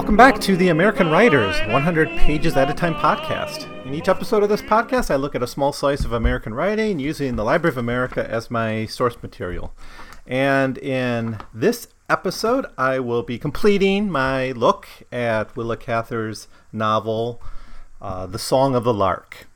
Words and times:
Welcome 0.00 0.16
back 0.16 0.40
to 0.40 0.56
the 0.56 0.70
American 0.70 1.10
Writers 1.10 1.60
100 1.68 2.08
Pages 2.16 2.56
at 2.56 2.70
a 2.70 2.72
Time 2.72 2.94
podcast. 2.94 3.68
In 3.84 3.92
each 3.92 4.08
episode 4.08 4.42
of 4.42 4.48
this 4.48 4.62
podcast, 4.62 5.10
I 5.10 5.16
look 5.16 5.34
at 5.34 5.42
a 5.42 5.46
small 5.46 5.74
slice 5.74 6.06
of 6.06 6.12
American 6.14 6.54
writing 6.54 6.98
using 6.98 7.36
the 7.36 7.44
Library 7.44 7.74
of 7.74 7.76
America 7.76 8.26
as 8.28 8.50
my 8.50 8.86
source 8.86 9.22
material. 9.22 9.74
And 10.26 10.78
in 10.78 11.36
this 11.52 11.88
episode, 12.08 12.64
I 12.78 12.98
will 12.98 13.22
be 13.22 13.38
completing 13.38 14.10
my 14.10 14.52
look 14.52 14.88
at 15.12 15.54
Willa 15.54 15.76
Cather's 15.76 16.48
novel, 16.72 17.42
uh, 18.00 18.24
The 18.24 18.38
Song 18.38 18.74
of 18.74 18.84
the 18.84 18.94
Lark. 18.94 19.48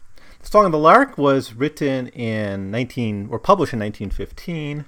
The 0.43 0.47
Song 0.47 0.67
of 0.67 0.73
the 0.73 0.79
Lark 0.79 1.17
was 1.17 1.55
written 1.55 2.09
in 2.09 2.71
19 2.71 3.29
or 3.31 3.39
published 3.39 3.73
in 3.73 3.79
1915. 3.79 4.85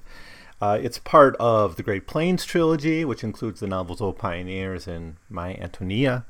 Uh, 0.60 0.78
it's 0.80 0.98
part 0.98 1.36
of 1.38 1.76
the 1.76 1.82
Great 1.82 2.06
Plains 2.06 2.44
trilogy, 2.44 3.04
which 3.04 3.22
includes 3.22 3.60
the 3.60 3.66
novels 3.66 4.00
O 4.00 4.12
Pioneers 4.12 4.86
and 4.86 5.16
My 5.28 5.54
Antonia. 5.54 6.24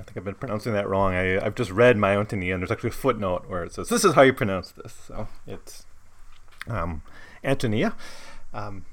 I 0.00 0.04
think 0.04 0.16
I've 0.16 0.24
been 0.24 0.34
pronouncing 0.34 0.72
that 0.72 0.88
wrong. 0.88 1.14
I, 1.14 1.42
have 1.42 1.54
just 1.54 1.70
read 1.70 1.96
My 1.98 2.16
Antonia, 2.16 2.54
and 2.54 2.62
there's 2.62 2.70
actually 2.70 2.90
a 2.90 2.92
footnote 2.92 3.44
where 3.48 3.64
it 3.64 3.72
says, 3.72 3.88
This 3.88 4.04
is 4.04 4.14
how 4.14 4.22
you 4.22 4.32
pronounce 4.32 4.72
this. 4.72 4.94
So 5.06 5.28
it's 5.46 5.84
um, 6.66 7.02
Antonia. 7.44 7.94
Um, 8.54 8.86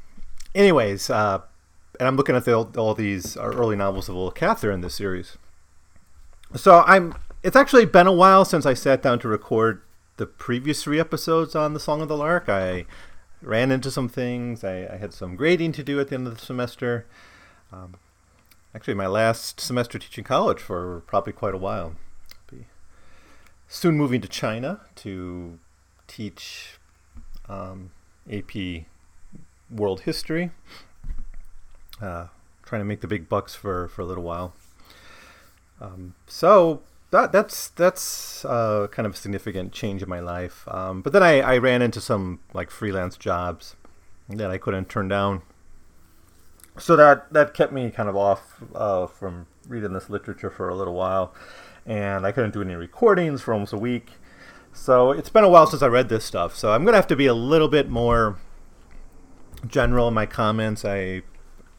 anyways, 0.53 1.09
uh, 1.09 1.41
and 1.99 2.07
I'm 2.07 2.17
looking 2.17 2.35
at 2.35 2.45
the, 2.45 2.53
all 2.53 2.94
these 2.94 3.38
early 3.38 3.75
novels 3.75 4.09
of 4.09 4.16
Willa 4.16 4.31
Cather 4.31 4.72
in 4.72 4.81
this 4.81 4.95
series. 4.95 5.38
So 6.55 6.83
I'm. 6.85 7.16
It's 7.41 7.55
actually 7.55 7.85
been 7.85 8.07
a 8.07 8.11
while 8.11 8.44
since 8.44 8.66
I 8.66 8.73
sat 8.73 9.01
down 9.01 9.19
to 9.19 9.29
record 9.29 9.81
the 10.17 10.25
previous 10.25 10.83
three 10.83 10.99
episodes 10.99 11.55
on 11.55 11.73
the 11.73 11.79
Song 11.79 12.01
of 12.01 12.09
the 12.09 12.17
Lark. 12.17 12.49
I 12.49 12.85
ran 13.41 13.71
into 13.71 13.91
some 13.91 14.09
things. 14.09 14.63
I, 14.63 14.87
I, 14.91 14.97
had 14.97 15.13
some 15.13 15.35
grading 15.35 15.71
to 15.73 15.83
do 15.83 15.99
at 15.99 16.09
the 16.09 16.15
end 16.15 16.27
of 16.27 16.37
the 16.37 16.45
semester. 16.45 17.05
Um, 17.71 17.95
actually, 18.75 18.95
my 18.95 19.07
last 19.07 19.59
semester 19.59 19.99
teaching 19.99 20.23
college 20.23 20.59
for 20.59 21.01
probably 21.07 21.33
quite 21.33 21.53
a 21.53 21.57
while. 21.57 21.95
Be 22.51 22.65
soon 23.67 23.95
moving 23.95 24.21
to 24.21 24.27
China 24.27 24.81
to 24.95 25.59
teach 26.07 26.79
um, 27.47 27.91
AP 28.31 28.85
World 29.69 30.01
History. 30.01 30.51
Uh, 32.01 32.27
trying 32.63 32.81
to 32.81 32.85
make 32.85 33.01
the 33.01 33.07
big 33.07 33.27
bucks 33.27 33.55
for, 33.55 33.87
for 33.87 34.01
a 34.01 34.05
little 34.05 34.23
while. 34.23 34.53
Um, 35.81 36.15
so 36.27 36.81
that 37.11 37.31
that's 37.31 37.69
that's 37.69 38.45
uh, 38.45 38.88
kind 38.91 39.05
of 39.05 39.13
a 39.13 39.17
significant 39.17 39.71
change 39.71 40.03
in 40.03 40.09
my 40.09 40.19
life. 40.19 40.67
Um, 40.67 41.02
but 41.02 41.13
then 41.13 41.23
I, 41.23 41.39
I 41.41 41.57
ran 41.57 41.81
into 41.81 41.99
some 41.99 42.39
like 42.53 42.69
freelance 42.69 43.17
jobs 43.17 43.75
that 44.29 44.51
I 44.51 44.57
couldn't 44.57 44.89
turn 44.89 45.07
down. 45.07 45.41
So 46.77 46.95
that 46.95 47.33
that 47.33 47.53
kept 47.53 47.73
me 47.73 47.89
kind 47.89 48.09
of 48.09 48.16
off 48.16 48.63
uh, 48.75 49.07
from 49.07 49.47
reading 49.67 49.93
this 49.93 50.09
literature 50.09 50.49
for 50.49 50.69
a 50.69 50.75
little 50.75 50.93
while, 50.93 51.33
and 51.85 52.25
I 52.25 52.31
couldn't 52.31 52.53
do 52.53 52.61
any 52.61 52.75
recordings 52.75 53.41
for 53.41 53.53
almost 53.53 53.73
a 53.73 53.77
week. 53.77 54.11
So 54.71 55.11
it's 55.11 55.29
been 55.29 55.44
a 55.44 55.49
while 55.49 55.66
since 55.66 55.81
I 55.81 55.88
read 55.88 56.09
this 56.09 56.23
stuff. 56.23 56.55
So 56.55 56.73
I'm 56.73 56.85
gonna 56.85 56.97
have 56.97 57.07
to 57.07 57.16
be 57.16 57.25
a 57.25 57.33
little 57.33 57.67
bit 57.67 57.89
more 57.89 58.38
general 59.67 60.07
in 60.07 60.13
my 60.13 60.27
comments. 60.27 60.85
I, 60.85 61.23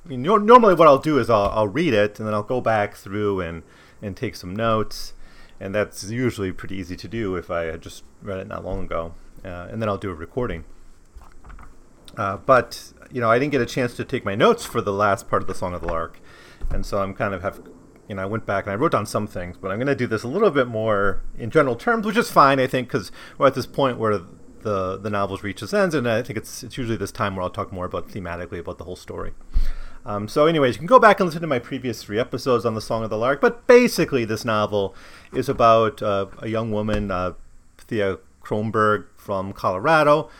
normally 0.05 0.75
what 0.75 0.88
I'll 0.88 0.99
do 0.99 1.19
is 1.19 1.31
I'll, 1.31 1.50
I'll 1.50 1.69
read 1.69 1.94
it 1.94 2.19
and 2.19 2.26
then 2.26 2.34
I'll 2.34 2.43
go 2.43 2.60
back 2.60 2.97
through 2.97 3.41
and 3.41 3.62
and 4.03 4.16
take 4.16 4.34
some 4.34 4.56
notes 4.56 5.12
and 5.60 5.75
that's 5.75 6.10
usually 6.10 6.53
pretty 6.53 6.76
easy 6.76 6.97
to 6.97 7.06
do 7.06 7.37
if 7.37 7.50
I 7.50 7.65
had 7.65 7.82
just 7.82 8.03
read 8.22 8.38
it 8.38 8.48
not 8.48 8.65
long 8.65 8.84
ago, 8.84 9.15
uh, 9.44 9.69
and 9.71 9.81
then 9.81 9.88
I'll 9.88 9.98
do 9.98 10.10
a 10.10 10.15
recording. 10.15 10.65
Uh, 12.16 12.38
but 12.38 12.93
you 13.12 13.21
know, 13.21 13.31
I 13.31 13.38
didn't 13.38 13.53
get 13.53 13.60
a 13.60 13.66
chance 13.66 13.94
to 13.97 14.04
take 14.04 14.25
my 14.25 14.34
notes 14.34 14.65
for 14.65 14.81
the 14.81 14.93
last 14.93 15.28
part 15.28 15.43
of 15.43 15.49
the 15.49 15.54
Song 15.54 15.75
of 15.75 15.82
the 15.82 15.88
Lark, 15.88 16.19
and 16.70 16.84
so 16.84 17.03
I'm 17.03 17.15
kind 17.15 17.34
of 17.34 17.43
have, 17.43 17.60
you 18.09 18.15
know, 18.15 18.22
I 18.22 18.26
went 18.26 18.47
back 18.47 18.65
and 18.65 18.72
I 18.72 18.76
wrote 18.76 18.93
down 18.93 19.06
some 19.06 19.26
things, 19.26 19.56
but 19.56 19.70
I'm 19.70 19.78
going 19.78 19.87
to 19.87 19.94
do 19.94 20.06
this 20.06 20.22
a 20.22 20.28
little 20.28 20.50
bit 20.50 20.66
more 20.66 21.22
in 21.38 21.50
general 21.50 21.76
terms, 21.76 22.06
which 22.06 22.16
is 22.16 22.31
fine, 22.31 22.59
I 22.59 22.66
think, 22.66 22.88
because 22.88 23.12
we're 23.38 23.47
at 23.47 23.54
this 23.54 23.66
point 23.66 23.99
where 23.99 24.20
the 24.62 24.97
the 24.97 25.10
novels 25.10 25.43
reach 25.43 25.62
its 25.62 25.75
ends, 25.75 25.94
and 25.94 26.09
I 26.09 26.22
think 26.22 26.37
it's 26.37 26.62
it's 26.62 26.76
usually 26.78 26.97
this 26.97 27.12
time 27.12 27.37
where 27.37 27.43
I'll 27.43 27.50
talk 27.50 27.72
more 27.72 27.87
about 27.87 28.09
thematically 28.09 28.59
about 28.59 28.78
the 28.78 28.84
whole 28.84 28.97
story. 28.97 29.32
Um, 30.05 30.28
so, 30.28 30.47
anyways, 30.47 30.77
you 30.77 30.78
can 30.78 30.87
go 30.87 30.99
back 30.99 31.21
and 31.21 31.27
listen 31.27 31.43
to 31.43 31.47
my 31.47 31.59
previous 31.59 32.03
three 32.03 32.19
episodes 32.19 32.65
on 32.65 32.75
the 32.75 32.81
Song 32.81 33.05
of 33.05 33.11
the 33.11 33.19
Lark. 33.19 33.41
But 33.41 33.66
basically, 33.66 34.25
this 34.25 34.44
novel 34.44 34.94
is 35.33 35.49
about 35.49 36.03
uh, 36.03 36.27
a 36.38 36.49
young 36.49 36.72
woman, 36.72 37.11
uh, 37.11 37.34
Thea 37.78 38.19
Kronborg 38.43 39.06
from 39.16 39.53
Colorado, 39.53 40.31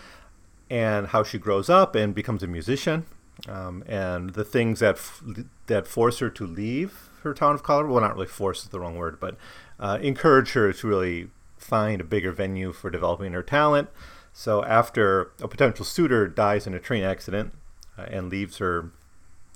and 0.71 1.09
how 1.09 1.23
she 1.23 1.39
grows 1.39 1.69
up 1.69 1.95
and 1.95 2.15
becomes 2.15 2.43
a 2.43 2.47
musician, 2.47 3.05
um, 3.49 3.85
and 3.87 4.31
the 4.31 4.45
things 4.45 4.81
that 4.81 4.97
f- 4.97 5.23
that 5.67 5.87
force 5.87 6.21
her 6.21 6.31
to 6.31 6.47
leave 6.47 7.11
her 7.23 7.35
town 7.35 7.55
of 7.55 7.63
Colorado. 7.63 7.93
Well, 7.93 8.03
not 8.03 8.15
really 8.15 8.27
force 8.27 8.63
is 8.63 8.71
the 8.71 8.81
wrong 8.81 8.97
word, 8.97 9.21
but 9.21 9.37
uh, 9.79 9.99
encourage 10.01 10.53
her 10.53 10.73
to 10.73 10.87
really 10.87 11.29
find 11.59 12.01
a 12.01 12.05
bigger 12.05 12.33
venue 12.33 12.73
for 12.73 12.89
developing 12.89 13.33
her 13.33 13.43
talent. 13.43 13.91
So, 14.33 14.65
after 14.65 15.33
a 15.43 15.49
potential 15.49 15.85
suitor 15.85 16.29
dies 16.29 16.67
in 16.67 16.73
a 16.73 16.81
train 16.81 17.03
accident 17.03 17.53
uh, 17.99 18.07
and 18.11 18.31
leaves 18.31 18.57
her 18.57 18.93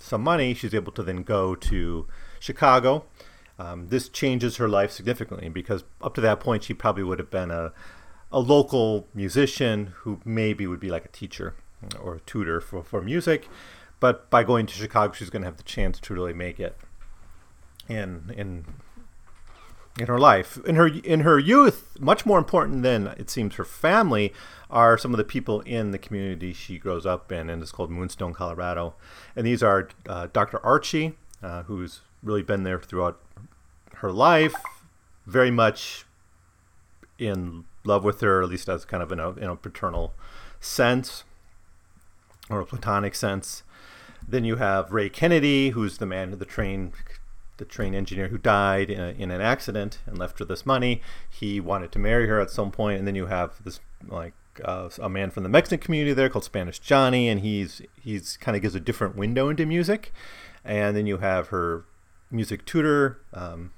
some 0.05 0.23
money, 0.23 0.53
she's 0.53 0.75
able 0.75 0.93
to 0.93 1.03
then 1.03 1.23
go 1.23 1.55
to 1.55 2.07
Chicago. 2.39 3.07
Um, 3.59 3.89
this 3.89 4.09
changes 4.09 4.57
her 4.57 4.69
life 4.69 4.91
significantly 4.91 5.49
because 5.49 5.85
up 6.03 6.15
to 6.15 6.21
that 6.21 6.41
point, 6.41 6.65
she 6.65 6.75
probably 6.75 7.05
would 7.05 7.19
have 7.19 7.31
been 7.31 7.51
a, 7.51 7.73
a 8.31 8.41
local 8.41 9.09
musician 9.15 9.95
who 9.99 10.21
maybe 10.25 10.67
would 10.67 10.81
be 10.81 10.91
like 10.91 11.07
a 11.07 11.09
teacher 11.09 11.55
or 12.03 12.17
a 12.17 12.21
tutor 12.21 12.61
for, 12.61 12.83
for 12.83 13.01
music. 13.01 13.49
But 13.99 14.29
by 14.29 14.45
going 14.45 14.67
to 14.67 14.75
Chicago, 14.75 15.15
she's 15.15 15.31
going 15.31 15.43
to 15.43 15.49
have 15.49 15.57
the 15.57 15.63
chance 15.63 15.99
to 16.01 16.15
really 16.15 16.35
make 16.35 16.61
it 16.61 16.77
in 17.89 18.33
in 18.37 18.65
in 19.99 20.07
her 20.07 20.19
life. 20.19 20.59
In 20.65 20.75
her 20.75 20.89
in 20.89 21.21
her 21.21 21.39
youth, 21.39 21.97
much 22.01 22.27
more 22.27 22.39
important 22.39 22.83
than 22.83 23.09
it 23.19 23.31
seems 23.31 23.55
her 23.55 23.65
family 23.65 24.33
are 24.71 24.99
some 24.99 25.13
of 25.13 25.19
the 25.19 25.25
people 25.25 25.61
in 25.61 25.93
the 25.93 25.99
community 25.99 26.53
she 26.53 26.79
grows 26.79 27.07
up 27.07 27.31
in, 27.31 27.49
and 27.49 27.63
it's 27.63 27.73
called 27.73 27.91
Moonstone, 27.91 28.35
Colorado. 28.35 28.95
And 29.37 29.47
these 29.47 29.63
are 29.63 29.89
uh, 30.09 30.29
Dr. 30.33 30.65
Archie, 30.65 31.15
uh, 31.43 31.63
who's 31.65 32.01
really 32.23 32.43
been 32.43 32.65
there 32.65 32.81
throughout 32.81 33.21
her 33.97 34.11
life, 34.11 34.55
very 35.27 35.51
much 35.51 36.05
in 37.19 37.65
love 37.85 38.03
with 38.03 38.21
her, 38.21 38.43
at 38.43 38.49
least 38.49 38.69
as 38.69 38.85
kind 38.85 39.03
of 39.03 39.13
in 39.13 39.21
a, 39.21 39.31
in 39.33 39.45
a 39.45 39.57
paternal 39.57 40.15
sense 40.59 41.25
or 42.51 42.61
a 42.61 42.67
platonic 42.67 43.15
sense. 43.15 43.63
Then 44.27 44.45
you 44.45 44.57
have 44.57 44.91
Ray 44.91 45.09
Kennedy, 45.09 45.71
who's 45.71 45.99
the 45.99 46.07
man, 46.07 46.33
of 46.33 46.39
the 46.39 46.45
train 46.45 46.93
the 47.57 47.65
train 47.65 47.95
engineer 47.95 48.29
who 48.29 48.39
died 48.39 48.91
in, 48.91 49.01
a, 49.01 49.11
in 49.11 49.31
an 49.31 49.41
accident 49.41 49.99
and 50.07 50.19
left 50.19 50.39
her 50.39 50.45
this 50.45 50.67
money. 50.67 51.01
He 51.29 51.61
wanted 51.61 51.93
to 51.93 51.99
marry 51.99 52.27
her 52.27 52.41
at 52.41 52.51
some 52.51 52.71
point, 52.71 52.99
and 52.99 53.07
then 53.07 53.15
you 53.15 53.27
have 53.27 53.63
this 53.65 53.81
like 54.09 54.35
uh, 54.65 54.89
a 55.01 55.09
man 55.09 55.31
from 55.31 55.43
the 55.43 55.49
Mexican 55.49 55.85
community 55.85 56.13
there 56.13 56.29
called 56.29 56.45
Spanish 56.45 56.79
Johnny, 56.79 57.29
and 57.29 57.41
he's 57.41 57.83
he's 58.01 58.37
kind 58.37 58.57
of 58.57 58.63
gives 58.63 58.75
a 58.75 58.81
different 58.81 59.17
window 59.17 59.49
into 59.49 59.67
music. 59.67 60.13
And 60.65 60.97
then 60.97 61.07
you 61.07 61.19
have 61.19 61.49
her 61.49 61.85
music 62.31 62.65
tutor, 62.65 63.19
um, 63.35 63.73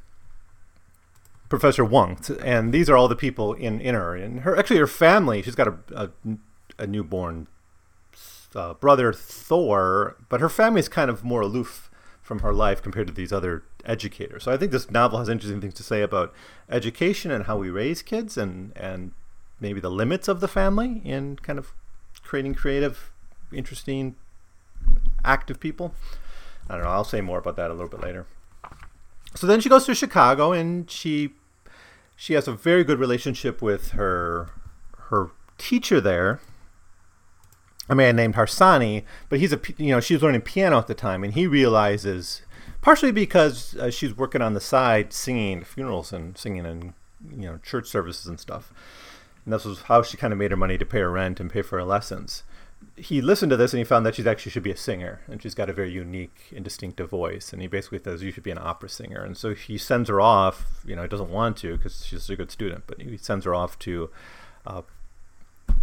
Professor 1.49 1.85
Wunsch, 1.85 2.31
and 2.43 2.73
these 2.73 2.89
are 2.89 2.97
all 2.97 3.09
the 3.09 3.17
people 3.17 3.55
in 3.55 3.81
in 3.81 3.95
her 3.95 4.15
and 4.15 4.41
her 4.41 4.57
actually 4.57 4.79
her 4.79 4.87
family. 4.87 5.43
She's 5.43 5.55
got 5.55 5.69
a 5.69 5.77
a, 5.95 6.11
a 6.79 6.87
newborn 6.87 7.49
uh, 8.55 8.75
brother 8.75 9.13
Thor, 9.13 10.17
but 10.29 10.41
her 10.41 10.49
family 10.49 10.81
is 10.81 10.89
kind 10.89 11.11
of 11.11 11.23
more 11.25 11.43
aloof 11.43 11.91
from 12.27 12.41
her 12.41 12.53
life 12.53 12.83
compared 12.83 13.07
to 13.07 13.13
these 13.13 13.33
other 13.33 13.63
educators. 13.85 14.43
So 14.43 14.53
I 14.53 14.57
think 14.57 14.73
this 14.73 14.91
novel 14.91 15.21
has 15.21 15.29
interesting 15.29 15.61
things 15.61 15.75
to 15.75 15.85
say 15.85 16.03
about 16.03 16.35
education 16.69 17.31
and 17.31 17.45
how 17.45 17.57
we 17.57 17.71
raise 17.71 18.03
kids 18.03 18.37
and 18.37 18.73
and 18.75 19.13
maybe 19.61 19.79
the 19.79 19.93
limits 19.93 20.27
of 20.27 20.41
the 20.41 20.49
family 20.49 21.01
in 21.05 21.37
kind 21.37 21.57
of 21.57 21.73
creating 22.25 22.55
creative, 22.55 23.13
interesting, 23.53 24.17
active 25.25 25.61
people. 25.61 25.95
I 26.69 26.75
don't 26.75 26.83
know. 26.83 26.91
I'll 26.91 27.05
say 27.05 27.21
more 27.21 27.39
about 27.39 27.55
that 27.57 27.71
a 27.71 27.75
little 27.75 27.89
bit 27.89 28.01
later. 28.01 28.27
So 29.37 29.47
then 29.47 29.61
she 29.61 29.69
goes 29.69 29.87
to 29.87 29.95
Chicago 29.95 30.51
and 30.51 30.91
she 30.91 31.35
she 32.17 32.35
has 32.35 32.49
a 32.49 32.53
very 32.53 32.83
good 32.83 32.99
relationship 32.99 33.63
with 33.63 33.91
her 33.91 34.51
her 35.11 35.31
teacher 35.59 36.01
there 36.01 36.41
a 37.89 37.95
man 37.95 38.17
named 38.17 38.35
Harsanyi, 38.35 39.05
but 39.29 39.39
he's 39.39 39.53
a 39.53 39.61
you 39.77 39.91
know 39.91 40.01
she 40.01 40.15
was 40.15 40.23
learning 40.23 40.43
piano 40.43 40.79
at 40.79 40.87
the 40.87 40.95
time, 40.95 41.23
and 41.23 41.35
he 41.35 41.47
realizes 41.47 42.43
partially 42.81 43.13
because 43.13 43.77
uh, 43.77 43.91
she's 43.91 44.17
working 44.17 44.43
on 44.43 44.55
the 44.55 44.61
side 44.61 45.13
singing 45.13 45.65
funerals 45.65 46.13
and 46.13 46.37
singing 46.37 46.67
in 46.67 46.95
you 47.31 47.47
know 47.47 47.59
church 47.59 47.87
services 47.87 48.27
and 48.27 48.41
stuff, 48.41 48.73
and 49.45 49.53
this 49.53 49.65
was 49.65 49.83
how 49.83 50.03
she 50.03 50.17
kind 50.17 50.33
of 50.33 50.39
made 50.39 50.51
her 50.51 50.57
money 50.57 50.79
to 50.79 50.87
pay 50.87 51.01
her 51.01 51.11
rent 51.11 51.41
and 51.41 51.51
pay 51.51 51.63
for 51.63 51.79
her 51.79 51.85
lessons. 51.85 52.43
He 52.97 53.23
listened 53.23 53.51
to 53.51 53.57
this 53.57 53.73
and 53.73 53.79
he 53.79 53.85
found 53.85 54.05
that 54.05 54.15
she 54.15 54.29
actually 54.29 54.53
should 54.53 54.63
be 54.63 54.71
a 54.71 54.77
singer, 54.77 55.21
and 55.29 55.41
she's 55.41 55.55
got 55.55 55.71
a 55.71 55.73
very 55.73 55.91
unique 55.91 56.53
and 56.55 56.65
distinctive 56.65 57.09
voice. 57.09 57.53
And 57.53 57.63
he 57.63 57.69
basically 57.69 58.01
says 58.03 58.23
you 58.23 58.33
should 58.33 58.43
be 58.43 58.51
an 58.51 58.59
opera 58.59 58.89
singer, 58.89 59.23
and 59.23 59.37
so 59.37 59.55
he 59.55 59.79
sends 59.79 60.09
her 60.09 60.21
off. 60.21 60.83
You 60.85 60.97
know, 60.97 61.03
he 61.03 61.09
doesn't 61.09 61.31
want 61.31 61.57
to 61.59 61.77
because 61.77 62.05
she's 62.05 62.29
a 62.29 62.37
good 62.37 62.51
student, 62.51 62.85
but 62.87 63.01
he 63.01 63.17
sends 63.17 63.45
her 63.45 63.55
off 63.55 63.79
to. 63.81 64.11
Uh, 64.67 64.83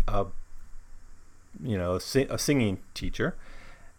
a 0.07 0.25
you 1.61 1.77
know, 1.77 1.95
a, 1.95 1.99
singing 1.99 2.79
teacher, 2.93 3.35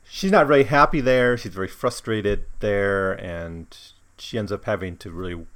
she's 0.08 0.30
not 0.30 0.46
very 0.46 0.64
happy 0.64 1.00
there. 1.00 1.36
She's 1.36 1.54
very 1.54 1.68
frustrated 1.68 2.44
there, 2.60 3.12
and 3.12 3.76
she 4.18 4.38
ends 4.38 4.52
up 4.52 4.64
having 4.64 4.96
to 4.98 5.10
really 5.10 5.46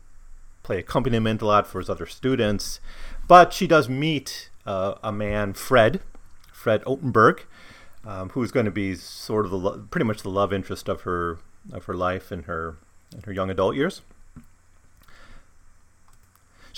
play 0.63 0.79
accompaniment 0.79 1.41
a 1.43 1.47
lot 1.47 1.67
for 1.67 1.79
his 1.79 1.89
other 1.89 2.07
students. 2.07 2.81
But 3.27 3.53
she 3.53 3.67
does 3.67 3.89
meet 3.89 4.51
uh, 4.67 4.95
a 5.03 5.13
man, 5.13 5.55
Fred, 5.55 6.01
Fred 6.53 6.83
Ottenburg, 6.85 7.41
um, 8.05 8.31
who's 8.31 8.53
going 8.53 8.67
to 8.67 8.73
be 8.73 8.95
sort 8.95 9.45
of 9.45 9.51
the 9.51 9.59
lo- 9.59 9.87
pretty 9.91 10.05
much 10.05 10.23
the 10.23 10.31
love 10.31 10.53
interest 10.53 10.89
of 10.89 11.03
her 11.03 11.39
of 11.73 11.85
her 11.85 11.95
life 11.95 12.33
in 12.33 12.45
her 12.45 12.77
in 13.15 13.23
her 13.23 13.33
young 13.33 13.51
adult 13.51 13.77
years. 13.77 14.03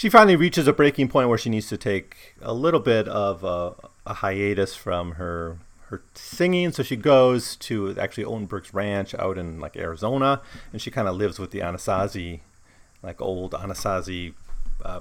She 0.01 0.09
finally 0.09 0.35
reaches 0.35 0.67
a 0.67 0.73
breaking 0.73 1.09
point 1.09 1.29
where 1.29 1.37
she 1.37 1.51
needs 1.51 1.69
to 1.69 1.77
take 1.77 2.35
a 2.41 2.55
little 2.55 2.81
bit 2.81 3.07
of 3.07 3.45
a, 3.45 3.75
a 4.07 4.15
hiatus 4.15 4.75
from 4.75 5.13
her 5.17 5.59
her 5.89 6.01
singing. 6.15 6.73
So 6.73 6.83
she 6.83 6.97
goes 6.97 7.55
to 7.57 7.95
actually 7.99 8.25
Ottenburg's 8.25 8.73
ranch 8.73 9.15
out 9.15 9.37
in 9.37 9.61
like 9.61 9.77
Arizona, 9.77 10.41
and 10.73 10.81
she 10.81 10.91
kind 10.91 11.07
of 11.07 11.17
lives 11.17 11.39
with 11.39 11.51
the 11.51 11.59
Anasazi, 11.59 12.41
like 13.03 13.21
old 13.21 13.53
Anasazi 13.53 14.33
uh, 14.83 15.01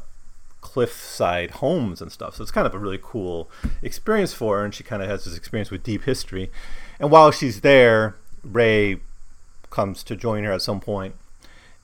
cliffside 0.59 1.51
homes 1.51 2.01
and 2.01 2.11
stuff. 2.11 2.35
So 2.35 2.41
it's 2.41 2.51
kind 2.51 2.67
of 2.67 2.75
a 2.75 2.77
really 2.77 2.99
cool 3.01 3.49
experience 3.81 4.33
for 4.33 4.57
her, 4.57 4.65
and 4.65 4.75
she 4.75 4.83
kind 4.83 5.01
of 5.01 5.07
has 5.07 5.23
this 5.23 5.37
experience 5.37 5.71
with 5.71 5.81
deep 5.81 6.03
history. 6.03 6.51
And 6.99 7.09
while 7.09 7.31
she's 7.31 7.61
there, 7.61 8.17
Ray 8.43 8.99
comes 9.69 10.03
to 10.03 10.17
join 10.17 10.43
her 10.43 10.51
at 10.51 10.61
some 10.61 10.81
point, 10.81 11.15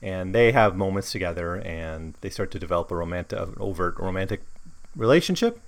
and 0.02 0.34
they 0.34 0.52
have 0.52 0.76
moments 0.76 1.10
together, 1.10 1.56
and 1.56 2.14
they 2.20 2.30
start 2.30 2.50
to 2.52 2.58
develop 2.58 2.90
a 2.90 2.96
romantic, 2.96 3.38
overt 3.60 3.98
romantic 3.98 4.42
relationship. 4.94 5.60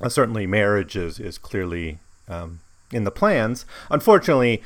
Uh, 0.00 0.08
certainly, 0.08 0.46
marriage 0.46 0.96
is 0.96 1.20
is 1.20 1.38
clearly 1.38 1.98
um, 2.28 2.60
in 2.92 3.04
the 3.04 3.10
plans. 3.10 3.64
Unfortunately, 3.90 4.62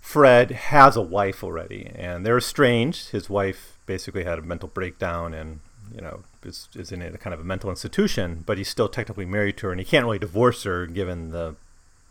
Fred 0.00 0.50
has 0.50 0.96
a 0.96 1.02
wife 1.02 1.44
already, 1.44 1.90
and 1.94 2.24
they're 2.24 2.38
estranged. 2.38 3.10
His 3.10 3.28
wife 3.28 3.78
basically 3.86 4.24
had 4.24 4.38
a 4.38 4.42
mental 4.42 4.68
breakdown 4.68 5.34
and 5.34 5.60
you 5.94 6.00
know 6.00 6.22
is, 6.44 6.68
is 6.74 6.92
in 6.92 7.02
a 7.02 7.18
kind 7.18 7.34
of 7.34 7.40
a 7.40 7.44
mental 7.44 7.70
institution, 7.70 8.42
but 8.46 8.58
he's 8.58 8.68
still 8.68 8.88
technically 8.88 9.26
married 9.26 9.56
to 9.58 9.66
her, 9.66 9.72
and 9.72 9.80
he 9.80 9.84
can't 9.84 10.04
really 10.04 10.18
divorce 10.18 10.62
her 10.64 10.86
given 10.86 11.30
the 11.30 11.56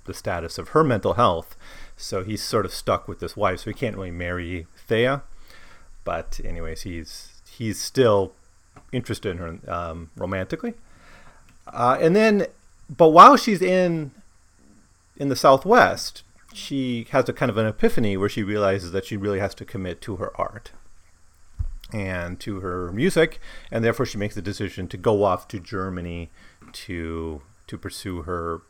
the 0.06 0.13
status 0.13 0.57
of 0.57 0.69
her 0.69 0.84
mental 0.84 1.16
health. 1.16 1.56
So 1.98 2.24
he's 2.24 2.42
sort 2.42 2.66
of 2.66 2.74
stuck 2.74 3.07
with 3.07 3.19
this 3.19 3.36
wife, 3.36 3.62
so 3.62 3.69
he 3.69 3.74
can't 3.74 3.95
really 3.95 4.12
marry 4.12 4.68
Thea. 4.88 5.24
But 6.04 6.40
anyways, 6.44 6.84
he's 6.84 7.42
he's 7.50 7.80
still 7.80 8.34
interested 8.92 9.30
in 9.30 9.38
her 9.38 9.60
um, 9.68 10.10
romantically. 10.16 10.74
Uh, 11.68 11.98
and 12.00 12.16
then, 12.16 12.48
but 12.90 13.10
while 13.10 13.38
she's 13.38 13.62
in 13.62 14.12
in 15.18 15.30
the 15.30 15.36
Southwest, 15.36 16.24
she 16.54 17.07
has 17.12 17.28
a 17.30 17.34
kind 17.34 17.50
of 17.50 17.57
an 17.57 17.66
epiphany 17.66 18.18
where 18.18 18.30
she 18.30 18.44
realizes 18.44 18.92
that 18.92 19.06
she 19.06 19.18
really 19.18 19.40
has 19.40 19.54
to 19.56 19.66
commit 19.66 20.01
to 20.01 20.16
her 20.16 20.31
art 20.40 20.72
and 21.92 22.40
to 22.40 22.60
her 22.60 22.92
music, 22.92 23.40
and 23.72 23.84
therefore 23.84 24.06
she 24.06 24.18
makes 24.18 24.36
the 24.36 24.42
decision 24.42 24.88
to 24.88 24.98
go 24.98 25.24
off 25.24 25.48
to 25.50 25.60
Germany 25.60 26.30
to 26.72 27.42
to 27.68 27.78
pursue 27.78 28.24
her 28.24 28.62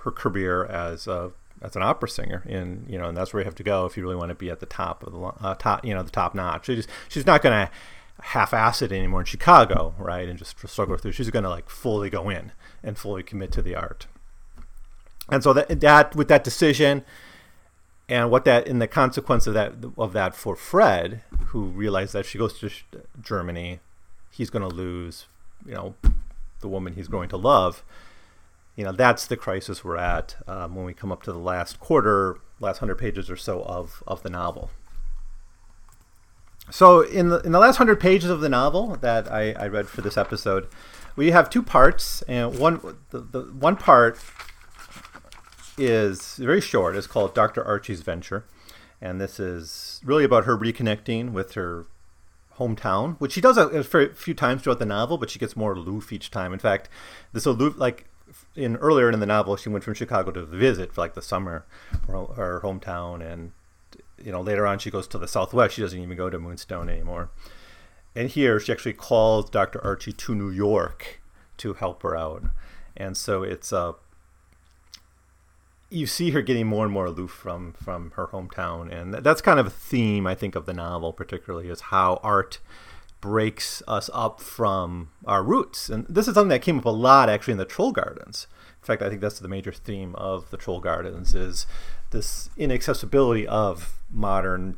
her 0.00 0.10
career 0.10 0.64
as 0.64 1.06
a 1.06 1.32
as 1.62 1.76
an 1.76 1.82
opera 1.82 2.08
singer 2.08 2.42
in 2.46 2.86
you 2.88 2.98
know 2.98 3.08
and 3.08 3.16
that's 3.16 3.32
where 3.32 3.40
you 3.40 3.44
have 3.44 3.54
to 3.54 3.62
go 3.62 3.84
if 3.84 3.96
you 3.96 4.02
really 4.02 4.16
want 4.16 4.30
to 4.30 4.34
be 4.34 4.50
at 4.50 4.60
the 4.60 4.66
top 4.66 5.02
of 5.02 5.12
the 5.12 5.20
uh, 5.20 5.54
top 5.54 5.84
you 5.84 5.94
know 5.94 6.02
the 6.02 6.10
top 6.10 6.34
notch. 6.34 6.66
She's 6.66 6.86
she's 7.08 7.26
not 7.26 7.42
going 7.42 7.66
to 7.66 7.72
half-ass 8.22 8.82
it 8.82 8.92
anymore 8.92 9.20
in 9.20 9.26
Chicago 9.26 9.94
right 9.98 10.28
and 10.28 10.38
just 10.38 10.58
struggle 10.68 10.94
through 10.98 11.12
she's 11.12 11.30
going 11.30 11.42
to 11.42 11.48
like 11.48 11.70
fully 11.70 12.10
go 12.10 12.28
in 12.28 12.52
and 12.82 12.98
fully 12.98 13.22
commit 13.22 13.52
to 13.52 13.62
the 13.62 13.74
art. 13.74 14.06
And 15.28 15.42
so 15.42 15.52
that 15.52 15.80
that 15.80 16.16
with 16.16 16.28
that 16.28 16.44
decision 16.44 17.04
and 18.08 18.30
what 18.30 18.44
that 18.44 18.66
in 18.66 18.78
the 18.78 18.88
consequence 18.88 19.46
of 19.46 19.54
that 19.54 19.74
of 19.96 20.12
that 20.12 20.34
for 20.34 20.56
Fred 20.56 21.22
who 21.46 21.64
realized 21.64 22.12
that 22.12 22.26
she 22.26 22.38
goes 22.38 22.58
to 22.58 22.70
Germany 23.22 23.80
he's 24.30 24.50
going 24.50 24.68
to 24.68 24.74
lose 24.74 25.26
you 25.66 25.74
know 25.74 25.94
the 26.60 26.68
woman 26.68 26.94
he's 26.94 27.08
going 27.08 27.28
to 27.28 27.36
love 27.36 27.82
you 28.76 28.84
know 28.84 28.92
that's 28.92 29.26
the 29.26 29.36
crisis 29.36 29.84
we're 29.84 29.96
at 29.96 30.36
um, 30.46 30.74
when 30.74 30.84
we 30.84 30.94
come 30.94 31.12
up 31.12 31.22
to 31.24 31.32
the 31.32 31.38
last 31.38 31.80
quarter, 31.80 32.38
last 32.60 32.78
hundred 32.78 32.96
pages 32.96 33.30
or 33.30 33.36
so 33.36 33.62
of 33.62 34.02
of 34.06 34.22
the 34.22 34.30
novel. 34.30 34.70
So 36.70 37.00
in 37.00 37.28
the 37.28 37.40
in 37.40 37.52
the 37.52 37.58
last 37.58 37.76
hundred 37.76 38.00
pages 38.00 38.30
of 38.30 38.40
the 38.40 38.48
novel 38.48 38.96
that 38.96 39.30
I, 39.30 39.52
I 39.52 39.66
read 39.66 39.88
for 39.88 40.02
this 40.02 40.16
episode, 40.16 40.68
we 41.16 41.32
have 41.32 41.50
two 41.50 41.62
parts, 41.62 42.22
and 42.22 42.58
one 42.58 42.98
the, 43.10 43.20
the 43.20 43.40
one 43.42 43.76
part 43.76 44.18
is 45.76 46.36
very 46.36 46.60
short. 46.60 46.96
It's 46.96 47.06
called 47.06 47.34
Dr. 47.34 47.64
Archie's 47.64 48.02
Venture, 48.02 48.44
and 49.00 49.20
this 49.20 49.40
is 49.40 50.00
really 50.04 50.24
about 50.24 50.44
her 50.44 50.56
reconnecting 50.56 51.32
with 51.32 51.54
her 51.54 51.86
hometown, 52.58 53.16
which 53.18 53.32
she 53.32 53.40
does 53.40 53.56
a, 53.56 53.66
a 53.68 54.14
few 54.14 54.34
times 54.34 54.62
throughout 54.62 54.78
the 54.78 54.86
novel, 54.86 55.18
but 55.18 55.30
she 55.30 55.38
gets 55.38 55.56
more 55.56 55.72
aloof 55.72 56.12
each 56.12 56.30
time. 56.30 56.52
In 56.52 56.58
fact, 56.58 56.88
this 57.32 57.46
aloof, 57.46 57.74
like 57.76 58.04
in 58.54 58.76
earlier 58.76 59.10
in 59.10 59.20
the 59.20 59.26
novel, 59.26 59.56
she 59.56 59.68
went 59.68 59.84
from 59.84 59.94
Chicago 59.94 60.30
to 60.32 60.44
visit 60.44 60.92
for 60.92 61.00
like 61.00 61.14
the 61.14 61.22
summer, 61.22 61.64
her, 62.06 62.26
her 62.26 62.60
hometown, 62.62 63.24
and 63.24 63.52
you 64.22 64.32
know 64.32 64.40
later 64.40 64.66
on 64.66 64.78
she 64.78 64.90
goes 64.90 65.06
to 65.08 65.18
the 65.18 65.28
Southwest. 65.28 65.74
She 65.74 65.82
doesn't 65.82 66.00
even 66.00 66.16
go 66.16 66.30
to 66.30 66.38
Moonstone 66.38 66.88
anymore. 66.88 67.30
And 68.14 68.28
here 68.28 68.58
she 68.58 68.72
actually 68.72 68.94
calls 68.94 69.48
Dr. 69.50 69.82
Archie 69.84 70.12
to 70.12 70.34
New 70.34 70.50
York 70.50 71.20
to 71.58 71.74
help 71.74 72.02
her 72.02 72.16
out, 72.16 72.42
and 72.96 73.16
so 73.16 73.42
it's 73.42 73.72
a 73.72 73.78
uh, 73.78 73.92
you 75.90 76.06
see 76.06 76.30
her 76.30 76.40
getting 76.40 76.68
more 76.68 76.84
and 76.84 76.94
more 76.94 77.06
aloof 77.06 77.32
from 77.32 77.72
from 77.72 78.12
her 78.12 78.28
hometown, 78.28 78.92
and 78.92 79.12
that's 79.14 79.42
kind 79.42 79.58
of 79.58 79.66
a 79.66 79.70
theme 79.70 80.26
I 80.26 80.34
think 80.34 80.54
of 80.54 80.66
the 80.66 80.72
novel, 80.72 81.12
particularly 81.12 81.68
is 81.68 81.80
how 81.82 82.20
art 82.22 82.60
breaks 83.20 83.82
us 83.86 84.08
up 84.12 84.40
from 84.40 85.10
our 85.26 85.42
roots. 85.42 85.88
And 85.88 86.06
this 86.08 86.26
is 86.26 86.34
something 86.34 86.48
that 86.48 86.62
came 86.62 86.78
up 86.78 86.84
a 86.84 86.90
lot 86.90 87.28
actually 87.28 87.52
in 87.52 87.58
the 87.58 87.64
Troll 87.64 87.92
Gardens. 87.92 88.46
In 88.80 88.86
fact, 88.86 89.02
I 89.02 89.08
think 89.08 89.20
that's 89.20 89.38
the 89.38 89.48
major 89.48 89.72
theme 89.72 90.14
of 90.14 90.50
the 90.50 90.56
Troll 90.56 90.80
Gardens 90.80 91.34
is 91.34 91.66
this 92.10 92.48
inaccessibility 92.56 93.46
of 93.46 93.94
modern 94.10 94.76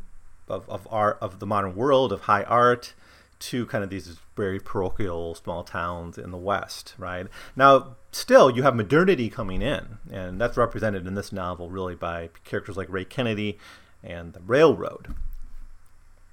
of, 0.48 0.68
of 0.68 0.86
art 0.90 1.18
of 1.20 1.38
the 1.38 1.46
modern 1.46 1.74
world 1.74 2.12
of 2.12 2.22
high 2.22 2.42
art 2.42 2.94
to 3.38 3.66
kind 3.66 3.82
of 3.82 3.90
these 3.90 4.18
very 4.36 4.60
parochial 4.60 5.34
small 5.34 5.64
towns 5.64 6.16
in 6.16 6.30
the 6.30 6.36
West, 6.36 6.94
right? 6.96 7.26
Now, 7.56 7.96
still, 8.12 8.48
you 8.50 8.62
have 8.62 8.76
modernity 8.76 9.28
coming 9.28 9.62
in, 9.62 9.98
and 10.10 10.40
that's 10.40 10.56
represented 10.56 11.08
in 11.08 11.14
this 11.14 11.32
novel 11.32 11.68
really 11.68 11.96
by 11.96 12.30
characters 12.44 12.76
like 12.76 12.88
Ray 12.88 13.04
Kennedy 13.04 13.58
and 14.02 14.32
the 14.32 14.40
railroad. 14.40 15.14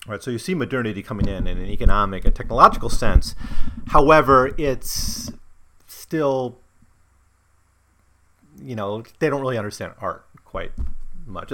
Right, 0.07 0.23
so 0.23 0.31
you 0.31 0.39
see 0.39 0.55
modernity 0.55 1.03
coming 1.03 1.27
in 1.27 1.45
in 1.45 1.57
an 1.57 1.65
economic 1.65 2.25
and 2.25 2.33
technological 2.33 2.89
sense. 2.89 3.35
However, 3.87 4.55
it's 4.57 5.31
still, 5.87 6.57
you 8.61 8.75
know, 8.75 9.03
they 9.19 9.29
don't 9.29 9.41
really 9.41 9.57
understand 9.57 9.93
art 9.99 10.25
quite 10.45 10.71
much, 11.27 11.51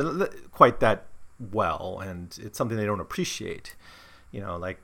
quite 0.52 0.80
that 0.80 1.08
well, 1.52 2.00
and 2.02 2.38
it's 2.42 2.58
something 2.58 2.78
they 2.78 2.86
don't 2.86 3.02
appreciate. 3.02 3.76
You 4.32 4.42
know, 4.42 4.58
like 4.58 4.80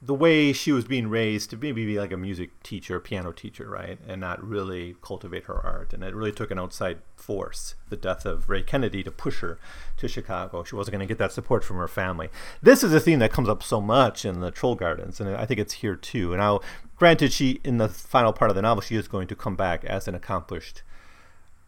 the 0.00 0.14
way 0.14 0.52
she 0.52 0.70
was 0.70 0.84
being 0.84 1.08
raised 1.08 1.50
to 1.50 1.56
maybe 1.56 1.84
be 1.84 1.98
like 1.98 2.12
a 2.12 2.16
music 2.16 2.62
teacher, 2.62 3.00
piano 3.00 3.32
teacher, 3.32 3.68
right, 3.68 3.98
and 4.06 4.20
not 4.20 4.42
really 4.42 4.94
cultivate 5.02 5.44
her 5.44 5.60
art. 5.66 5.92
And 5.92 6.04
it 6.04 6.14
really 6.14 6.30
took 6.30 6.52
an 6.52 6.58
outside 6.58 6.98
force, 7.16 7.74
the 7.88 7.96
death 7.96 8.24
of 8.24 8.48
Ray 8.48 8.62
Kennedy, 8.62 9.02
to 9.02 9.10
push 9.10 9.40
her 9.40 9.58
to 9.96 10.06
Chicago. 10.06 10.62
She 10.62 10.76
wasn't 10.76 10.92
going 10.92 11.06
to 11.06 11.12
get 11.12 11.18
that 11.18 11.32
support 11.32 11.64
from 11.64 11.78
her 11.78 11.88
family. 11.88 12.28
This 12.62 12.84
is 12.84 12.94
a 12.94 13.00
theme 13.00 13.18
that 13.18 13.32
comes 13.32 13.48
up 13.48 13.60
so 13.60 13.80
much 13.80 14.24
in 14.24 14.38
the 14.38 14.52
Troll 14.52 14.76
Gardens, 14.76 15.20
and 15.20 15.34
I 15.36 15.44
think 15.46 15.58
it's 15.58 15.74
here 15.74 15.96
too. 15.96 16.32
And 16.32 16.40
now, 16.40 16.60
granted, 16.94 17.32
she 17.32 17.60
in 17.64 17.78
the 17.78 17.88
final 17.88 18.32
part 18.32 18.52
of 18.52 18.54
the 18.54 18.62
novel, 18.62 18.82
she 18.82 18.94
is 18.94 19.08
going 19.08 19.26
to 19.26 19.34
come 19.34 19.56
back 19.56 19.84
as 19.84 20.06
an 20.06 20.14
accomplished 20.14 20.82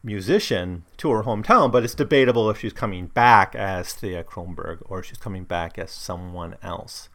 musician 0.04 0.84
to 0.98 1.10
her 1.10 1.24
hometown, 1.24 1.72
but 1.72 1.82
it's 1.82 1.94
debatable 1.94 2.48
if 2.48 2.60
she's 2.60 2.72
coming 2.72 3.08
back 3.08 3.56
as 3.56 3.92
Thea 3.92 4.22
Kronborg 4.22 4.78
or 4.86 5.02
she's 5.02 5.18
coming 5.18 5.44
back 5.44 5.78
as 5.78 5.90
someone 5.90 6.56
else. 6.62 7.08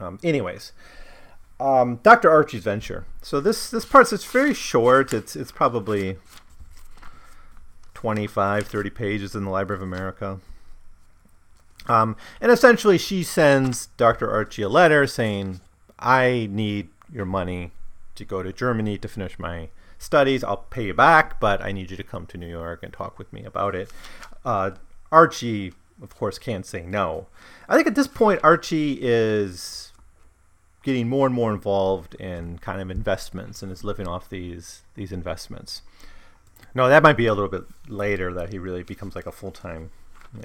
Um, 0.00 0.18
anyways, 0.22 0.72
um, 1.60 2.00
Dr. 2.02 2.30
Archie's 2.30 2.62
Venture. 2.62 3.04
So 3.22 3.40
this 3.40 3.70
this 3.70 3.84
part's 3.84 4.12
it's 4.12 4.24
very 4.24 4.54
short. 4.54 5.12
It's 5.12 5.34
it's 5.34 5.52
probably 5.52 6.16
25, 7.94 8.68
30 8.68 8.90
pages 8.90 9.34
in 9.34 9.44
the 9.44 9.50
Library 9.50 9.78
of 9.78 9.82
America. 9.82 10.38
Um, 11.88 12.16
and 12.40 12.52
essentially, 12.52 12.98
she 12.98 13.24
sends 13.24 13.86
Dr. 13.96 14.30
Archie 14.30 14.62
a 14.62 14.68
letter 14.68 15.06
saying, 15.06 15.60
I 15.98 16.48
need 16.50 16.90
your 17.12 17.24
money 17.24 17.72
to 18.14 18.24
go 18.24 18.42
to 18.42 18.52
Germany 18.52 18.98
to 18.98 19.08
finish 19.08 19.38
my 19.38 19.70
studies. 19.98 20.44
I'll 20.44 20.58
pay 20.58 20.86
you 20.86 20.94
back, 20.94 21.40
but 21.40 21.60
I 21.60 21.72
need 21.72 21.90
you 21.90 21.96
to 21.96 22.04
come 22.04 22.26
to 22.26 22.38
New 22.38 22.46
York 22.46 22.82
and 22.82 22.92
talk 22.92 23.18
with 23.18 23.32
me 23.32 23.44
about 23.44 23.74
it. 23.74 23.90
Uh, 24.44 24.72
Archie, 25.10 25.72
of 26.00 26.14
course, 26.14 26.38
can't 26.38 26.66
say 26.66 26.82
no. 26.82 27.26
I 27.68 27.74
think 27.74 27.88
at 27.88 27.94
this 27.96 28.06
point, 28.06 28.40
Archie 28.44 28.98
is 29.00 29.87
getting 30.88 31.06
more 31.06 31.26
and 31.26 31.34
more 31.34 31.52
involved 31.52 32.14
in 32.14 32.56
kind 32.60 32.80
of 32.80 32.90
investments 32.90 33.62
and 33.62 33.70
is 33.70 33.84
living 33.84 34.08
off 34.08 34.30
these 34.30 34.80
these 34.94 35.12
investments. 35.12 35.82
No, 36.74 36.88
that 36.88 37.02
might 37.02 37.18
be 37.18 37.26
a 37.26 37.34
little 37.34 37.50
bit 37.50 37.64
later 37.88 38.32
that 38.32 38.52
he 38.52 38.58
really 38.58 38.82
becomes 38.82 39.14
like 39.14 39.26
a 39.26 39.32
full 39.32 39.50
time 39.50 39.90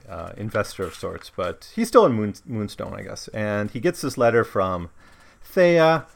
uh, 0.10 0.34
investor 0.36 0.84
of 0.84 0.96
sorts, 0.96 1.32
but 1.34 1.72
he's 1.78 1.88
still 1.88 2.06
in 2.06 2.12
Moon, 2.12 2.34
Moonstone, 2.46 2.94
I 2.94 3.04
guess. 3.04 3.30
And 3.30 3.72
he 3.72 3.80
gets 3.80 4.02
this 4.02 4.18
letter 4.18 4.44
from 4.44 4.90
Thea, 5.42 6.08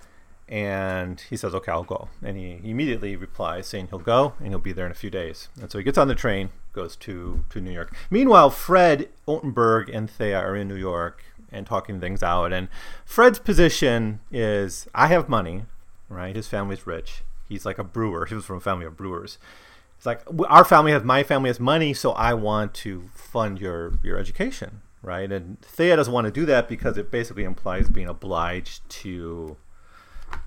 and 0.49 1.21
he 1.21 1.37
says, 1.37 1.55
"Okay, 1.55 1.71
I'll 1.71 1.83
go." 1.83 2.09
And 2.21 2.35
he 2.35 2.59
immediately 2.69 3.15
replies 3.15 3.65
saying 3.67 3.87
he'll 3.87 3.99
go 3.99 4.33
and 4.39 4.49
he'll 4.49 4.59
be 4.59 4.73
there 4.73 4.85
in 4.85 4.91
a 4.91 5.01
few 5.03 5.09
days. 5.09 5.47
And 5.61 5.71
so 5.71 5.77
he 5.77 5.85
gets 5.85 5.97
on 5.97 6.09
the 6.09 6.15
train, 6.15 6.49
goes 6.73 6.97
to 6.97 7.45
to 7.51 7.61
New 7.61 7.71
York. 7.71 7.95
Meanwhile, 8.09 8.49
Fred 8.49 9.07
Ottenburg 9.25 9.89
and 9.95 10.11
Thea 10.11 10.37
are 10.37 10.57
in 10.57 10.67
New 10.67 10.75
York 10.75 11.23
and 11.51 11.65
talking 11.65 11.99
things 11.99 12.23
out. 12.23 12.53
And 12.53 12.67
Fred's 13.05 13.39
position 13.39 14.19
is, 14.31 14.87
"I 14.93 15.07
have 15.07 15.29
money, 15.29 15.65
right? 16.09 16.35
His 16.35 16.47
family's 16.47 16.87
rich. 16.87 17.23
He's 17.47 17.65
like 17.65 17.77
a 17.77 17.83
brewer. 17.83 18.25
He 18.25 18.35
was 18.35 18.45
from 18.45 18.57
a 18.57 18.61
family 18.61 18.85
of 18.85 18.97
brewers." 18.97 19.37
It's 19.97 20.05
like 20.05 20.21
our 20.47 20.63
family 20.63 20.91
has 20.91 21.03
my 21.03 21.23
family 21.23 21.49
has 21.49 21.59
money, 21.59 21.93
so 21.93 22.11
I 22.11 22.33
want 22.33 22.73
to 22.75 23.09
fund 23.13 23.59
your 23.59 23.93
your 24.03 24.17
education, 24.17 24.81
right? 25.01 25.31
And 25.31 25.59
Thea 25.61 25.95
doesn't 25.95 26.13
want 26.13 26.25
to 26.25 26.31
do 26.31 26.45
that 26.45 26.69
because 26.69 26.97
it 26.97 27.09
basically 27.09 27.43
implies 27.43 27.89
being 27.89 28.07
obliged 28.07 28.87
to 28.89 29.57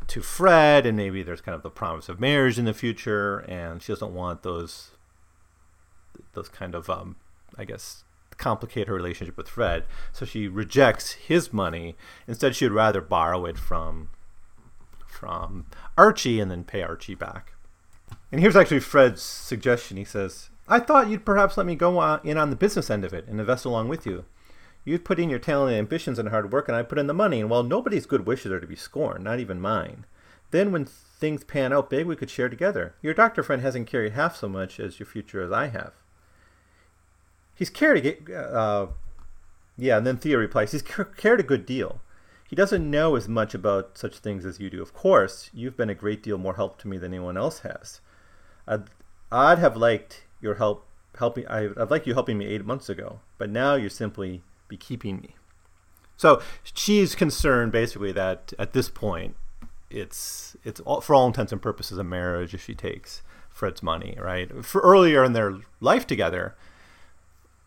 to 0.06 0.22
Fred, 0.22 0.86
and 0.86 0.96
maybe 0.96 1.22
there's 1.22 1.40
kind 1.40 1.56
of 1.56 1.62
the 1.62 1.70
promise 1.70 2.08
of 2.08 2.20
marriage 2.20 2.58
in 2.58 2.64
the 2.64 2.74
future, 2.74 3.38
and 3.48 3.82
she 3.82 3.92
doesn't 3.92 4.14
want 4.14 4.42
those 4.42 4.92
those 6.34 6.48
kind 6.48 6.74
of 6.74 6.88
um, 6.88 7.16
I 7.58 7.64
guess 7.64 8.04
complicate 8.40 8.88
her 8.88 8.94
relationship 8.94 9.36
with 9.36 9.48
Fred. 9.48 9.84
So 10.12 10.24
she 10.24 10.48
rejects 10.48 11.12
his 11.12 11.52
money. 11.52 11.96
Instead, 12.26 12.56
she'd 12.56 12.72
rather 12.72 13.00
borrow 13.00 13.44
it 13.44 13.58
from 13.58 14.10
from 15.06 15.66
Archie 15.98 16.40
and 16.40 16.50
then 16.50 16.64
pay 16.64 16.82
Archie 16.82 17.14
back. 17.14 17.52
And 18.32 18.40
here's 18.40 18.56
actually 18.56 18.80
Fred's 18.80 19.20
suggestion. 19.20 19.98
He 19.98 20.04
says, 20.04 20.48
I 20.66 20.80
thought 20.80 21.08
you'd 21.08 21.26
perhaps 21.26 21.56
let 21.56 21.66
me 21.66 21.74
go 21.74 22.16
in 22.24 22.38
on 22.38 22.50
the 22.50 22.56
business 22.56 22.90
end 22.90 23.04
of 23.04 23.12
it 23.12 23.26
and 23.28 23.38
invest 23.38 23.64
along 23.64 23.88
with 23.88 24.06
you. 24.06 24.24
You'd 24.84 25.04
put 25.04 25.18
in 25.18 25.28
your 25.28 25.38
talent 25.38 25.72
and 25.72 25.78
ambitions 25.78 26.18
and 26.18 26.30
hard 26.30 26.52
work, 26.52 26.68
and 26.68 26.76
I 26.76 26.82
put 26.82 26.98
in 26.98 27.06
the 27.06 27.12
money. 27.12 27.40
And 27.40 27.50
while 27.50 27.62
nobody's 27.62 28.06
good 28.06 28.26
wishes 28.26 28.50
are 28.50 28.60
to 28.60 28.66
be 28.66 28.76
scorned, 28.76 29.24
not 29.24 29.40
even 29.40 29.60
mine, 29.60 30.06
then 30.52 30.72
when 30.72 30.86
things 30.86 31.44
pan 31.44 31.72
out 31.72 31.90
big, 31.90 32.06
we 32.06 32.16
could 32.16 32.30
share 32.30 32.48
together. 32.48 32.94
Your 33.02 33.12
doctor 33.12 33.42
friend 33.42 33.60
hasn't 33.60 33.88
carried 33.88 34.12
half 34.12 34.36
so 34.36 34.48
much 34.48 34.80
as 34.80 34.98
your 34.98 35.06
future 35.06 35.42
as 35.42 35.52
I 35.52 35.66
have. 35.66 35.92
He's 37.60 37.68
cared 37.68 38.06
a 38.06 38.34
uh, 38.34 38.86
yeah. 39.76 39.98
And 39.98 40.06
then 40.06 40.16
Thea 40.16 40.38
replies, 40.38 40.72
he's 40.72 40.80
cared 40.82 41.40
a 41.40 41.42
good 41.42 41.66
deal. 41.66 42.00
He 42.48 42.56
doesn't 42.56 42.90
know 42.90 43.16
as 43.16 43.28
much 43.28 43.54
about 43.54 43.98
such 43.98 44.16
things 44.16 44.46
as 44.46 44.58
you 44.58 44.70
do. 44.70 44.80
Of 44.80 44.94
course, 44.94 45.50
you've 45.52 45.76
been 45.76 45.90
a 45.90 45.94
great 45.94 46.22
deal 46.22 46.38
more 46.38 46.54
help 46.54 46.78
to 46.78 46.88
me 46.88 46.96
than 46.96 47.12
anyone 47.12 47.36
else 47.36 47.58
has. 47.58 48.00
I'd, 48.66 48.84
I'd 49.30 49.58
have 49.58 49.76
liked 49.76 50.24
your 50.40 50.54
help 50.54 50.86
helping. 51.18 51.46
I, 51.48 51.68
I'd 51.76 51.90
like 51.90 52.06
you 52.06 52.14
helping 52.14 52.38
me 52.38 52.46
eight 52.46 52.64
months 52.64 52.88
ago, 52.88 53.20
but 53.36 53.50
now 53.50 53.74
you're 53.74 53.90
simply 53.90 54.42
be 54.66 54.78
keeping 54.78 55.18
me. 55.18 55.36
So 56.16 56.40
she's 56.62 57.14
concerned 57.14 57.72
basically 57.72 58.12
that 58.12 58.54
at 58.58 58.72
this 58.72 58.88
point, 58.88 59.36
it's 59.90 60.56
it's 60.64 60.80
all, 60.80 61.02
for 61.02 61.14
all 61.14 61.26
intents 61.26 61.52
and 61.52 61.60
purposes 61.60 61.98
a 61.98 62.04
marriage 62.04 62.54
if 62.54 62.64
she 62.64 62.74
takes 62.74 63.20
Fred's 63.50 63.82
money, 63.82 64.16
right? 64.18 64.64
For 64.64 64.80
earlier 64.80 65.22
in 65.24 65.34
their 65.34 65.58
life 65.80 66.06
together, 66.06 66.56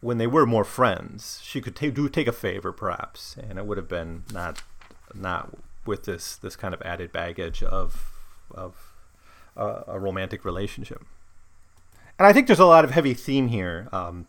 when 0.04 0.18
they 0.18 0.28
were 0.28 0.46
more 0.46 0.64
friends, 0.64 1.40
she 1.44 1.62
could 1.62 1.76
take, 1.76 1.94
do 1.94 2.10
take 2.10 2.28
a 2.28 2.34
favor 2.34 2.72
perhaps, 2.72 3.36
and 3.38 3.58
it 3.58 3.66
would 3.66 3.78
have 3.78 3.88
been 3.88 4.24
not 4.34 4.62
not 5.16 5.58
with 5.86 6.06
this 6.06 6.36
this 6.36 6.56
kind 6.56 6.74
of 6.74 6.82
added 6.82 7.12
baggage 7.12 7.64
of 7.64 8.12
of 8.52 8.94
a, 9.56 9.84
a 9.88 10.00
romantic 10.00 10.46
relationship. 10.46 11.04
And 12.20 12.28
I 12.28 12.34
think 12.34 12.48
there's 12.48 12.60
a 12.60 12.66
lot 12.66 12.86
of 12.86 12.92
heavy 12.92 13.14
theme 13.14 13.48
here. 13.48 13.90
Um, 13.92 14.28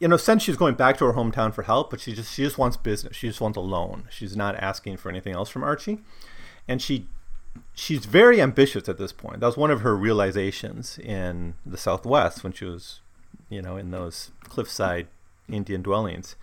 in 0.00 0.12
a 0.12 0.18
sense, 0.18 0.44
she's 0.44 0.56
going 0.56 0.74
back 0.74 0.96
to 0.98 1.04
her 1.06 1.12
hometown 1.12 1.52
for 1.52 1.62
help, 1.62 1.90
but 1.90 2.00
she 2.00 2.12
just 2.12 2.32
she 2.32 2.44
just 2.44 2.58
wants 2.58 2.76
business. 2.76 3.16
She 3.16 3.28
just 3.28 3.40
wants 3.40 3.56
a 3.56 3.60
loan. 3.60 4.04
She's 4.10 4.36
not 4.36 4.54
asking 4.56 4.98
for 4.98 5.08
anything 5.08 5.34
else 5.34 5.48
from 5.48 5.64
Archie, 5.64 5.98
and 6.68 6.80
she 6.80 7.08
she's 7.74 8.04
very 8.04 8.40
ambitious 8.40 8.88
at 8.88 8.98
this 8.98 9.12
point. 9.12 9.40
That 9.40 9.46
was 9.46 9.56
one 9.56 9.70
of 9.70 9.80
her 9.80 9.96
realizations 9.96 10.98
in 10.98 11.54
the 11.66 11.76
Southwest 11.76 12.44
when 12.44 12.52
she 12.52 12.64
was, 12.64 13.00
you 13.48 13.62
know, 13.62 13.76
in 13.76 13.90
those 13.90 14.30
cliffside 14.44 15.08
Indian 15.48 15.82
dwellings, 15.82 16.36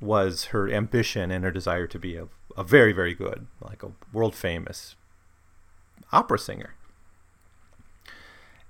was 0.00 0.46
her 0.46 0.70
ambition 0.70 1.30
and 1.30 1.44
her 1.44 1.50
desire 1.50 1.86
to 1.86 1.98
be 1.98 2.16
a, 2.16 2.28
a 2.56 2.64
very 2.64 2.92
very 2.92 3.14
good, 3.14 3.46
like 3.60 3.82
a 3.82 3.92
world 4.12 4.34
famous 4.34 4.96
opera 6.12 6.38
singer. 6.38 6.74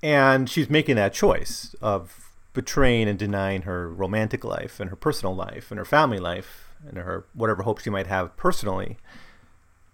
And 0.02 0.50
she's 0.50 0.68
making 0.68 0.96
that 0.96 1.12
choice 1.12 1.74
of 1.80 2.32
betraying 2.54 3.08
and 3.08 3.18
denying 3.18 3.62
her 3.62 3.88
romantic 3.88 4.44
life 4.44 4.80
and 4.80 4.90
her 4.90 4.96
personal 4.96 5.34
life 5.34 5.70
and 5.70 5.78
her 5.78 5.84
family 5.84 6.18
life 6.18 6.68
and 6.86 6.98
her 6.98 7.24
whatever 7.34 7.62
hopes 7.62 7.84
she 7.84 7.90
might 7.90 8.06
have 8.06 8.36
personally 8.36 8.98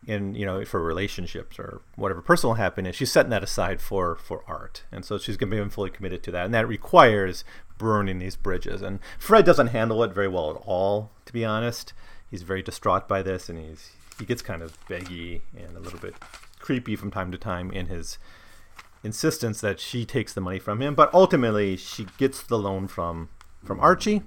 in 0.07 0.35
you 0.35 0.47
know 0.47 0.65
for 0.65 0.83
relationships 0.83 1.59
or 1.59 1.83
whatever 1.97 2.23
personal 2.23 2.55
happiness 2.55 2.97
she's 2.97 3.13
setting 3.13 3.31
that 3.31 3.43
aside 3.43 3.81
for 3.81 4.17
for 4.17 4.43
art. 4.47 4.85
And 4.91 5.05
so 5.05 5.19
she's 5.19 5.37
going 5.37 5.51
to 5.51 5.65
be 5.65 5.71
fully 5.71 5.91
committed 5.91 6.23
to 6.25 6.31
that. 6.33 6.47
And 6.47 6.55
that 6.55 6.67
requires 6.67 7.45
burning 7.79 8.19
these 8.19 8.37
bridges. 8.37 8.83
And 8.83 8.99
fred 9.19 9.45
doesn't 9.45 9.69
handle 9.69 10.03
it 10.03 10.13
very 10.13 10.29
well 10.29 10.51
at 10.51 10.63
all 10.67 11.11
to 11.27 11.33
be 11.33 11.45
honest. 11.45 11.93
He's 12.31 12.43
very 12.43 12.63
distraught 12.63 13.09
by 13.09 13.23
this 13.23 13.49
and 13.49 13.59
he's 13.59 13.93
he 14.19 14.25
gets 14.25 14.43
kind 14.43 14.63
of 14.63 14.77
beggy 14.89 15.43
and 15.57 15.77
a 15.77 15.81
little 15.81 16.01
bit 16.01 16.15
creepy 16.59 16.97
from 16.97 17.11
time 17.11 17.31
to 17.31 17.39
time 17.39 17.71
in 17.71 17.87
his 17.87 18.19
insistence 19.05 19.61
that 19.61 19.81
she 19.81 20.05
takes 20.05 20.33
the 20.33 20.41
money 20.41 20.59
from 20.59 20.83
him, 20.83 20.95
but 20.95 21.13
ultimately 21.15 21.77
she 21.77 22.07
gets 22.19 22.43
the 22.43 22.59
loan 22.59 22.89
from 22.89 23.29
from 23.65 23.81
Archie, 23.81 24.23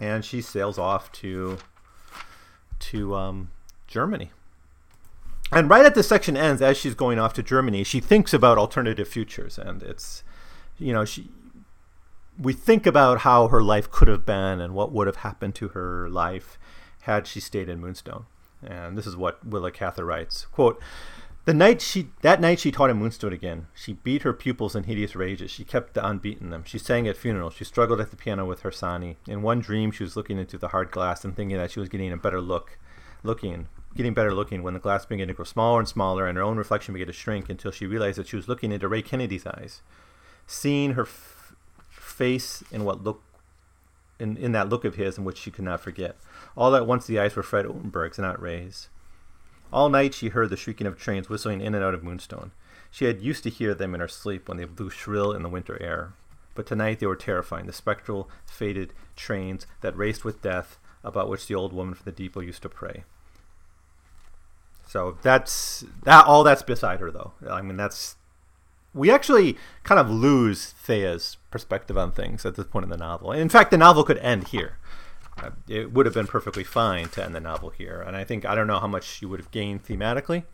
and 0.00 0.24
she 0.24 0.40
sails 0.40 0.78
off 0.78 1.10
to 1.12 1.58
to 2.78 3.14
um, 3.14 3.50
Germany. 3.86 4.30
And 5.50 5.70
right 5.70 5.86
at 5.86 5.94
the 5.94 6.02
section 6.02 6.36
ends, 6.36 6.60
as 6.60 6.76
she's 6.76 6.94
going 6.94 7.18
off 7.18 7.32
to 7.34 7.42
Germany, 7.42 7.82
she 7.84 8.00
thinks 8.00 8.34
about 8.34 8.58
alternative 8.58 9.08
futures, 9.08 9.58
and 9.58 9.82
it's 9.82 10.22
you 10.78 10.92
know 10.92 11.04
she 11.04 11.30
we 12.40 12.52
think 12.52 12.86
about 12.86 13.20
how 13.20 13.48
her 13.48 13.62
life 13.62 13.90
could 13.90 14.08
have 14.08 14.24
been 14.24 14.60
and 14.60 14.74
what 14.74 14.92
would 14.92 15.06
have 15.06 15.16
happened 15.16 15.54
to 15.56 15.68
her 15.68 16.08
life 16.08 16.58
had 17.02 17.26
she 17.26 17.40
stayed 17.40 17.68
in 17.68 17.80
Moonstone. 17.80 18.26
And 18.64 18.96
this 18.96 19.06
is 19.06 19.16
what 19.16 19.44
Willa 19.46 19.70
Cather 19.70 20.04
writes: 20.04 20.46
"Quote." 20.46 20.80
The 21.44 21.54
night 21.54 21.80
she 21.80 22.08
that 22.20 22.42
night 22.42 22.58
she 22.58 22.70
taught 22.70 22.90
in 22.90 22.98
Moonstone 22.98 23.32
again. 23.32 23.68
She 23.74 23.94
beat 23.94 24.22
her 24.22 24.34
pupils 24.34 24.76
in 24.76 24.84
hideous 24.84 25.16
rages. 25.16 25.50
She 25.50 25.64
kept 25.64 25.96
on 25.96 26.18
beating 26.18 26.50
them. 26.50 26.62
She 26.66 26.78
sang 26.78 27.08
at 27.08 27.16
funerals. 27.16 27.54
She 27.54 27.64
struggled 27.64 28.02
at 28.02 28.10
the 28.10 28.16
piano 28.16 28.44
with 28.44 28.62
Harsanyi. 28.62 29.16
In 29.26 29.40
one 29.40 29.60
dream, 29.60 29.90
she 29.90 30.04
was 30.04 30.14
looking 30.14 30.38
into 30.38 30.58
the 30.58 30.68
hard 30.68 30.90
glass 30.90 31.24
and 31.24 31.34
thinking 31.34 31.56
that 31.56 31.70
she 31.70 31.80
was 31.80 31.88
getting 31.88 32.12
a 32.12 32.18
better 32.18 32.42
look, 32.42 32.78
looking, 33.22 33.68
getting 33.96 34.12
better 34.12 34.34
looking. 34.34 34.62
When 34.62 34.74
the 34.74 34.80
glass 34.80 35.06
began 35.06 35.28
to 35.28 35.34
grow 35.34 35.46
smaller 35.46 35.78
and 35.78 35.88
smaller, 35.88 36.26
and 36.26 36.36
her 36.36 36.44
own 36.44 36.58
reflection 36.58 36.92
began 36.92 37.06
to 37.06 37.14
shrink 37.14 37.48
until 37.48 37.70
she 37.70 37.86
realized 37.86 38.18
that 38.18 38.28
she 38.28 38.36
was 38.36 38.48
looking 38.48 38.70
into 38.70 38.86
Ray 38.86 39.00
Kennedy's 39.00 39.46
eyes, 39.46 39.80
seeing 40.46 40.92
her 40.92 41.06
face 42.18 42.62
in 42.70 42.84
what 42.84 43.02
look, 43.02 43.22
in 44.18 44.36
in 44.36 44.52
that 44.52 44.68
look 44.68 44.84
of 44.84 44.96
his, 44.96 45.16
in 45.16 45.24
which 45.24 45.38
she 45.38 45.50
could 45.50 45.64
not 45.64 45.80
forget. 45.80 46.16
All 46.56 46.74
at 46.74 46.86
once, 46.86 47.06
the 47.06 47.18
eyes 47.18 47.36
were 47.36 47.42
Fred 47.42 47.64
Ottenburg's, 47.64 48.18
not 48.18 48.42
Ray's. 48.42 48.88
All 49.72 49.88
night 49.88 50.14
she 50.14 50.30
heard 50.30 50.50
the 50.50 50.56
shrieking 50.56 50.86
of 50.86 50.98
trains 50.98 51.28
whistling 51.28 51.60
in 51.60 51.74
and 51.74 51.84
out 51.84 51.94
of 51.94 52.02
Moonstone. 52.02 52.50
She 52.90 53.04
had 53.04 53.20
used 53.20 53.44
to 53.44 53.50
hear 53.50 53.74
them 53.74 53.94
in 53.94 54.00
her 54.00 54.08
sleep 54.08 54.48
when 54.48 54.56
they 54.56 54.64
blew 54.64 54.90
shrill 54.90 55.32
in 55.32 55.42
the 55.42 55.48
winter 55.48 55.80
air. 55.80 56.14
But 56.54 56.66
tonight 56.66 56.98
they 56.98 57.06
were 57.06 57.16
terrifying, 57.16 57.66
the 57.66 57.72
spectral, 57.72 58.28
faded 58.46 58.92
trains 59.14 59.66
that 59.80 59.96
raced 59.96 60.24
with 60.24 60.42
death, 60.42 60.78
about 61.04 61.28
which 61.28 61.46
the 61.46 61.54
old 61.54 61.72
woman 61.72 61.94
from 61.94 62.04
the 62.04 62.12
depot 62.12 62.40
used 62.40 62.62
to 62.62 62.68
pray. 62.68 63.04
So 64.88 65.18
that's 65.22 65.84
that. 66.04 66.24
All 66.26 66.42
that's 66.42 66.62
beside 66.62 67.00
her, 67.00 67.10
though. 67.10 67.32
I 67.48 67.60
mean, 67.60 67.76
that's 67.76 68.16
we 68.98 69.10
actually 69.10 69.56
kind 69.84 69.98
of 69.98 70.10
lose 70.10 70.72
Thea's 70.72 71.36
perspective 71.50 71.96
on 71.96 72.12
things 72.12 72.44
at 72.44 72.56
this 72.56 72.66
point 72.66 72.84
in 72.84 72.90
the 72.90 72.96
novel. 72.96 73.32
In 73.32 73.48
fact, 73.48 73.70
the 73.70 73.78
novel 73.78 74.04
could 74.04 74.18
end 74.18 74.48
here 74.48 74.76
it 75.68 75.92
would 75.92 76.06
have 76.06 76.14
been 76.14 76.26
perfectly 76.26 76.64
fine 76.64 77.08
to 77.10 77.24
end 77.24 77.34
the 77.34 77.40
novel 77.40 77.70
here. 77.70 78.02
And 78.06 78.16
I 78.16 78.24
think 78.24 78.44
I 78.44 78.54
don't 78.54 78.66
know 78.66 78.78
how 78.78 78.86
much 78.86 79.22
you 79.22 79.28
would 79.28 79.40
have 79.40 79.50
gained 79.50 79.84
thematically, 79.84 80.44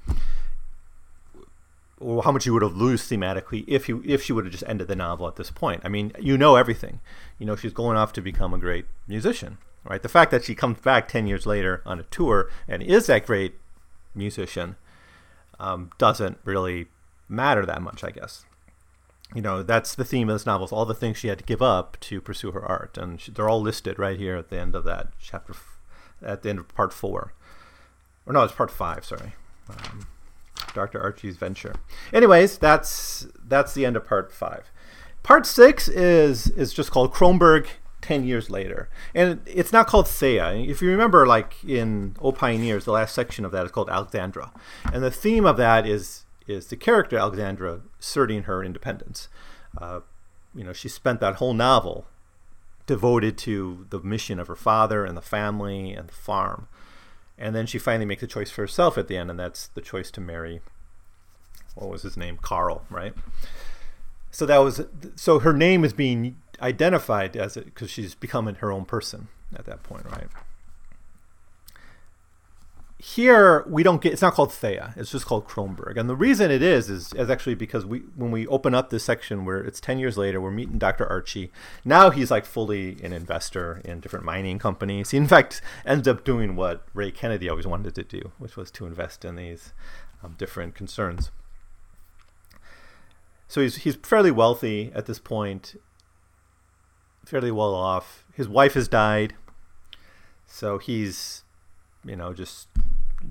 or 1.99 2.23
how 2.23 2.33
much 2.33 2.47
you 2.47 2.53
would 2.53 2.63
have 2.63 2.77
lost 2.77 3.11
thematically 3.11 3.65
if 3.67 3.89
you 3.89 4.03
if 4.05 4.23
she 4.23 4.33
would 4.33 4.45
have 4.45 4.53
just 4.53 4.65
ended 4.67 4.89
the 4.89 4.97
novel 4.97 5.27
at 5.29 5.37
this 5.37 5.51
point. 5.51 5.83
I 5.85 5.89
mean, 5.89 6.13
you 6.19 6.37
know 6.37 6.57
everything. 6.57 7.01
You 7.39 7.47
know 7.47 7.57
she's 7.57 7.73
going 7.73 7.97
off 7.97 8.13
to 8.15 8.21
become 8.21 8.53
a 8.53 8.59
great 8.59 8.87
musician, 9.07 9.59
right? 9.85 10.03
The 10.03 10.09
fact 10.09 10.31
that 10.31 10.45
she 10.45 10.55
comes 10.55 10.81
back 10.81 11.09
ten 11.09 11.27
years 11.27 11.47
later 11.47 11.83
on 11.87 12.01
a 12.01 12.05
tour 12.05 12.51
and 12.69 12.83
is 12.83 13.07
that 13.07 13.27
great 13.27 13.55
musician 14.15 14.77
um, 15.59 15.91
doesn't 15.99 16.39
really 16.45 16.87
matter 17.35 17.67
that 17.67 17.83
much, 17.83 18.05
I 18.05 18.11
guess 18.11 18.45
you 19.35 19.41
know 19.41 19.63
that's 19.63 19.95
the 19.95 20.05
theme 20.05 20.29
of 20.29 20.35
this 20.35 20.47
novel 20.47 20.67
is 20.67 20.73
all 20.73 20.85
the 20.85 20.95
things 20.95 21.17
she 21.17 21.29
had 21.29 21.39
to 21.39 21.45
give 21.45 21.63
up 21.63 21.99
to 21.99 22.21
pursue 22.21 22.53
her 22.53 22.63
art 22.65 22.99
and 22.99 23.21
she, 23.21 23.33
they're 23.33 23.49
all 23.49 23.61
listed 23.61 23.99
right 23.99 24.19
here 24.19 24.37
at 24.37 24.51
the 24.51 24.61
end 24.61 24.75
of 24.75 24.85
that 24.85 25.09
chapter 25.19 25.55
at 26.23 26.43
the 26.43 26.51
end 26.51 26.59
of 26.59 26.69
part 26.75 26.93
four 26.93 27.33
or 28.27 28.33
no 28.35 28.43
it's 28.43 28.53
part 28.53 28.71
five 28.71 29.03
sorry 29.03 29.33
um, 29.71 30.07
dr 30.75 31.01
archie's 31.01 31.39
venture 31.39 31.75
anyways 32.13 32.59
that's 32.59 33.27
that's 33.49 33.73
the 33.73 33.87
end 33.87 33.97
of 33.97 34.07
part 34.07 34.31
five 34.31 34.71
Part 35.25 35.47
six 35.47 35.89
is 35.89 36.49
is 36.49 36.75
just 36.75 36.91
called 36.91 37.13
Kronborg 37.13 37.67
10 38.03 38.25
years 38.25 38.51
later. 38.51 38.91
And 39.15 39.41
it's 39.47 39.73
not 39.73 39.87
called 39.87 40.07
Thea. 40.07 40.53
If 40.53 40.83
you 40.83 40.91
remember, 40.91 41.27
like 41.27 41.65
in 41.65 42.15
O 42.21 42.31
Pioneers, 42.31 42.85
the 42.85 42.93
last 42.93 43.15
section 43.15 43.47
of 43.47 43.51
that 43.53 43.65
is 43.65 43.73
called 43.73 43.89
Alexandra. 43.89 44.53
And 44.93 45.03
the 45.03 45.11
theme 45.11 45.47
of 45.47 45.57
that 45.57 45.87
is, 45.87 46.24
is 46.47 46.67
the 46.67 46.77
character 46.77 47.17
Alexandra 47.17 47.81
asserting 48.01 48.45
her 48.45 48.63
independence. 48.63 49.29
Uh, 49.77 50.01
you 50.55 50.65
know, 50.65 50.73
she 50.73 50.89
spent 50.89 51.21
that 51.21 51.37
whole 51.37 51.55
novel 51.55 52.07
devoted 52.87 53.39
to 53.39 53.87
the 53.91 54.01
mission 54.01 54.39
of 54.39 54.47
her 54.47 54.57
father 54.57 55.05
and 55.05 55.17
the 55.17 55.23
family 55.23 55.93
and 55.93 56.09
the 56.09 56.15
farm. 56.15 56.69
And 57.39 57.55
then 57.55 57.67
she 57.67 57.79
finally 57.79 58.07
makes 58.07 58.23
a 58.23 58.27
choice 58.27 58.51
for 58.51 58.63
herself 58.63 58.97
at 58.97 59.09
the 59.09 59.17
end, 59.17 59.31
and 59.31 59.41
that's 59.41 59.69
the 59.69 59.81
choice 59.81 60.11
to 60.13 60.21
marry, 60.21 60.61
what 61.75 61.91
was 61.91 62.03
his 62.03 62.17
name? 62.17 62.39
Carl, 62.41 62.85
right? 62.91 63.15
So 64.31 64.47
that 64.47 64.59
was, 64.59 64.83
so 65.17 65.41
her 65.41 65.53
name 65.53 65.85
is 65.85 65.93
being 65.93 66.37
identified 66.61 67.37
as 67.37 67.57
it 67.57 67.67
because 67.67 67.91
she's 67.91 68.15
becoming 68.15 68.57
her 68.57 68.71
own 68.71 68.85
person 68.85 69.29
at 69.57 69.65
that 69.65 69.83
point, 69.83 70.07
right? 70.07 70.29
Here 73.05 73.65
we 73.69 73.83
don't 73.83 74.01
get 74.01 74.13
it's 74.13 74.23
not 74.23 74.33
called 74.33 74.53
Thea, 74.53 74.95
it's 74.97 75.11
just 75.11 75.27
called 75.27 75.47
Kronborg. 75.47 75.99
And 75.99 76.09
the 76.09 76.17
reason 76.17 76.51
it 76.51 76.63
is 76.63 76.89
is, 76.89 77.13
is 77.13 77.29
actually 77.29 77.55
because 77.55 77.85
we 77.85 78.01
when 78.17 78.31
we 78.31 78.47
open 78.47 78.75
up 78.75 78.91
this 78.91 79.05
section 79.05 79.45
where 79.45 79.59
it's 79.59 79.81
10 79.81 79.99
years 79.99 80.17
later, 80.17 80.41
we're 80.41 80.51
meeting 80.51 80.79
Dr. 80.79 81.07
Archie. 81.07 81.53
Now 81.85 82.11
he's 82.11 82.31
like 82.31 82.47
fully 82.47 82.97
an 83.03 83.13
investor 83.13 83.83
in 83.85 84.01
different 84.01 84.25
mining 84.25 84.59
companies. 84.59 85.11
He 85.11 85.19
in 85.19 85.27
fact 85.27 85.61
ends 85.85 86.09
up 86.09 86.25
doing 86.25 86.57
what 86.57 86.87
Ray 86.95 87.11
Kennedy 87.11 87.49
always 87.49 87.67
wanted 87.67 87.95
to 87.95 88.05
do, 88.05 88.33
which 88.39 88.57
was 88.57 88.71
to 88.73 88.87
invest 88.87 89.25
in 89.25 89.37
these 89.37 89.75
um, 90.23 90.35
different 90.39 90.75
concerns. 90.75 91.31
So 93.49 93.61
he's 93.61 93.77
he's 93.77 93.97
fairly 93.97 94.31
wealthy 94.31 94.91
at 94.95 95.07
this 95.07 95.19
point 95.19 95.77
fairly 97.25 97.51
well 97.51 97.75
off. 97.75 98.25
His 98.35 98.49
wife 98.49 98.75
has 98.75 98.89
died, 98.89 99.35
so 100.47 100.79
he's, 100.79 101.44
you 102.05 102.17
know, 102.17 102.33
just 102.33 102.69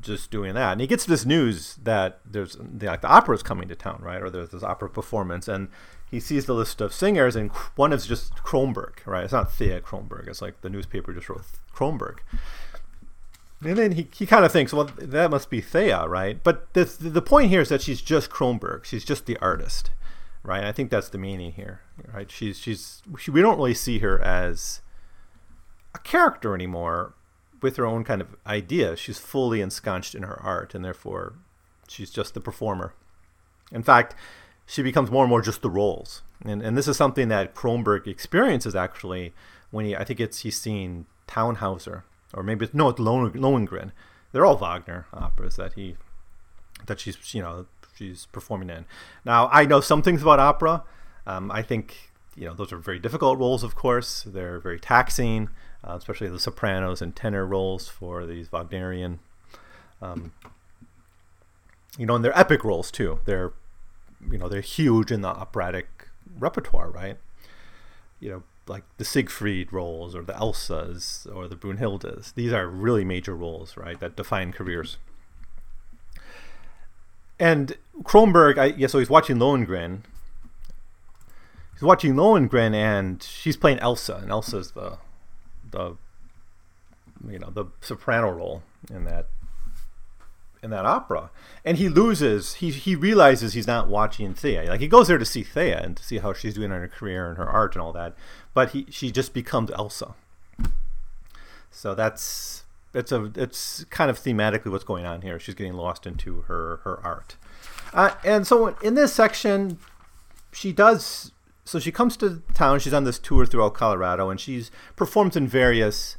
just 0.02 0.32
doing 0.32 0.56
that. 0.56 0.74
And 0.74 0.82
he 0.82 0.88
gets 0.88 1.06
this 1.06 1.26
news 1.26 1.78
that 1.84 2.20
there's 2.26 2.58
the, 2.60 2.88
like 2.88 3.02
the 3.02 3.08
opera's 3.08 3.44
coming 3.44 3.68
to 3.70 3.76
town, 3.76 4.00
right? 4.02 4.22
Or 4.22 4.30
there's 4.30 4.50
this 4.50 4.64
opera 4.64 4.90
performance, 4.90 5.48
and 5.48 5.70
he 6.10 6.20
sees 6.20 6.46
the 6.46 6.54
list 6.54 6.82
of 6.82 6.94
singers, 6.94 7.36
and 7.36 7.52
one 7.76 7.94
is 7.94 8.06
just 8.06 8.36
Kronborg, 8.38 9.06
right? 9.06 9.24
It's 9.24 9.34
not 9.34 9.52
Thea 9.52 9.82
Kronborg. 9.82 10.28
It's 10.28 10.42
like 10.42 10.62
the 10.62 10.70
newspaper 10.70 11.14
just 11.14 11.30
wrote 11.30 11.44
Kronborg. 11.74 12.20
And 13.62 13.78
then 13.78 13.92
he, 13.94 14.08
he 14.14 14.26
kind 14.26 14.44
of 14.44 14.52
thinks, 14.52 14.74
well, 14.74 14.90
that 14.98 15.32
must 15.32 15.50
be 15.50 15.62
Thea, 15.62 16.06
right? 16.08 16.44
But 16.44 16.74
the, 16.74 16.84
the 16.84 17.22
point 17.22 17.50
here 17.50 17.62
is 17.62 17.70
that 17.70 17.82
she's 17.82 18.02
just 18.02 18.30
Kronborg. 18.30 18.84
She's 18.84 19.06
just 19.06 19.26
the 19.26 19.38
artist 19.38 19.92
right? 20.44 20.64
I 20.64 20.72
think 20.72 20.92
that's 20.92 21.10
the 21.10 21.18
meaning 21.18 21.54
here, 21.54 21.82
right? 22.14 22.30
She's 22.30 22.60
she's 22.60 23.02
she, 23.18 23.32
we 23.32 23.42
don't 23.42 23.58
really 23.58 23.74
see 23.74 24.00
her 24.00 24.22
as 24.22 24.82
a 25.96 26.00
character 26.00 26.54
anymore 26.54 27.14
with 27.64 27.78
her 27.78 27.86
own 27.86 28.04
kind 28.04 28.22
of 28.22 28.36
idea. 28.46 28.96
She's 28.96 29.20
fully 29.20 29.62
ensconced 29.62 30.14
in 30.14 30.24
her 30.24 30.40
art, 30.42 30.76
and 30.76 30.84
therefore 30.84 31.34
she's 31.88 32.12
just 32.12 32.34
the 32.34 32.42
performer. 32.42 32.94
In 33.72 33.84
fact, 33.84 34.16
she 34.66 34.84
becomes 34.84 35.10
more 35.10 35.24
and 35.24 35.30
more 35.30 35.42
just 35.42 35.62
the 35.62 35.70
roles, 35.70 36.22
and 36.46 36.62
and 36.62 36.78
this 36.78 36.88
is 36.88 36.98
something 36.98 37.28
that 37.30 37.56
Kronborg 37.56 38.08
experiences 38.08 38.76
actually 38.76 39.34
when 39.72 39.86
he 39.86 39.96
I 39.96 40.04
think 40.04 40.20
it's 40.20 40.40
he's 40.40 40.60
seen 40.60 41.06
Tannhäuser, 41.28 42.04
or 42.34 42.44
maybe 42.44 42.66
it's, 42.66 42.74
no 42.74 42.90
it's 42.90 43.00
Lohengrin. 43.00 43.92
They're 44.32 44.46
all 44.46 44.58
Wagner 44.58 45.08
operas 45.14 45.56
that 45.56 45.74
he 45.74 45.96
that 46.86 47.00
she's 47.00 47.34
you 47.34 47.42
know 47.42 47.66
she's 47.96 48.26
performing 48.28 48.70
in. 48.70 48.86
Now, 49.26 49.50
I 49.52 49.66
know 49.66 49.82
some 49.82 50.02
things 50.02 50.22
about 50.22 50.40
opera. 50.40 50.84
Um, 51.26 51.52
I 51.52 51.62
think 51.62 52.12
you 52.36 52.46
know 52.46 52.54
those 52.54 52.72
are 52.72 52.78
very 52.78 53.00
difficult 53.00 53.40
roles. 53.40 53.64
Of 53.64 53.76
course, 53.76 54.24
they're 54.24 54.60
very 54.60 54.80
taxing, 54.80 55.50
uh, 55.84 55.96
especially 55.96 56.30
the 56.30 56.40
sopranos 56.40 57.02
and 57.02 57.16
tenor 57.16 57.46
roles 57.46 57.88
for 57.88 58.26
these 58.26 58.52
Wagnerian. 58.52 59.20
Um, 60.02 60.34
you 61.98 62.06
know, 62.06 62.16
and 62.16 62.26
they're 62.26 62.38
epic 62.38 62.64
roles 62.64 62.92
too. 62.92 63.20
They're 63.26 63.54
you 64.32 64.38
know 64.38 64.48
they're 64.48 64.62
huge 64.62 65.12
in 65.12 65.22
the 65.22 65.28
operatic 65.28 66.08
repertoire, 66.40 66.90
right? 66.90 67.18
You 68.20 68.30
know, 68.30 68.44
like 68.68 68.84
the 68.98 69.06
Siegfried 69.06 69.72
roles 69.74 70.16
or 70.16 70.24
the 70.24 70.34
Elsas 70.34 71.34
or 71.34 71.48
the 71.48 71.56
Brunhildes. 71.56 72.34
These 72.34 72.54
are 72.54 72.68
really 72.68 73.04
major 73.04 73.36
roles, 73.36 73.76
right, 73.78 74.00
that 74.00 74.16
define 74.16 74.52
careers. 74.54 74.98
And 77.40 77.76
Kronborg, 78.04 78.58
I, 78.58 78.66
yeah, 78.66 78.88
so 78.88 79.00
he's 79.00 79.10
watching 79.10 79.38
Lohengrin. 79.38 80.02
He's 81.74 81.82
watching 81.82 82.14
Lohengrin, 82.14 82.74
and 82.74 83.22
she's 83.22 83.58
playing 83.58 83.80
Elsa, 83.80 84.20
and 84.22 84.32
Elsa's 84.32 84.72
the, 84.72 84.98
the, 85.74 85.98
you 87.30 87.40
know, 87.40 87.50
the 87.50 87.66
soprano 87.82 88.30
role 88.32 88.64
in 88.90 89.04
that, 89.04 89.28
in 90.64 90.70
that 90.70 90.86
opera. 90.86 91.30
And 91.66 91.78
he 91.78 91.90
loses. 91.90 92.56
He 92.56 92.72
he 92.72 92.96
realizes 92.96 93.54
he's 93.54 93.68
not 93.68 93.90
watching 93.90 94.34
Thea. 94.34 94.64
Like 94.70 94.80
he 94.80 94.88
goes 94.88 95.10
there 95.10 95.18
to 95.18 95.26
see 95.26 95.44
Thea 95.44 95.82
and 95.84 95.98
to 95.98 96.04
see 96.04 96.20
how 96.20 96.32
she's 96.32 96.54
doing 96.54 96.72
in 96.72 96.80
her 96.80 96.88
career 96.88 97.28
and 97.28 97.38
her 97.38 97.48
art 97.48 97.76
and 97.76 97.82
all 97.82 97.92
that. 97.94 98.16
But 98.54 98.70
he 98.72 98.86
she 98.90 99.12
just 99.12 99.34
becomes 99.34 99.70
Elsa. 99.72 100.16
So 101.70 101.94
that's 101.94 102.64
it's 102.94 103.12
a 103.12 103.32
it's 103.36 103.84
kind 103.86 104.10
of 104.10 104.20
thematically 104.20 104.72
what's 104.72 104.84
going 104.84 105.06
on 105.06 105.22
here. 105.22 105.40
She's 105.40 105.56
getting 105.56 105.74
lost 105.74 106.06
into 106.06 106.42
her 106.42 106.78
her 106.84 107.00
art, 107.04 107.36
uh, 107.94 108.12
and 108.24 108.48
so 108.48 108.68
in 108.82 108.94
this 108.94 109.14
section, 109.14 109.80
she 110.52 110.72
does. 110.72 111.32
So 111.66 111.80
she 111.80 111.92
comes 111.92 112.18
to 112.18 112.44
town. 112.54 112.80
She's 112.80 112.94
on 112.94 113.04
this 113.06 113.20
tour 113.20 113.46
throughout 113.46 113.74
Colorado, 113.74 114.30
and 114.30 114.40
she's 114.40 114.70
performs 114.96 115.36
in 115.36 115.48
various 115.48 116.18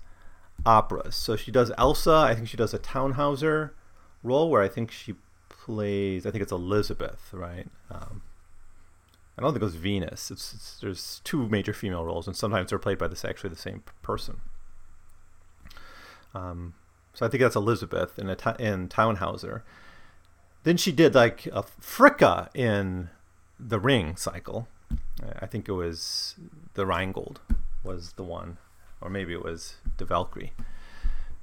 operas. 0.65 1.15
So 1.15 1.37
she 1.37 1.51
does 1.51 1.71
Elsa. 1.77 2.15
I 2.15 2.35
think 2.35 2.49
she 2.49 2.57
does 2.57 2.73
a 2.73 2.79
Tannhäuser 2.79 3.71
role 4.23 4.51
where 4.51 4.63
I 4.63 4.69
think 4.69 4.91
she 4.91 5.15
plays. 5.49 6.27
I 6.27 6.31
think 6.31 6.43
it's 6.43 6.53
Elizabeth, 6.53 7.29
right? 7.33 7.69
Um, 7.91 8.23
I 9.37 9.43
don't 9.43 9.53
think 9.53 9.63
it 9.63 9.67
was 9.67 9.75
Venus. 9.75 10.31
It's, 10.31 10.55
it's, 10.55 10.81
there's 10.81 11.21
two 11.25 11.49
major 11.49 11.73
female 11.73 12.05
roles, 12.05 12.27
and 12.27 12.37
sometimes 12.37 12.71
they're 12.71 12.79
played 12.79 12.99
by 12.99 13.09
this 13.09 13.25
actually 13.25 13.51
the 13.51 13.57
same 13.57 13.83
person. 14.03 14.41
Um, 16.35 16.75
so 17.13 17.27
I 17.27 17.29
think 17.29 17.43
that's 17.43 17.57
Elizabeth 17.57 18.19
in 18.19 18.29
a 18.29 18.37
t- 18.37 18.51
in 18.59 18.89
Tannhäuser. 18.89 19.63
Then 20.63 20.77
she 20.77 20.93
did 20.93 21.15
like 21.15 21.47
a 21.47 21.63
Fricka 21.63 22.49
in 22.55 23.11
the 23.59 23.79
Ring 23.79 24.17
cycle. 24.17 24.69
I 25.41 25.47
think 25.47 25.69
it 25.69 25.73
was 25.73 26.35
the 26.75 26.87
Rheingold 26.87 27.41
was 27.83 28.13
the 28.13 28.23
one, 28.23 28.59
or 29.01 29.11
maybe 29.11 29.33
it 29.33 29.45
was 29.45 29.77
the 29.99 30.05
Valkyrie. 30.05 30.53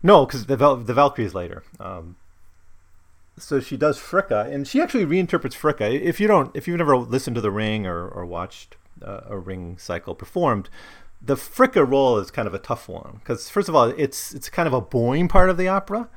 No, 0.04 0.26
because 0.26 0.48
the 0.48 0.58
Val- 0.58 0.78
the 0.78 0.94
Valkyrie 0.94 1.26
is 1.26 1.36
later. 1.36 1.64
Um, 1.80 2.16
so 3.38 3.60
she 3.60 3.78
does 3.78 4.00
Fricka, 4.00 4.52
and 4.52 4.68
she 4.68 4.82
actually 4.82 5.06
reinterprets 5.06 5.56
Fricka. 5.56 6.00
If 6.00 6.20
you 6.20 6.28
don't, 6.28 6.56
if 6.56 6.68
you've 6.68 6.78
never 6.78 6.98
listened 6.98 7.36
to 7.36 7.42
the 7.42 7.52
Ring 7.52 7.86
or, 7.86 8.08
or 8.08 8.26
watched 8.26 8.76
uh, 9.04 9.22
a 9.28 9.38
Ring 9.38 9.78
cycle 9.78 10.16
performed, 10.16 10.70
the 11.22 11.36
Fricka 11.36 11.88
role 11.88 12.18
is 12.18 12.32
kind 12.32 12.48
of 12.48 12.54
a 12.54 12.60
tough 12.60 12.90
one 12.90 13.18
because 13.20 13.50
first 13.50 13.70
of 13.70 13.76
all, 13.76 13.86
it's 13.90 14.34
it's 14.34 14.50
kind 14.50 14.68
of 14.68 14.74
a 14.74 14.82
boring 14.82 15.28
part 15.28 15.50
of 15.50 15.58
the 15.58 15.68
opera. 15.68 16.10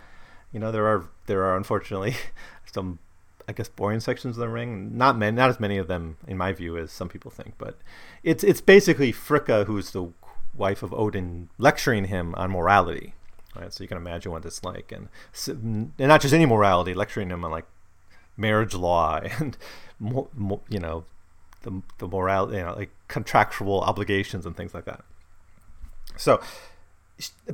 You 0.53 0.61
know, 0.61 0.73
there 0.73 0.87
are 0.87 1.09
there 1.27 1.45
are 1.45 1.57
unfortunately 1.57 2.17
some 2.73 2.99
I 3.49 3.53
guess 3.53 3.69
boring 3.69 4.01
sections 4.01 4.37
of 4.37 4.41
the 4.41 4.49
ring. 4.49 4.97
Not 4.97 5.19
many, 5.19 5.37
not 5.37 5.51
as 5.51 5.61
many 5.61 5.79
of 5.79 5.89
them 5.89 6.17
in 6.27 6.37
my 6.37 6.53
view 6.53 6.77
as 6.77 6.91
some 6.91 7.09
people 7.09 7.31
think, 7.31 7.55
but 7.59 7.77
it's 8.23 8.45
it's 8.45 8.61
basically 8.61 9.13
Fricka, 9.13 9.67
who's 9.67 9.91
the 9.91 10.13
wife 10.55 10.83
of 10.83 10.95
Odin, 10.95 11.49
lecturing 11.59 12.07
him 12.07 12.35
on 12.37 12.51
morality. 12.51 13.15
Right, 13.57 13.73
so 13.73 13.85
you 13.85 13.89
can 13.89 13.97
imagine 13.97 14.33
what 14.33 14.45
it's 14.45 14.65
like, 14.65 14.93
and 14.93 15.09
and 15.47 15.93
not 15.99 16.21
just 16.21 16.35
any 16.35 16.47
morality, 16.47 16.95
lecturing 16.95 17.31
him 17.31 17.45
on 17.45 17.51
like 17.51 17.67
marriage 18.37 18.75
law 18.75 19.21
and 19.39 19.57
you 20.01 20.81
know 20.81 21.05
the 21.63 21.83
the 21.99 22.09
morale, 22.09 22.53
you 22.53 22.61
know, 22.61 22.75
like 22.75 22.91
contractual 23.09 23.81
obligations 23.81 24.47
and 24.47 24.57
things 24.57 24.75
like 24.75 24.85
that. 24.85 25.05
So, 26.17 26.41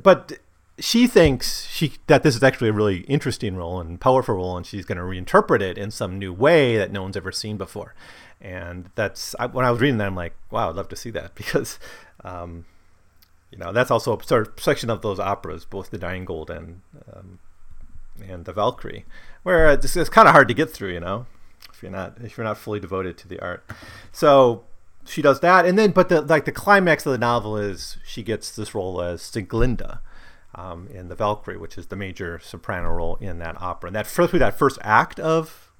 but 0.01 0.33
she 0.81 1.07
thinks 1.07 1.65
she 1.67 1.93
that 2.07 2.23
this 2.23 2.35
is 2.35 2.43
actually 2.43 2.69
a 2.69 2.73
really 2.73 2.99
interesting 3.01 3.55
role 3.55 3.79
and 3.79 4.01
powerful 4.01 4.35
role, 4.35 4.57
and 4.57 4.65
she's 4.65 4.85
going 4.85 4.97
to 4.97 5.03
reinterpret 5.03 5.61
it 5.61 5.77
in 5.77 5.91
some 5.91 6.19
new 6.19 6.33
way 6.33 6.77
that 6.77 6.91
no 6.91 7.03
one's 7.03 7.17
ever 7.17 7.31
seen 7.31 7.57
before. 7.57 7.95
And 8.41 8.89
that's 8.95 9.35
I, 9.39 9.45
when 9.45 9.65
I 9.65 9.71
was 9.71 9.79
reading 9.79 9.97
that, 9.99 10.07
I'm 10.07 10.15
like, 10.15 10.33
wow, 10.49 10.69
I'd 10.69 10.75
love 10.75 10.89
to 10.89 10.95
see 10.95 11.11
that 11.11 11.35
because, 11.35 11.79
um, 12.23 12.65
you 13.51 13.57
know, 13.57 13.71
that's 13.71 13.91
also 13.91 14.17
a 14.17 14.23
sort 14.23 14.47
of 14.47 14.59
section 14.59 14.89
of 14.89 15.01
those 15.01 15.19
operas, 15.19 15.63
both 15.63 15.91
the 15.91 15.99
Rheingold 15.99 16.49
and 16.49 16.81
um, 17.13 17.39
and 18.27 18.45
the 18.45 18.53
Valkyrie, 18.53 19.05
where 19.43 19.71
it's, 19.71 19.95
it's 19.95 20.09
kind 20.09 20.27
of 20.27 20.33
hard 20.33 20.47
to 20.49 20.53
get 20.53 20.69
through, 20.69 20.93
you 20.93 20.99
know 20.99 21.25
if 21.81 21.83
you're 21.83 21.91
not 21.91 22.17
if 22.21 22.37
you're 22.37 22.45
not 22.45 22.57
fully 22.57 22.79
devoted 22.79 23.17
to 23.17 23.27
the 23.27 23.39
art. 23.39 23.63
So 24.11 24.63
she 25.05 25.21
does 25.21 25.39
that, 25.39 25.65
and 25.65 25.77
then 25.77 25.91
but 25.91 26.09
the 26.09 26.21
like 26.21 26.45
the 26.45 26.51
climax 26.51 27.05
of 27.05 27.11
the 27.11 27.17
novel 27.17 27.57
is 27.57 27.97
she 28.05 28.21
gets 28.23 28.55
this 28.55 28.75
role 28.75 29.01
as 29.01 29.21
Sieglinde. 29.21 29.99
Um, 30.53 30.89
in 30.93 31.07
the 31.07 31.15
Valkyrie, 31.15 31.57
which 31.57 31.77
is 31.77 31.87
the 31.87 31.95
major 31.95 32.37
soprano 32.43 32.89
role 32.89 33.15
in 33.21 33.39
that 33.39 33.61
opera, 33.61 33.87
and 33.87 33.95
that 33.95 34.05
first 34.05 34.33
that 34.33 34.57
first 34.57 34.77
act 34.81 35.17
of 35.17 35.71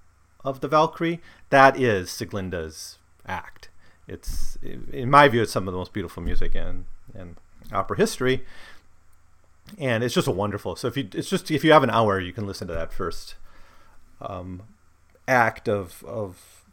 of 0.45 0.61
the 0.61 0.67
Valkyrie, 0.69 1.19
that 1.49 1.77
is 1.79 2.09
Sieglinde's 2.09 2.97
act. 3.27 3.69
it's 4.07 4.57
in 4.63 5.09
my 5.09 5.27
view, 5.27 5.41
it's 5.41 5.51
some 5.51 5.67
of 5.67 5.73
the 5.73 5.77
most 5.77 5.93
beautiful 5.93 6.23
music 6.23 6.55
in 6.55 6.85
in 7.13 7.35
opera 7.71 7.97
history, 7.97 8.45
and 9.77 10.03
it's 10.03 10.13
just 10.13 10.27
a 10.27 10.31
wonderful. 10.31 10.75
So 10.75 10.87
if 10.87 10.97
you 10.97 11.07
it's 11.13 11.29
just 11.29 11.51
if 11.51 11.63
you 11.63 11.71
have 11.71 11.83
an 11.83 11.89
hour, 11.89 12.19
you 12.19 12.33
can 12.33 12.47
listen 12.47 12.67
to 12.67 12.73
that 12.73 12.93
first 12.93 13.35
um, 14.21 14.63
act 15.27 15.67
of 15.67 16.03
of 16.05 16.63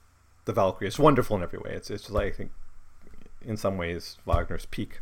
the 0.45 0.53
Valkyrie. 0.53 0.89
It's 0.89 0.99
wonderful 0.99 1.37
in 1.37 1.43
every 1.43 1.59
way. 1.59 1.73
It's 1.73 1.91
it's 1.91 2.11
like 2.11 2.35
I 2.35 2.37
think 2.37 2.53
in 3.45 3.57
some 3.57 3.77
ways 3.77 4.19
Wagner's 4.25 4.67
peak. 4.67 5.01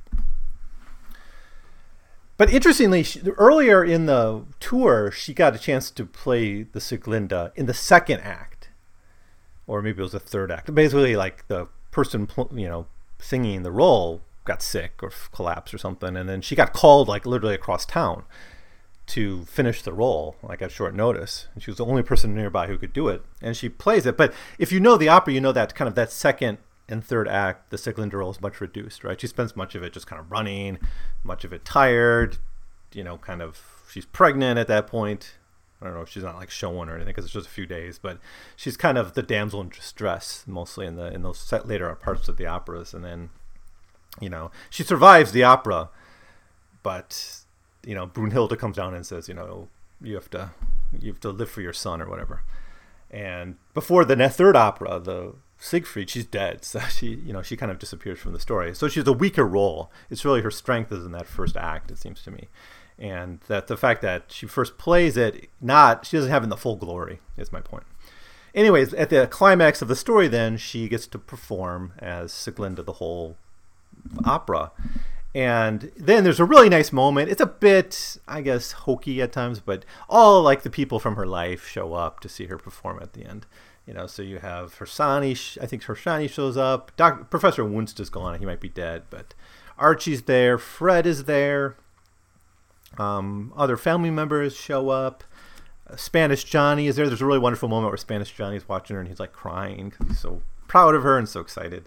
But 2.37 2.51
interestingly, 2.51 3.03
she, 3.03 3.21
earlier 3.39 3.83
in 3.83 4.07
the 4.07 4.45
tour, 4.61 5.11
she 5.11 5.33
got 5.33 5.55
a 5.55 5.59
chance 5.59 5.91
to 5.91 6.05
play 6.05 6.65
the 6.65 6.81
Sieglinde 6.81 7.53
in 7.57 7.67
the 7.67 7.75
second 7.75 8.21
act, 8.21 8.71
or 9.67 9.81
maybe 9.81 10.01
it 10.01 10.03
was 10.03 10.13
the 10.13 10.21
third 10.21 10.51
act. 10.51 10.75
Basically, 10.75 11.17
like 11.17 11.49
the 11.49 11.69
person, 11.91 12.29
you 12.53 12.69
know, 12.69 12.87
singing 13.19 13.63
the 13.63 13.73
role 13.73 14.21
got 14.45 14.63
sick 14.63 15.03
or 15.03 15.11
collapsed 15.33 15.73
or 15.73 15.79
something, 15.79 16.17
and 16.17 16.29
then 16.29 16.43
she 16.43 16.55
got 16.55 16.73
called 16.73 17.09
like 17.09 17.25
literally 17.25 17.55
across 17.55 17.87
town 17.87 18.25
to 19.07 19.45
finish 19.45 19.83
the 19.83 19.93
role 19.93 20.37
like 20.43 20.61
at 20.61 20.73
short 20.73 20.95
notice. 20.95 21.47
And 21.55 21.63
she 21.63 21.71
was 21.71 21.79
the 21.79 21.87
only 21.87 22.03
person 22.03 22.35
nearby 22.35 22.67
who 22.67 22.77
could 22.77 22.93
do 22.93 23.09
it 23.09 23.23
and 23.41 23.57
she 23.57 23.69
plays 23.69 24.05
it. 24.05 24.17
But 24.17 24.35
if 24.59 24.73
you 24.73 24.81
know 24.81 24.97
the 24.97 25.09
opera 25.09 25.33
you 25.33 25.41
know 25.41 25.53
that 25.53 25.75
kind 25.75 25.89
of 25.89 25.95
that 25.95 26.11
second 26.11 26.59
and 26.89 27.05
third 27.05 27.29
act 27.29 27.71
the 27.71 27.77
Sieglinde 27.77 28.13
role 28.13 28.31
is 28.31 28.41
much 28.41 28.61
reduced 28.61 29.05
right? 29.05 29.21
She 29.21 29.27
spends 29.27 29.57
much 29.57 29.75
of 29.75 29.83
it 29.83 29.93
just 29.93 30.07
kind 30.07 30.21
of 30.21 30.31
running 30.31 30.79
much 31.25 31.45
of 31.45 31.53
it 31.53 31.65
tired 31.65 32.39
you 32.93 33.05
know 33.05 33.19
kind 33.19 33.43
of 33.43 33.77
she's 33.91 34.07
pregnant 34.07 34.59
at 34.59 34.69
that 34.69 34.87
point. 34.87 35.35
I 35.81 35.85
don't 35.85 35.95
know 35.95 36.03
if 36.03 36.09
she's 36.09 36.23
not 36.23 36.37
like 36.37 36.51
showing 36.51 36.89
or 36.89 36.95
anything 36.95 37.13
because 37.13 37.27
it's 37.27 37.35
just 37.35 37.47
a 37.47 37.51
few 37.51 37.67
days, 37.67 37.99
but 37.99 38.19
she's 38.57 38.77
kind 38.77 38.97
of 38.97 39.13
the 39.13 39.23
damsel 39.23 39.61
in 39.61 39.69
distress 39.69 40.45
mostly 40.47 40.87
in 40.87 40.97
the 40.97 41.13
in 41.13 41.23
those 41.23 41.53
later 41.65 41.95
parts 41.95 42.29
of 42.29 42.37
the 42.37 42.47
operas, 42.47 42.95
and 42.95 43.05
then, 43.05 43.31
you 44.21 44.29
know, 44.29 44.51
she 44.71 44.83
survives 44.83 45.33
the 45.33 45.45
opera, 45.45 45.91
but 46.83 47.43
you 47.85 47.95
know, 47.95 48.07
Brunhilde 48.07 48.59
comes 48.59 48.77
down 48.77 48.95
and 48.95 49.07
says, 49.07 49.29
you 49.29 49.35
know, 49.35 49.69
you 50.01 50.15
have 50.15 50.31
to 50.31 50.51
you 50.99 51.13
have 51.13 51.21
to 51.21 51.31
live 51.31 51.51
for 51.51 51.61
your 51.61 51.75
son 51.75 52.01
or 52.01 52.09
whatever. 52.09 52.43
And 53.11 53.57
before 53.75 54.05
the 54.05 54.29
third 54.29 54.57
opera, 54.57 54.99
the 54.99 55.35
Siegfried, 55.59 56.11
she's 56.11 56.27
dead. 56.27 56.65
So 56.65 56.81
she, 56.91 57.09
you 57.09 57.33
know, 57.33 57.43
she 57.43 57.57
kind 57.57 57.73
of 57.73 57.79
disappears 57.79 58.19
from 58.19 58.33
the 58.33 58.41
story. 58.41 58.75
So 58.75 58.89
she's 58.89 59.07
a 59.07 59.13
weaker 59.13 59.47
role. 59.47 59.91
It's 60.11 60.25
really 60.25 60.43
her 60.43 60.51
strength 60.51 60.93
is 60.93 61.05
in 61.05 61.13
that 61.13 61.27
first 61.27 61.57
act, 61.57 61.91
it 61.91 61.99
seems 61.99 62.23
to 62.23 62.31
me. 62.31 62.49
And 62.99 63.41
that 63.49 63.67
the 63.67 63.77
fact 63.77 64.01
that 64.03 64.25
she 64.29 64.47
first 64.47 64.79
plays 64.79 65.17
it, 65.17 65.51
not 65.61 66.07
she 66.07 66.17
doesn't 66.17 66.31
have 66.31 66.43
in 66.43 66.49
the 66.49 66.57
full 66.57 66.77
glory, 66.77 67.21
is 67.37 67.53
my 67.53 67.61
point. 67.61 67.85
Anyways, 68.55 68.95
at 68.95 69.11
the 69.11 69.27
climax 69.27 69.83
of 69.83 69.89
the 69.89 69.97
story, 69.97 70.29
then 70.29 70.57
she 70.57 70.89
gets 70.89 71.07
to 71.09 71.19
perform 71.19 71.93
as 71.99 72.33
Sieglinde 72.33 72.87
the 72.87 72.95
whole 72.95 73.37
opera, 74.25 74.73
and 75.37 75.93
then 75.95 76.25
there's 76.25 76.41
a 76.41 76.47
really 76.47 76.71
nice 76.71 76.91
moment. 76.91 77.31
It's 77.31 77.43
a 77.43 77.47
bit, 77.47 78.17
I 78.27 78.41
guess, 78.41 78.73
hokey 78.73 79.21
at 79.21 79.33
times, 79.33 79.61
but 79.61 79.85
all 80.09 80.43
like 80.43 80.63
the 80.63 80.71
people 80.71 80.99
from 80.99 81.17
her 81.17 81.27
life 81.27 81.69
show 81.69 81.93
up 81.93 82.21
to 82.21 82.29
see 82.31 82.47
her 82.47 82.57
perform 82.57 82.99
at 83.03 83.13
the 83.13 83.27
end. 83.27 83.45
You 83.87 83.95
know, 83.95 84.07
so 84.07 84.23
you 84.23 84.39
have 84.39 84.77
Harsanyi. 84.79 85.59
I 85.63 85.67
think 85.67 85.85
Harsanyi 85.85 86.29
shows 86.29 86.57
up. 86.57 86.91
Professor 87.31 87.65
Wunsch 87.65 87.99
is 88.01 88.11
gone. 88.11 88.39
He 88.41 88.47
might 88.47 88.61
be 88.61 88.69
dead, 88.69 89.05
but 89.11 89.33
Archie's 89.79 90.23
there. 90.23 90.59
Fred 90.59 91.07
is 91.07 91.25
there. 91.25 91.77
Um, 92.99 93.53
other 93.57 93.77
family 93.77 94.11
members 94.11 94.57
show 94.57 94.89
up. 94.89 95.23
Uh, 95.89 95.97
Spanish 95.97 96.45
Johnny 96.45 96.89
is 96.89 96.97
there. 96.97 97.07
There's 97.07 97.23
a 97.23 97.27
really 97.27 97.39
wonderful 97.39 97.69
moment 97.69 97.91
where 97.91 97.97
Spanish 97.97 98.33
Johnny 98.33 98.57
is 98.57 98.69
watching 98.69 98.95
her 98.95 99.01
and 99.01 99.09
he's 99.09 99.21
like 99.21 99.33
crying 99.33 99.91
because 99.91 100.09
he's 100.09 100.19
so 100.19 100.43
proud 100.67 100.95
of 100.95 101.03
her 101.03 101.19
and 101.19 101.29
so 101.29 101.41
excited. 101.41 101.87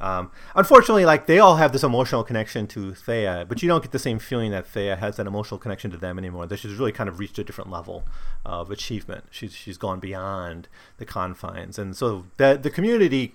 Um, 0.00 0.30
unfortunately, 0.54 1.04
like 1.04 1.26
they 1.26 1.38
all 1.38 1.56
have 1.56 1.72
this 1.72 1.84
emotional 1.84 2.24
connection 2.24 2.66
to 2.68 2.94
Thea, 2.94 3.44
but 3.48 3.62
you 3.62 3.68
don't 3.68 3.82
get 3.82 3.92
the 3.92 3.98
same 3.98 4.18
feeling 4.18 4.50
that 4.50 4.66
Thea 4.66 4.96
has 4.96 5.16
that 5.16 5.26
emotional 5.26 5.58
connection 5.58 5.90
to 5.90 5.96
them 5.98 6.18
anymore. 6.18 6.46
That 6.46 6.58
she's 6.58 6.74
really 6.74 6.92
kind 6.92 7.08
of 7.08 7.18
reached 7.18 7.38
a 7.38 7.44
different 7.44 7.70
level 7.70 8.04
of 8.44 8.70
achievement. 8.70 9.24
She's 9.30 9.52
she's 9.52 9.76
gone 9.76 10.00
beyond 10.00 10.68
the 10.96 11.04
confines, 11.04 11.78
and 11.78 11.94
so 11.94 12.26
that 12.38 12.62
the 12.62 12.70
community 12.70 13.34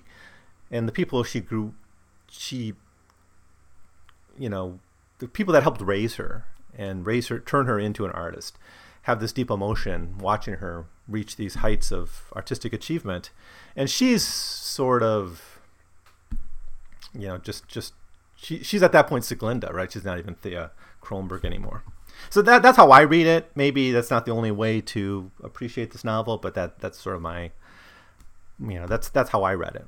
and 0.71 0.87
the 0.87 0.91
people 0.91 1.23
she 1.23 1.39
grew, 1.39 1.75
she, 2.29 2.73
you 4.37 4.49
know, 4.49 4.79
the 5.19 5.27
people 5.27 5.53
that 5.53 5.63
helped 5.63 5.81
raise 5.81 6.15
her 6.15 6.45
and 6.77 7.05
raise 7.05 7.27
her, 7.27 7.39
turn 7.39 7.67
her 7.67 7.79
into 7.79 8.05
an 8.05 8.11
artist, 8.11 8.57
have 9.03 9.19
this 9.19 9.31
deep 9.31 9.51
emotion 9.51 10.17
watching 10.17 10.55
her 10.55 10.85
reach 11.07 11.35
these 11.35 11.55
heights 11.55 11.91
of 11.91 12.31
artistic 12.35 12.73
achievement, 12.73 13.31
and 13.75 13.89
she's 13.89 14.25
sort 14.25 15.03
of, 15.03 15.59
you 17.13 17.27
know, 17.27 17.37
just 17.37 17.67
just 17.67 17.93
she, 18.35 18.63
she's 18.63 18.83
at 18.83 18.91
that 18.91 19.07
point 19.07 19.23
Sieglinde, 19.23 19.71
right? 19.71 19.91
She's 19.91 20.03
not 20.03 20.19
even 20.19 20.35
Thea 20.35 20.71
Kronborg 21.01 21.45
anymore. 21.45 21.83
So 22.29 22.41
that 22.41 22.63
that's 22.63 22.77
how 22.77 22.91
I 22.91 23.01
read 23.01 23.27
it. 23.27 23.51
Maybe 23.55 23.91
that's 23.91 24.09
not 24.09 24.25
the 24.25 24.31
only 24.31 24.51
way 24.51 24.81
to 24.81 25.31
appreciate 25.43 25.91
this 25.91 26.03
novel, 26.03 26.37
but 26.37 26.53
that 26.55 26.79
that's 26.79 26.99
sort 26.99 27.15
of 27.15 27.21
my, 27.21 27.51
you 28.59 28.79
know, 28.79 28.87
that's 28.87 29.09
that's 29.09 29.29
how 29.29 29.43
I 29.43 29.53
read 29.53 29.75
it. 29.75 29.87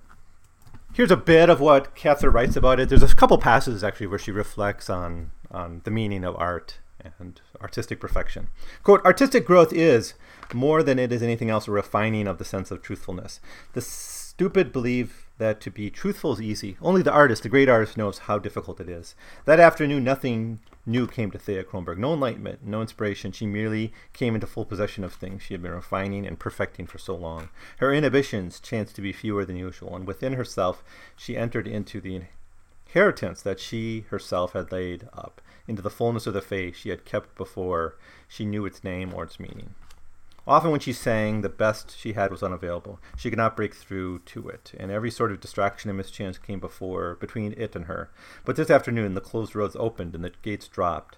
Here's 0.94 1.12
a 1.12 1.18
bit 1.18 1.50
of 1.50 1.60
what 1.60 1.96
Cather 1.96 2.30
writes 2.30 2.56
about 2.56 2.80
it. 2.80 2.90
There's 2.90 3.04
a 3.04 3.16
couple 3.16 3.38
passages 3.38 3.84
actually 3.84 4.08
where 4.08 4.20
she 4.20 4.32
reflects 4.32 4.90
on 4.90 5.32
on 5.52 5.82
the 5.84 5.92
meaning 5.92 6.24
of 6.24 6.36
art 6.38 6.80
and 7.20 7.40
artistic 7.62 8.00
perfection. 8.00 8.50
Quote, 8.84 9.04
artistic 9.06 9.46
growth 9.46 9.72
is, 9.72 10.14
more 10.54 10.84
than 10.84 11.00
it 11.00 11.12
is 11.12 11.22
anything 11.22 11.50
else, 11.50 11.68
a 11.68 11.72
refining 11.72 12.28
of 12.28 12.38
the 12.38 12.46
sense 12.46 12.72
of 12.72 12.82
truthfulness. 12.82 13.40
The 13.74 13.82
stupid 13.82 14.72
believe 14.72 15.26
that 15.38 15.62
to 15.62 15.72
be 15.72 15.90
truthful 15.90 16.34
is 16.34 16.42
easy. 16.42 16.78
Only 16.82 17.02
the 17.02 17.12
artist, 17.12 17.44
the 17.44 17.50
great 17.50 17.70
artist, 17.70 17.98
knows 17.98 18.20
how 18.20 18.40
difficult 18.40 18.80
it 18.80 18.90
is. 18.90 19.16
That 19.46 19.60
afternoon, 19.60 20.04
nothing 20.04 20.60
new 20.86 21.06
came 21.06 21.32
to 21.32 21.38
Thea 21.38 21.64
Kronborg. 21.64 21.98
No 21.98 22.14
enlightenment, 22.14 22.66
no 22.66 22.82
inspiration. 22.82 23.32
She 23.32 23.46
merely 23.46 23.94
came 24.14 24.36
into 24.36 24.48
full 24.48 24.66
possession 24.66 25.04
of 25.04 25.14
things 25.14 25.44
she 25.44 25.54
had 25.54 25.62
been 25.62 25.72
refining 25.72 26.26
and 26.26 26.40
perfecting 26.40 26.88
for 26.88 26.98
so 26.98 27.16
long. 27.16 27.50
Her 27.78 27.94
inhibitions 27.94 28.60
chanced 28.60 28.96
to 28.96 29.02
be 29.02 29.14
fewer 29.14 29.46
than 29.46 29.58
usual, 29.58 29.96
and 29.96 30.08
within 30.08 30.34
herself, 30.34 30.84
she 31.16 31.38
entered 31.38 31.68
into 31.68 32.02
the 32.02 32.22
inheritance 32.88 33.42
that 33.42 33.60
she 33.60 34.06
herself 34.10 34.54
had 34.54 34.72
laid 34.72 35.08
up 35.14 35.42
into 35.68 35.82
the 35.82 35.90
fullness 35.90 36.26
of 36.26 36.34
the 36.34 36.42
faith 36.42 36.78
she 36.78 36.90
had 36.90 37.06
kept 37.06 37.36
before 37.36 37.96
she 38.28 38.46
knew 38.46 38.66
its 38.66 38.84
name 38.84 39.14
or 39.14 39.24
its 39.24 39.40
meaning. 39.40 39.76
Often, 40.48 40.72
when 40.72 40.80
she 40.80 40.94
sang, 40.94 41.42
the 41.42 41.50
best 41.50 41.98
she 41.98 42.14
had 42.14 42.32
was 42.32 42.42
unavailable. 42.42 43.02
She 43.18 43.30
could 43.30 43.38
not 43.38 43.58
break 43.58 43.76
through 43.76 44.20
to 44.20 44.48
it, 44.48 44.72
and 44.80 44.90
every 44.90 45.12
sort 45.12 45.34
of 45.34 45.42
distraction 45.42 45.90
and 45.90 45.98
mischance 45.98 46.38
came 46.38 46.62
before 46.62 47.16
between 47.16 47.54
it 47.58 47.76
and 47.76 47.86
her. 47.86 48.10
But 48.46 48.56
this 48.56 48.70
afternoon, 48.70 49.14
the 49.14 49.20
closed 49.20 49.56
roads 49.56 49.76
opened 49.78 50.16
and 50.16 50.24
the 50.24 50.32
gates 50.42 50.70
dropped. 50.70 51.18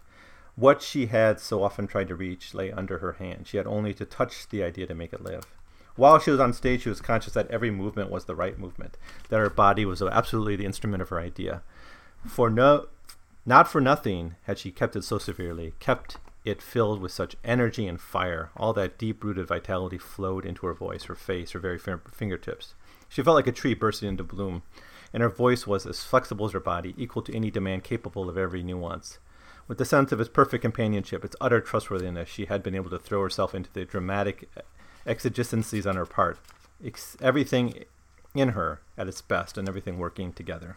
What 0.55 0.81
she 0.81 1.05
had 1.05 1.39
so 1.39 1.61
often 1.61 1.85
tried 1.85 2.07
to 2.07 2.15
reach 2.15 2.55
lay 2.55 2.71
under 2.71 2.97
her 2.97 3.13
hand. 3.13 3.47
She 3.47 3.57
had 3.57 3.67
only 3.67 3.93
to 3.93 4.05
touch 4.05 4.49
the 4.49 4.63
idea 4.63 4.87
to 4.87 4.95
make 4.95 5.13
it 5.13 5.23
live. 5.23 5.45
While 5.95 6.17
she 6.17 6.31
was 6.31 6.39
on 6.39 6.53
stage, 6.53 6.83
she 6.83 6.89
was 6.89 6.99
conscious 6.99 7.33
that 7.33 7.51
every 7.51 7.69
movement 7.69 8.09
was 8.09 8.25
the 8.25 8.35
right 8.35 8.57
movement, 8.57 8.97
that 9.29 9.37
her 9.37 9.49
body 9.49 9.85
was 9.85 10.01
absolutely 10.01 10.55
the 10.55 10.65
instrument 10.65 11.03
of 11.03 11.09
her 11.09 11.19
idea. 11.19 11.61
For 12.25 12.49
no, 12.49 12.87
not 13.45 13.67
for 13.67 13.79
nothing 13.79 14.35
had 14.43 14.57
she 14.57 14.71
kept 14.71 14.95
it 14.95 15.03
so 15.03 15.17
severely, 15.17 15.73
kept 15.79 16.17
it 16.45 16.61
filled 16.61 17.01
with 17.01 17.11
such 17.11 17.35
energy 17.43 17.87
and 17.87 17.99
fire. 17.99 18.49
All 18.55 18.73
that 18.73 18.97
deep 18.97 19.23
rooted 19.23 19.47
vitality 19.47 19.97
flowed 19.97 20.45
into 20.45 20.65
her 20.65 20.73
voice, 20.73 21.05
her 21.05 21.15
face, 21.15 21.51
her 21.51 21.59
very 21.59 21.77
fingertips. 21.77 22.73
She 23.07 23.23
felt 23.23 23.35
like 23.35 23.47
a 23.47 23.51
tree 23.51 23.73
bursting 23.73 24.09
into 24.09 24.23
bloom, 24.23 24.63
and 25.13 25.21
her 25.21 25.29
voice 25.29 25.67
was 25.67 25.85
as 25.85 26.03
flexible 26.03 26.45
as 26.45 26.53
her 26.53 26.59
body, 26.59 26.93
equal 26.97 27.21
to 27.23 27.35
any 27.35 27.51
demand, 27.51 27.83
capable 27.83 28.29
of 28.29 28.37
every 28.37 28.63
nuance. 28.63 29.19
With 29.67 29.77
the 29.77 29.85
sense 29.85 30.11
of 30.11 30.19
its 30.19 30.29
perfect 30.29 30.61
companionship, 30.61 31.23
its 31.23 31.35
utter 31.41 31.61
trustworthiness, 31.61 32.29
she 32.29 32.45
had 32.45 32.63
been 32.63 32.75
able 32.75 32.89
to 32.89 32.99
throw 32.99 33.21
herself 33.21 33.53
into 33.53 33.71
the 33.71 33.85
dramatic 33.85 34.49
exigencies 35.05 35.85
on 35.85 35.95
her 35.95 36.05
part, 36.05 36.39
ex- 36.83 37.17
everything 37.21 37.85
in 38.33 38.49
her 38.49 38.81
at 38.97 39.07
its 39.07 39.21
best, 39.21 39.57
and 39.57 39.67
everything 39.67 39.97
working 39.97 40.31
together 40.31 40.75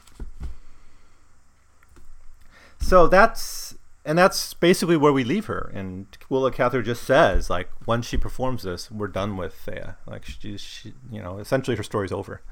so 2.82 3.06
that's 3.06 3.76
and 4.04 4.18
that's 4.18 4.54
basically 4.54 4.96
where 4.96 5.12
we 5.12 5.22
leave 5.24 5.46
her. 5.46 5.70
And 5.74 6.06
Willa 6.28 6.50
Cather 6.50 6.82
just 6.82 7.04
says, 7.04 7.48
like, 7.48 7.68
once 7.86 8.06
she 8.06 8.16
performs 8.16 8.64
this, 8.64 8.90
we're 8.90 9.08
done 9.08 9.36
with 9.36 9.54
Thea. 9.54 9.96
Like, 10.06 10.24
she, 10.24 10.56
she, 10.56 10.92
you 11.10 11.22
know, 11.22 11.38
essentially 11.38 11.76
her 11.76 11.82
story's 11.82 12.12
over 12.12 12.42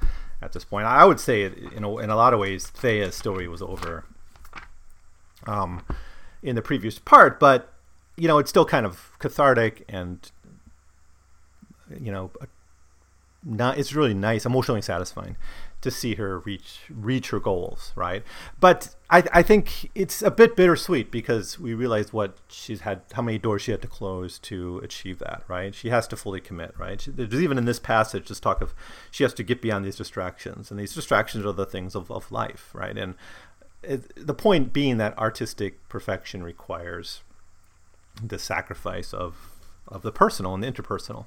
at 0.41 0.53
this 0.53 0.65
point. 0.65 0.87
I 0.87 1.05
would 1.05 1.19
say, 1.19 1.45
in 1.45 1.85
a, 1.85 1.99
in 1.99 2.11
a 2.11 2.17
lot 2.17 2.33
of 2.33 2.41
ways, 2.41 2.69
Thea's 2.69 3.17
story 3.17 3.49
was 3.49 3.63
over 3.63 4.05
um, 5.47 5.85
in 6.43 6.55
the 6.55 6.63
previous 6.63 6.99
part, 6.99 7.41
but, 7.41 7.73
you 8.17 8.29
know, 8.29 8.39
it's 8.39 8.51
still 8.51 8.65
kind 8.65 8.87
of 8.87 9.13
cathartic 9.19 9.85
and, 9.89 10.31
you 12.01 12.13
know, 12.13 12.31
not 13.43 13.79
it's 13.79 13.95
really 13.95 14.15
nice, 14.15 14.45
emotionally 14.45 14.83
satisfying 14.83 15.37
to 15.83 15.91
see 15.91 16.17
her 16.17 16.41
reach 16.41 16.81
reach 16.91 17.31
her 17.31 17.41
goals, 17.41 17.93
right? 17.95 18.23
But 18.59 18.95
I, 19.09 19.25
I 19.33 19.43
think 19.43 19.91
it's 19.95 20.23
a 20.23 20.31
bit 20.31 20.55
bittersweet 20.55 21.11
because 21.11 21.59
we 21.59 21.75
realize 21.75 22.13
what 22.13 22.37
she's 22.49 22.83
had, 22.83 23.03
how 23.13 23.23
many 23.23 23.39
doors 23.39 23.63
she 23.63 23.71
had 23.71 23.83
to 23.83 23.89
close 23.89 24.39
to 24.41 24.79
achieve 24.79 25.19
that, 25.21 25.43
right? 25.49 25.75
She 25.75 25.89
has 25.89 26.07
to 26.09 26.17
fully 26.17 26.41
commit, 26.41 26.75
right? 26.79 27.01
She, 27.01 27.11
there's 27.11 27.43
even 27.43 27.59
in 27.59 27.65
this 27.65 27.79
passage 27.79 28.29
this 28.29 28.41
talk 28.41 28.61
of 28.61 28.75
she 29.11 29.25
has 29.25 29.33
to 29.35 29.43
get 29.43 29.63
beyond 29.63 29.85
these 29.85 29.97
distractions, 29.97 30.71
and 30.71 30.79
these 30.79 30.95
distractions 30.95 31.47
are 31.47 31.53
the 31.53 31.67
things 31.67 31.95
of, 31.95 32.11
of 32.11 32.31
life, 32.31 32.71
right? 32.75 32.97
And 32.97 33.15
it, 33.83 34.27
the 34.27 34.35
point 34.35 34.73
being 34.73 34.99
that 34.99 35.17
artistic 35.19 35.89
perfection 35.89 36.43
requires 36.43 37.23
the 38.23 38.39
sacrifice 38.39 39.15
of 39.15 39.57
of 39.89 40.03
the 40.03 40.13
personal 40.13 40.55
and 40.55 40.63
the 40.63 40.71
interpersonal. 40.71 41.27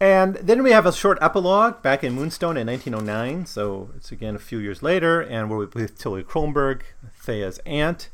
And 0.00 0.36
then 0.36 0.62
we 0.62 0.70
have 0.70 0.86
a 0.86 0.92
short 0.92 1.18
epilogue 1.20 1.82
back 1.82 2.04
in 2.04 2.14
Moonstone 2.14 2.56
in 2.56 2.68
1909. 2.68 3.46
So 3.46 3.90
it's 3.96 4.12
again 4.12 4.36
a 4.36 4.38
few 4.38 4.58
years 4.58 4.82
later, 4.82 5.20
and 5.20 5.50
we're 5.50 5.66
with 5.66 5.98
Tilly 5.98 6.22
Kronborg, 6.22 6.82
Thea's 7.16 7.58
aunt, 7.66 8.08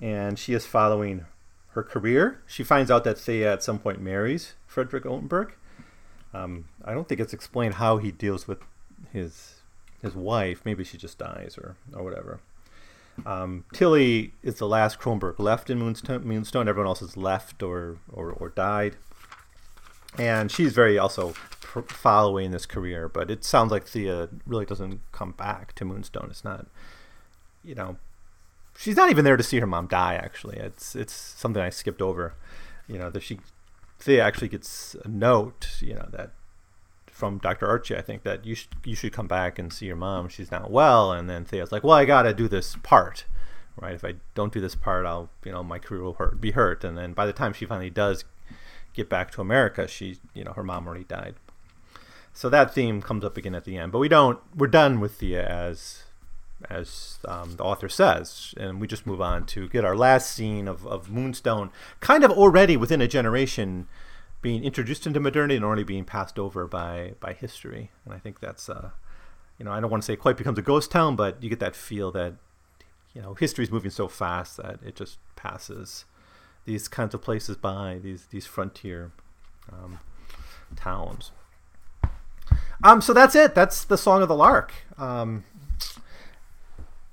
and 0.00 0.36
she 0.38 0.52
is 0.52 0.66
following 0.66 1.26
her 1.70 1.84
career. 1.84 2.42
She 2.46 2.64
finds 2.64 2.90
out 2.90 3.04
that 3.04 3.18
Thea 3.18 3.52
at 3.52 3.62
some 3.62 3.78
point 3.78 4.00
marries 4.00 4.54
Frederick 4.66 5.04
Ottenburg. 5.04 5.52
Um, 6.34 6.64
I 6.84 6.92
don't 6.92 7.08
think 7.08 7.20
it's 7.20 7.32
explained 7.32 7.74
how 7.74 7.98
he 7.98 8.10
deals 8.10 8.48
with 8.48 8.58
his 9.12 9.60
his 10.02 10.14
wife. 10.14 10.62
Maybe 10.64 10.82
she 10.82 10.98
just 10.98 11.18
dies 11.18 11.56
or, 11.56 11.76
or 11.92 12.02
whatever. 12.02 12.40
Um, 13.26 13.64
Tilly 13.72 14.32
is 14.42 14.56
the 14.56 14.68
last 14.68 14.98
Kronborg 14.98 15.38
left 15.38 15.70
in 15.70 15.78
Moonstone. 15.78 16.24
Moonstone. 16.24 16.68
Everyone 16.68 16.88
else 16.88 17.00
has 17.00 17.16
left 17.16 17.62
or, 17.62 17.98
or, 18.12 18.30
or 18.30 18.50
died 18.50 18.96
and 20.18 20.50
she's 20.50 20.72
very 20.72 20.98
also 20.98 21.34
following 21.86 22.50
this 22.50 22.66
career. 22.66 23.08
But 23.08 23.30
it 23.30 23.44
sounds 23.44 23.70
like 23.70 23.86
Thea 23.86 24.28
really 24.46 24.66
doesn't 24.66 25.00
come 25.12 25.32
back 25.32 25.74
to 25.76 25.84
Moonstone. 25.84 26.28
It's 26.30 26.44
not, 26.44 26.66
you 27.62 27.74
know, 27.74 27.96
she's 28.76 28.96
not 28.96 29.10
even 29.10 29.24
there 29.24 29.36
to 29.36 29.42
see 29.42 29.60
her 29.60 29.66
mom 29.66 29.86
die. 29.86 30.14
Actually, 30.14 30.58
it's 30.58 30.96
it's 30.96 31.12
something 31.12 31.62
I 31.62 31.70
skipped 31.70 32.02
over. 32.02 32.34
You 32.86 32.98
know, 32.98 33.10
that 33.10 33.22
she 33.22 33.40
Thea 33.98 34.22
actually 34.22 34.48
gets 34.48 34.96
a 35.04 35.08
note. 35.08 35.68
You 35.80 35.94
know 35.94 36.08
that 36.12 36.30
from 37.06 37.38
Dr. 37.38 37.66
Archie, 37.66 37.96
I 37.96 38.00
think 38.00 38.22
that 38.22 38.46
you 38.46 38.54
should 38.54 38.70
you 38.84 38.94
should 38.94 39.12
come 39.12 39.28
back 39.28 39.58
and 39.58 39.72
see 39.72 39.86
your 39.86 39.96
mom. 39.96 40.28
She's 40.28 40.50
not 40.50 40.70
well, 40.70 41.12
and 41.12 41.28
then 41.28 41.44
Thea's 41.44 41.72
like, 41.72 41.84
well, 41.84 41.96
I 41.96 42.04
gotta 42.04 42.32
do 42.32 42.48
this 42.48 42.76
part, 42.82 43.24
right? 43.76 43.94
If 43.94 44.04
I 44.04 44.14
don't 44.34 44.52
do 44.52 44.60
this 44.60 44.74
part, 44.74 45.04
I'll 45.04 45.28
you 45.44 45.52
know 45.52 45.62
my 45.62 45.78
career 45.78 46.02
will 46.02 46.14
hurt, 46.14 46.40
be 46.40 46.52
hurt. 46.52 46.84
And 46.84 46.96
then 46.96 47.12
by 47.12 47.26
the 47.26 47.32
time 47.32 47.52
she 47.52 47.66
finally 47.66 47.90
does 47.90 48.24
get 48.98 49.08
back 49.08 49.30
to 49.32 49.40
America, 49.40 49.88
she, 49.88 50.18
you 50.34 50.44
know, 50.44 50.52
her 50.52 50.62
mom 50.62 50.86
already 50.86 51.04
died. 51.04 51.34
So 52.34 52.48
that 52.50 52.74
theme 52.74 53.00
comes 53.02 53.24
up 53.24 53.36
again 53.36 53.54
at 53.54 53.64
the 53.64 53.76
end, 53.76 53.90
but 53.90 53.98
we 53.98 54.08
don't. 54.08 54.38
We're 54.56 54.66
done 54.68 55.00
with 55.00 55.18
the 55.18 55.36
as 55.36 56.04
as 56.68 57.18
um, 57.24 57.56
the 57.56 57.64
author 57.64 57.88
says, 57.88 58.54
and 58.56 58.80
we 58.80 58.86
just 58.86 59.06
move 59.06 59.20
on 59.20 59.46
to 59.46 59.68
get 59.68 59.84
our 59.84 59.96
last 59.96 60.32
scene 60.32 60.66
of, 60.66 60.86
of 60.86 61.10
Moonstone, 61.10 61.70
kind 62.00 62.24
of 62.24 62.30
already 62.32 62.76
within 62.76 63.00
a 63.00 63.08
generation, 63.08 63.86
being 64.42 64.64
introduced 64.64 65.06
into 65.06 65.20
modernity 65.20 65.56
and 65.56 65.64
already 65.64 65.84
being 65.84 66.04
passed 66.04 66.38
over 66.38 66.66
by 66.66 67.14
by 67.20 67.32
history. 67.32 67.90
And 68.04 68.14
I 68.14 68.18
think 68.18 68.40
that's, 68.40 68.68
uh, 68.68 68.90
you 69.58 69.64
know, 69.64 69.72
I 69.72 69.80
don't 69.80 69.90
want 69.90 70.02
to 70.02 70.06
say 70.06 70.12
it 70.14 70.20
quite 70.20 70.36
becomes 70.36 70.58
a 70.58 70.62
ghost 70.62 70.90
town, 70.90 71.16
but 71.16 71.42
you 71.42 71.48
get 71.48 71.60
that 71.60 71.76
feel 71.76 72.12
that, 72.12 72.34
you 73.14 73.22
know, 73.22 73.34
history 73.34 73.64
is 73.64 73.70
moving 73.70 73.90
so 73.90 74.06
fast 74.06 74.58
that 74.58 74.78
it 74.84 74.94
just 74.94 75.18
passes 75.34 76.04
these 76.68 76.86
kinds 76.86 77.14
of 77.14 77.22
places 77.22 77.56
by 77.56 77.98
these 78.02 78.26
these 78.26 78.46
frontier 78.46 79.10
um, 79.72 79.98
towns. 80.76 81.32
Um, 82.84 83.00
so 83.00 83.12
that's 83.12 83.34
it. 83.34 83.54
That's 83.54 83.84
the 83.84 83.96
Song 83.96 84.20
of 84.22 84.28
the 84.28 84.36
Lark. 84.36 84.72
Um, 84.98 85.44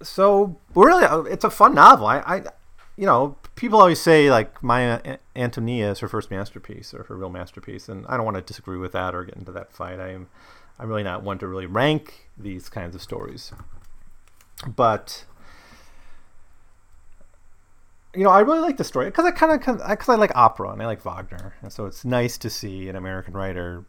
so 0.04 0.58
really, 0.76 1.06
uh, 1.06 1.22
it's 1.22 1.46
a 1.46 1.50
fun 1.50 1.74
novel. 1.74 2.06
I, 2.06 2.18
I, 2.20 2.44
you 2.98 3.06
know, 3.06 3.38
people 3.56 3.80
always 3.80 4.02
say 4.02 4.30
like 4.30 4.62
My 4.62 5.18
Antonia 5.36 5.90
is 5.92 6.00
her 6.00 6.10
first 6.10 6.30
masterpiece 6.30 6.94
or 6.94 7.04
her 7.04 7.16
real 7.16 7.30
masterpiece, 7.30 7.88
and 7.88 8.06
I 8.08 8.18
don't 8.18 8.26
want 8.26 8.36
to 8.36 8.44
disagree 8.44 8.78
with 8.78 8.92
that 8.92 9.16
or 9.16 9.24
get 9.24 9.36
into 9.36 9.54
that 9.54 9.72
fight. 9.72 10.02
I'm, 10.02 10.28
I'm 10.78 10.90
really 10.90 11.04
not 11.04 11.24
one 11.24 11.40
to 11.40 11.48
really 11.48 11.66
rank 11.66 12.30
these 12.38 12.68
kinds 12.68 12.94
of 12.94 13.02
stories, 13.02 13.54
but 14.68 15.24
you 18.16 18.24
know, 18.24 18.30
I 18.30 18.40
really 18.42 18.60
like 18.60 18.78
the 18.78 18.84
story 18.84 19.08
because 19.08 19.26
I 19.26 19.32
kind 19.32 19.52
of 19.52 19.88
because 19.88 20.10
I 20.10 20.16
like 20.16 20.32
opera 20.36 20.70
and 20.70 20.82
I 20.82 20.86
like 20.86 21.02
Wagner, 21.02 21.56
and 21.62 21.72
so 21.72 21.86
it's 21.86 22.06
nice 22.06 22.38
to 22.40 22.50
see 22.50 22.90
an 22.90 22.96
American 22.96 23.34
writer 23.34 23.86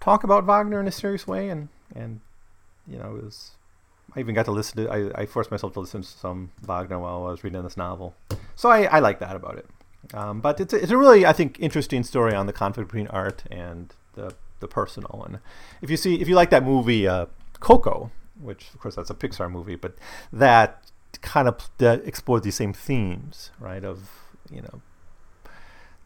talk 0.00 0.24
about 0.24 0.44
Wagner 0.44 0.80
in 0.80 0.88
a 0.88 0.92
serious 0.92 1.26
way, 1.26 1.48
and 1.48 1.68
and 1.94 2.20
you 2.86 2.98
know, 2.98 3.16
it 3.16 3.24
was 3.24 3.52
I 4.16 4.20
even 4.20 4.34
got 4.34 4.46
to 4.46 4.52
listen 4.52 4.84
to 4.84 4.90
I, 4.90 5.22
I 5.22 5.26
forced 5.26 5.50
myself 5.50 5.72
to 5.74 5.80
listen 5.80 6.02
to 6.02 6.08
some 6.08 6.50
Wagner 6.62 6.98
while 6.98 7.26
I 7.26 7.30
was 7.30 7.44
reading 7.44 7.62
this 7.62 7.76
novel, 7.76 8.14
so 8.56 8.68
I, 8.68 8.84
I 8.84 8.98
like 9.00 9.20
that 9.20 9.36
about 9.36 9.58
it. 9.58 9.66
Um, 10.14 10.40
but 10.40 10.60
it's 10.60 10.72
a, 10.72 10.76
it's 10.76 10.92
a 10.92 10.96
really 10.96 11.26
I 11.26 11.32
think 11.32 11.58
interesting 11.60 12.02
story 12.02 12.34
on 12.34 12.46
the 12.46 12.52
conflict 12.52 12.88
between 12.88 13.08
art 13.08 13.44
and 13.50 13.94
the 14.14 14.34
the 14.60 14.68
personal, 14.68 15.22
and 15.26 15.38
if 15.82 15.90
you 15.90 15.96
see 15.96 16.20
if 16.20 16.28
you 16.28 16.34
like 16.34 16.50
that 16.50 16.64
movie 16.64 17.06
uh, 17.06 17.26
Coco, 17.60 18.10
which 18.40 18.70
of 18.74 18.80
course 18.80 18.94
that's 18.94 19.10
a 19.10 19.14
Pixar 19.14 19.50
movie, 19.50 19.76
but 19.76 19.96
that 20.32 20.90
kind 21.22 21.48
of 21.48 21.70
explore 21.80 22.40
these 22.40 22.56
same 22.56 22.72
themes, 22.72 23.50
right? 23.58 23.84
Of 23.84 24.10
you 24.50 24.62
know 24.62 24.82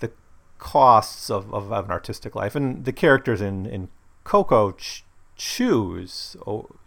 the 0.01 0.12
costs 0.59 1.31
of, 1.31 1.53
of, 1.53 1.73
of 1.73 1.85
an 1.87 1.91
artistic 1.91 2.35
life, 2.35 2.55
and 2.55 2.85
the 2.85 2.93
characters 2.93 3.41
in 3.41 3.67
in 3.67 3.88
Coco 4.25 4.73
ch- 4.73 5.05
choose, 5.37 6.37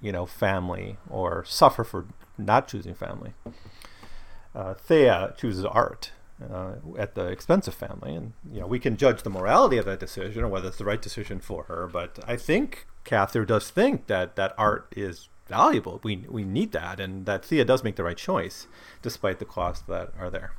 you 0.01 0.11
know, 0.11 0.25
family 0.25 0.97
or 1.09 1.43
suffer 1.45 1.83
for 1.83 2.05
not 2.37 2.67
choosing 2.67 2.93
family. 2.93 3.33
Uh, 4.53 4.73
Thea 4.73 5.33
chooses 5.37 5.65
art 5.65 6.11
uh, 6.41 6.73
at 6.97 7.15
the 7.15 7.25
expense 7.27 7.67
of 7.67 7.73
family, 7.73 8.15
and 8.15 8.33
you 8.51 8.61
know 8.61 8.67
we 8.67 8.79
can 8.79 8.97
judge 8.97 9.23
the 9.23 9.29
morality 9.29 9.77
of 9.77 9.85
that 9.85 9.99
decision 9.99 10.43
or 10.43 10.47
whether 10.47 10.67
it's 10.67 10.77
the 10.77 10.85
right 10.85 11.01
decision 11.01 11.39
for 11.39 11.63
her. 11.63 11.87
But 11.91 12.19
I 12.27 12.37
think 12.37 12.87
Cather 13.03 13.45
does 13.45 13.69
think 13.69 14.07
that 14.07 14.35
that 14.35 14.53
art 14.57 14.87
is 14.95 15.29
valuable. 15.47 15.99
We 16.03 16.25
we 16.27 16.43
need 16.43 16.71
that, 16.71 16.99
and 16.99 17.25
that 17.25 17.45
Thea 17.45 17.65
does 17.65 17.83
make 17.83 17.95
the 17.95 18.03
right 18.03 18.17
choice, 18.17 18.67
despite 19.01 19.39
the 19.39 19.45
costs 19.45 19.83
that 19.87 20.11
are 20.19 20.29
there. 20.29 20.53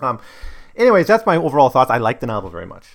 Um, 0.00 0.20
anyways, 0.76 1.06
that's 1.06 1.26
my 1.26 1.36
overall 1.36 1.68
thoughts. 1.68 1.90
I 1.90 1.98
like 1.98 2.20
the 2.20 2.26
novel 2.26 2.50
very 2.50 2.66
much, 2.66 2.88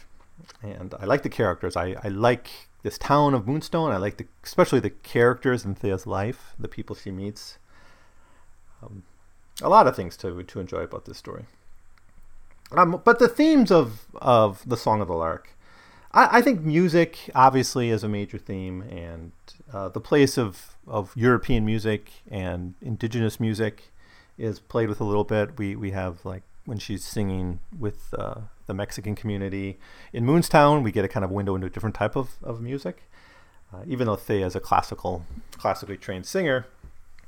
and 0.61 0.93
I 0.99 1.05
like 1.05 1.23
the 1.23 1.29
characters. 1.29 1.75
I, 1.75 1.95
I 2.03 2.07
like 2.09 2.49
this 2.83 2.97
town 2.97 3.33
of 3.33 3.47
Moonstone. 3.47 3.91
I 3.91 3.97
like 3.97 4.17
the 4.17 4.27
especially 4.43 4.79
the 4.79 4.89
characters 4.89 5.65
in 5.65 5.75
Thea's 5.75 6.07
life, 6.07 6.53
the 6.57 6.67
people 6.67 6.95
she 6.95 7.11
meets. 7.11 7.57
Um, 8.81 9.03
a 9.61 9.69
lot 9.69 9.87
of 9.87 9.95
things 9.95 10.15
to 10.17 10.43
to 10.43 10.59
enjoy 10.59 10.81
about 10.81 11.05
this 11.05 11.17
story. 11.17 11.45
Um, 12.71 13.01
but 13.05 13.19
the 13.19 13.29
themes 13.29 13.71
of 13.71 14.05
of 14.15 14.67
the 14.67 14.77
Song 14.77 15.01
of 15.01 15.07
the 15.07 15.15
Lark 15.15 15.57
I, 16.13 16.41
think 16.41 16.61
music 16.61 17.29
obviously 17.35 17.89
is 17.89 18.03
a 18.03 18.07
major 18.07 18.37
theme, 18.37 18.81
and 18.81 19.33
uh, 19.71 19.89
the 19.89 19.99
place 19.99 20.37
of, 20.37 20.76
of 20.87 21.11
European 21.15 21.65
music 21.65 22.11
and 22.29 22.75
indigenous 22.81 23.39
music 23.39 23.91
is 24.37 24.59
played 24.59 24.89
with 24.89 25.01
a 25.01 25.03
little 25.03 25.23
bit. 25.23 25.57
We 25.57 25.75
we 25.75 25.91
have 25.91 26.23
like 26.25 26.43
when 26.65 26.79
she's 26.79 27.03
singing 27.03 27.59
with 27.77 28.13
uh, 28.17 28.41
the 28.65 28.73
Mexican 28.73 29.15
community 29.15 29.79
in 30.11 30.25
Moonstone, 30.25 30.83
we 30.83 30.91
get 30.91 31.05
a 31.05 31.07
kind 31.07 31.23
of 31.23 31.31
window 31.31 31.55
into 31.55 31.67
a 31.67 31.69
different 31.69 31.95
type 31.95 32.15
of, 32.15 32.35
of 32.43 32.61
music. 32.61 33.03
Uh, 33.73 33.83
even 33.87 34.07
though 34.07 34.15
Thea 34.15 34.45
is 34.45 34.55
a 34.55 34.59
classical, 34.59 35.25
classically 35.57 35.97
trained 35.97 36.25
singer, 36.25 36.67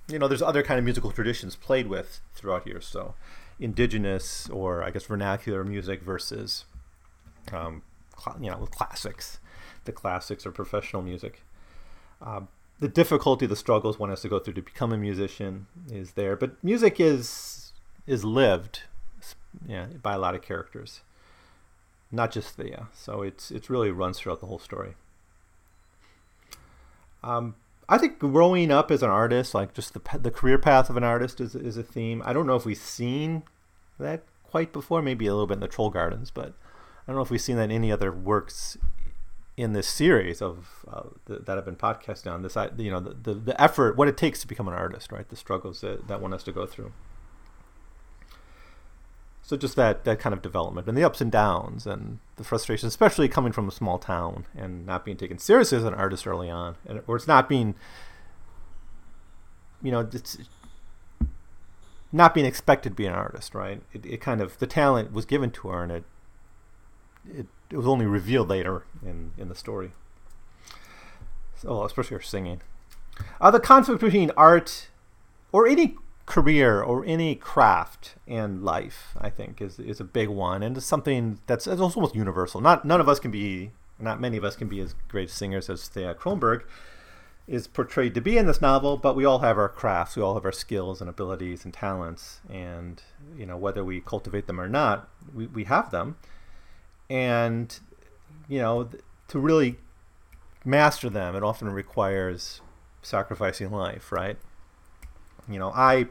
you 0.08 0.20
know, 0.20 0.28
there's 0.28 0.42
other 0.42 0.64
kind 0.64 0.78
of 0.78 0.84
musical 0.84 1.12
traditions 1.12 1.56
played 1.56 1.88
with 1.88 2.22
throughout 2.34 2.64
here. 2.64 2.82
So, 2.82 3.16
indigenous 3.60 4.50
or 4.50 4.84
I 4.84 4.92
guess 4.92 5.06
vernacular 5.06 5.64
music 5.64 6.02
versus 6.02 6.66
um, 7.52 7.82
you 8.42 8.50
know, 8.50 8.68
classics, 8.72 9.40
the 9.86 9.92
classics 9.92 10.46
or 10.46 10.52
professional 10.52 11.02
music. 11.02 11.44
Uh, 12.22 12.42
the 12.80 12.88
difficulty, 12.88 13.46
the 13.46 13.56
struggles 13.56 14.00
one 14.00 14.10
has 14.10 14.22
to 14.22 14.30
go 14.30 14.40
through 14.40 14.54
to 14.54 14.62
become 14.62 14.94
a 14.94 14.98
musician 14.98 15.68
is 15.92 16.12
there, 16.12 16.36
but 16.36 16.62
music 16.64 17.00
is 17.00 17.74
is 18.08 18.24
lived, 18.24 18.84
yeah, 19.68 19.86
by 20.02 20.14
a 20.14 20.18
lot 20.18 20.34
of 20.34 20.42
characters, 20.42 21.02
not 22.12 22.32
just 22.32 22.56
Thea. 22.56 22.88
So 22.94 23.22
it's 23.22 23.52
it's 23.52 23.70
really 23.70 23.92
runs 23.92 24.20
throughout 24.20 24.40
the 24.40 24.48
whole 24.48 24.60
story. 24.60 24.96
Um, 27.22 27.56
I 27.90 27.98
think 27.98 28.18
growing 28.20 28.72
up 28.72 28.92
as 28.92 29.04
an 29.04 29.10
artist, 29.10 29.54
like 29.54 29.74
just 29.74 29.94
the 29.94 30.18
the 30.18 30.32
career 30.32 30.58
path 30.58 30.90
of 30.90 30.96
an 30.96 31.04
artist, 31.04 31.42
is 31.42 31.56
is 31.56 31.76
a 31.76 31.84
theme. 31.84 32.24
I 32.26 32.32
don't 32.32 32.48
know 32.48 32.56
if 32.56 32.66
we've 32.66 32.78
seen 32.78 33.44
that 34.00 34.24
quite 34.44 34.72
before. 34.72 35.02
Maybe 35.02 35.28
a 35.28 35.34
little 35.34 35.48
bit 35.48 35.56
in 35.56 35.60
the 35.60 35.68
Troll 35.68 35.90
Gardens, 35.90 36.32
but 36.32 36.54
I 37.04 37.12
don't 37.12 37.18
know 37.18 37.24
if 37.24 37.30
we've 37.30 37.42
seen 37.42 37.58
that 37.58 37.64
in 37.66 37.72
any 37.72 37.92
other 37.92 38.12
works 38.12 38.78
in 39.60 39.74
this 39.74 39.90
series 39.90 40.42
of 40.42 40.86
uh, 40.88 41.04
that 41.28 41.58
have 41.58 41.66
been 41.66 41.76
podcasted 41.76 42.32
on 42.32 42.44
this 42.44 42.56
you 42.78 42.90
know 42.90 43.02
the, 43.02 43.14
the, 43.14 43.34
the, 43.34 43.62
effort 43.62 43.98
what 43.98 44.08
it 44.08 44.16
takes 44.16 44.40
to 44.40 44.48
become 44.48 44.70
an 44.70 44.74
artist 44.74 45.12
right 45.12 45.28
the 45.28 45.36
struggles 45.36 45.82
that, 45.82 46.08
that 46.08 46.22
one 46.22 46.32
has 46.32 46.44
to 46.44 46.54
go 46.54 46.66
through 46.66 46.94
So 49.42 49.58
just 49.58 49.76
that 49.76 50.06
that 50.06 50.20
kind 50.20 50.32
of 50.32 50.42
development 50.42 50.88
and 50.88 50.98
the 50.98 51.04
ups 51.04 51.20
and 51.20 51.30
downs 51.30 51.86
and 51.86 52.20
the 52.38 52.44
frustration, 52.46 52.88
especially 52.88 53.28
coming 53.28 53.52
from 53.52 53.68
a 53.68 53.72
small 53.72 53.98
town 53.98 54.46
and 54.56 54.86
not 54.86 55.04
being 55.04 55.18
taken 55.18 55.40
seriously 55.40 55.78
as 55.78 55.84
an 55.84 55.94
artist 55.94 56.26
early 56.26 56.50
on, 56.50 56.76
and, 56.88 57.02
or 57.06 57.18
it's 57.18 57.28
not 57.28 57.50
being, 57.50 57.76
you 59.82 59.92
know, 59.92 60.08
it's 60.14 60.38
not 62.14 62.34
being 62.34 62.46
expected 62.46 62.90
to 62.92 62.96
be 62.96 63.08
an 63.08 63.14
artist, 63.14 63.54
right? 63.54 63.82
It, 63.92 64.06
it 64.06 64.22
kind 64.22 64.40
of 64.40 64.58
the 64.60 64.68
talent 64.68 65.12
was 65.12 65.26
given 65.26 65.52
to 65.52 65.68
her, 65.70 65.84
and 65.84 65.92
it 65.92 66.04
it, 67.26 67.48
it 67.70 67.78
was 67.78 67.88
only 67.88 68.06
revealed 68.06 68.50
later 68.50 68.84
in 69.06 69.32
in 69.38 69.50
the 69.50 69.56
story. 69.56 69.92
So, 71.56 71.84
especially 71.84 72.16
her 72.16 72.22
singing. 72.22 72.62
Uh, 73.42 73.52
the 73.52 73.60
conflict 73.60 74.02
between 74.02 74.32
art 74.38 74.88
or 75.52 75.68
any 75.68 75.96
career 76.26 76.82
or 76.82 77.04
any 77.06 77.36
craft 77.36 78.16
and 78.28 78.64
life, 78.64 79.18
I 79.20 79.30
think, 79.30 79.62
is 79.62 79.80
is 79.80 80.00
a 80.00 80.06
big 80.06 80.30
one, 80.30 80.64
and 80.64 80.78
it's 80.78 80.86
something 80.86 81.40
that's 81.48 81.68
it's 81.68 81.82
almost 81.82 82.16
universal. 82.16 82.62
Not 82.62 82.86
none 82.86 83.02
of 83.02 83.10
us 83.10 83.20
can 83.20 83.32
be, 83.32 83.72
not 84.00 84.22
many 84.22 84.38
of 84.38 84.44
us 84.44 84.56
can 84.56 84.68
be 84.68 84.80
as 84.80 84.96
great 85.08 85.30
singers 85.30 85.70
as 85.70 85.88
Thea 85.88 86.14
Kronborg 86.16 86.64
is 87.50 87.68
portrayed 87.68 88.14
to 88.14 88.22
be 88.22 88.38
in 88.38 88.46
this 88.46 88.62
novel, 88.62 88.96
but 88.96 89.16
we 89.16 89.26
all 89.26 89.40
have 89.40 89.58
our 89.58 89.68
crafts, 89.68 90.16
we 90.16 90.22
all 90.22 90.36
have 90.36 90.46
our 90.46 90.52
skills 90.52 91.02
and 91.02 91.10
abilities 91.10 91.66
and 91.66 91.74
talents, 91.74 92.42
and 92.48 93.02
you 93.36 93.46
know 93.46 93.58
whether 93.58 93.84
we 93.84 94.00
cultivate 94.00 94.46
them 94.46 94.62
or 94.62 94.70
not, 94.70 95.10
we, 95.34 95.48
we 95.48 95.64
have 95.64 95.90
them, 95.90 96.16
and 97.10 97.80
you 98.48 98.60
know 98.60 98.90
to 99.30 99.40
really 99.40 99.78
master 100.66 101.10
them, 101.10 101.36
it 101.36 101.44
often 101.44 101.70
requires 101.70 102.62
sacrificing 103.02 103.72
life, 103.72 104.12
right? 104.12 104.38
You 105.48 105.60
know, 105.60 105.72
I 105.74 106.08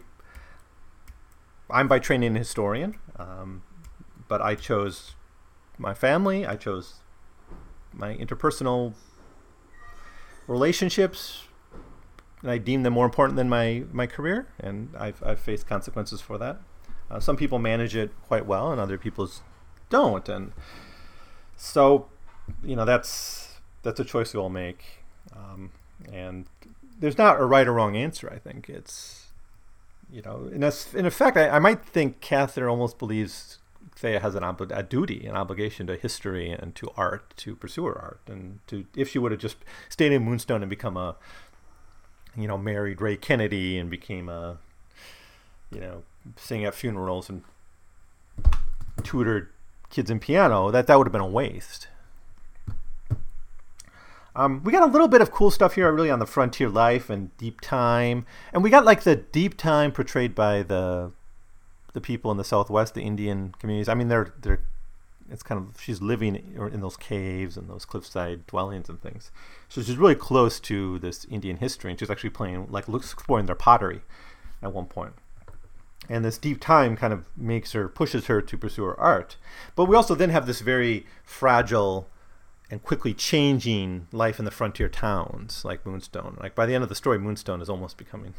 I'm 1.71 1.89
by 1.89 1.99
training 1.99 2.35
a 2.35 2.39
historian, 2.39 2.97
um, 3.19 3.63
but 4.27 4.41
I 4.41 4.55
chose 4.55 5.15
my 5.77 5.95
family. 5.95 6.47
I 6.47 6.57
chose 6.57 6.95
my 7.93 8.15
interpersonal 8.17 8.95
relationships, 10.47 11.45
and 12.43 12.51
I 12.51 12.59
deem 12.59 12.83
them 12.83 12.95
more 12.95 13.05
important 13.05 13.37
than 13.37 13.49
my 13.49 13.85
my 13.93 14.07
career, 14.07 14.49
and 14.59 14.95
I've 14.99 15.23
I've 15.25 15.41
faced 15.41 15.67
consequences 15.67 16.21
for 16.21 16.39
that. 16.39 16.61
Uh, 17.11 17.21
some 17.21 17.37
people 17.37 17.59
manage 17.59 17.97
it 17.97 18.11
quite 18.27 18.47
well, 18.47 18.73
and 18.73 18.81
other 18.81 18.99
people 18.99 19.31
don't, 19.91 20.29
and 20.29 20.53
so 21.59 22.09
you 22.65 22.75
know 22.75 22.87
that's 22.87 23.61
that's 23.83 24.01
a 24.01 24.05
choice 24.05 24.33
we 24.33 24.41
all 24.41 24.49
make, 24.49 25.03
um, 25.37 25.73
and 26.11 26.47
there's 26.99 27.19
not 27.19 27.39
a 27.39 27.45
right 27.45 27.69
or 27.69 27.75
wrong 27.75 27.97
answer. 27.97 28.33
I 28.33 28.39
think 28.39 28.71
it's 28.71 29.29
you 30.11 30.23
know, 30.23 30.49
in, 30.53 30.63
a, 30.63 30.73
in 30.95 31.07
effect, 31.07 31.37
I, 31.37 31.49
I 31.51 31.59
might 31.59 31.85
think 31.85 32.21
Cather 32.21 32.69
almost 32.69 32.99
believes 32.99 33.59
Thea 33.95 34.21
has 34.21 34.35
an 34.35 34.45
ob- 34.45 34.73
a 34.73 34.83
duty, 34.83 35.27
an 35.27 35.37
obligation 35.37 35.87
to 35.89 35.97
history 35.97 36.51
and 36.51 36.75
to 36.77 36.91
art, 36.97 37.35
to 37.39 37.57
pursue 37.57 37.85
her 37.85 37.99
art, 37.99 38.21
and 38.27 38.61
to 38.69 38.87
if 38.97 39.11
she 39.11 39.19
would 39.19 39.33
have 39.33 39.41
just 39.41 39.57
stayed 39.89 40.13
in 40.13 40.25
Moonstone 40.25 40.63
and 40.63 40.71
become 40.71 40.97
a, 40.97 41.17
you 42.37 42.49
know, 42.49 42.57
married 42.57 43.01
Ray 43.01 43.17
Kennedy 43.17 43.77
and 43.77 43.91
became 43.91 44.29
a, 44.29 44.59
you 45.71 45.81
know, 45.81 46.05
sing 46.37 46.65
at 46.65 46.75
funerals 46.75 47.29
and 47.29 47.43
tutored 49.03 49.51
kids 49.91 50.11
in 50.11 50.21
piano, 50.21 50.71
that 50.71 50.87
that 50.87 50.99
would 50.99 51.07
have 51.07 51.13
been 51.13 51.21
a 51.21 51.27
waste. 51.27 51.89
Um, 54.37 54.63
we 54.63 54.71
got 54.71 54.89
a 54.89 54.93
little 54.93 55.09
bit 55.09 55.21
of 55.21 55.33
cool 55.33 55.51
stuff 55.51 55.75
here, 55.75 55.91
really, 55.91 56.11
on 56.11 56.21
the 56.21 56.27
frontier 56.27 56.69
life 56.69 57.11
and 57.11 57.37
deep 57.39 57.61
time, 57.61 58.25
and 58.53 58.63
we 58.63 58.71
got 58.71 58.85
like 58.85 59.03
the 59.03 59.17
deep 59.17 59.57
time 59.57 59.91
portrayed 59.91 60.35
by 60.35 60.63
the 60.63 61.11
the 61.93 62.01
people 62.01 62.31
in 62.31 62.37
the 62.37 62.45
Southwest, 62.45 62.95
the 62.95 63.03
Indian 63.03 63.55
communities. 63.59 63.89
I 63.89 63.95
mean, 63.95 64.07
they're 64.07 64.33
they're 64.41 64.61
it's 65.31 65.43
kind 65.43 65.61
of 65.61 65.81
she's 65.81 66.01
living 66.01 66.37
in 66.37 66.81
those 66.81 66.97
caves 66.97 67.57
and 67.57 67.69
those 67.69 67.85
cliffside 67.85 68.47
dwellings 68.47 68.89
and 68.89 69.01
things. 69.01 69.31
So 69.69 69.83
she's 69.83 69.97
really 69.97 70.15
close 70.15 70.61
to 70.61 70.99
this 71.01 71.27
Indian 71.31 71.57
history, 71.57 71.91
and 71.91 71.99
she's 71.99 72.11
actually 72.11 72.31
playing 72.31 72.69
like 72.71 72.89
looks 72.89 73.13
exploring 73.13 73.47
their 73.47 73.57
pottery 73.57 74.03
at 74.63 74.73
one 74.73 74.87
point. 74.87 75.15
And 76.09 76.25
this 76.25 76.39
deep 76.39 76.61
time 76.61 76.97
kind 76.97 77.13
of 77.13 77.25
makes 77.37 77.73
her 77.73 77.89
pushes 77.89 78.27
her 78.27 78.41
to 78.41 78.59
pursue 78.59 78.85
her 78.85 78.99
art. 78.99 79.37
But 79.77 79.85
we 79.85 79.97
also 79.97 80.15
then 80.15 80.31
have 80.31 80.47
this 80.47 80.61
very 80.61 81.07
fragile 81.23 82.09
and 82.71 82.83
quickly 82.83 83.15
changing 83.15 84.09
life 84.13 84.39
in 84.39 84.45
the 84.45 84.51
frontier 84.51 84.89
towns 84.89 85.65
like 85.65 85.87
Moonstone. 85.87 86.37
Like 86.41 86.55
by 86.55 86.67
the 86.67 86.75
end 86.75 86.83
of 86.83 86.89
the 86.89 86.95
story, 86.95 87.19
Moonstone 87.19 87.63
is 87.63 87.71
almost 87.71 87.97
becoming. 87.97 88.35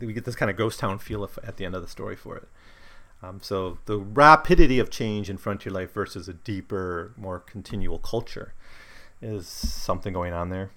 We 0.00 0.12
get 0.12 0.24
this 0.24 0.34
kind 0.34 0.50
of 0.50 0.56
ghost 0.56 0.80
town 0.80 0.98
feel 0.98 1.28
at 1.44 1.56
the 1.56 1.64
end 1.64 1.74
of 1.74 1.82
the 1.82 1.88
story 1.88 2.16
for 2.16 2.36
it. 2.36 2.48
Um, 3.22 3.40
so 3.42 3.78
the 3.86 3.98
rapidity 3.98 4.78
of 4.78 4.90
change 4.90 5.28
in 5.28 5.38
frontier 5.38 5.72
life 5.72 5.92
versus 5.92 6.28
a 6.28 6.34
deeper, 6.34 7.12
more 7.16 7.40
continual 7.40 7.98
culture 7.98 8.54
is 9.20 9.46
something 9.46 10.12
going 10.12 10.32
on 10.32 10.50
there. 10.50 10.70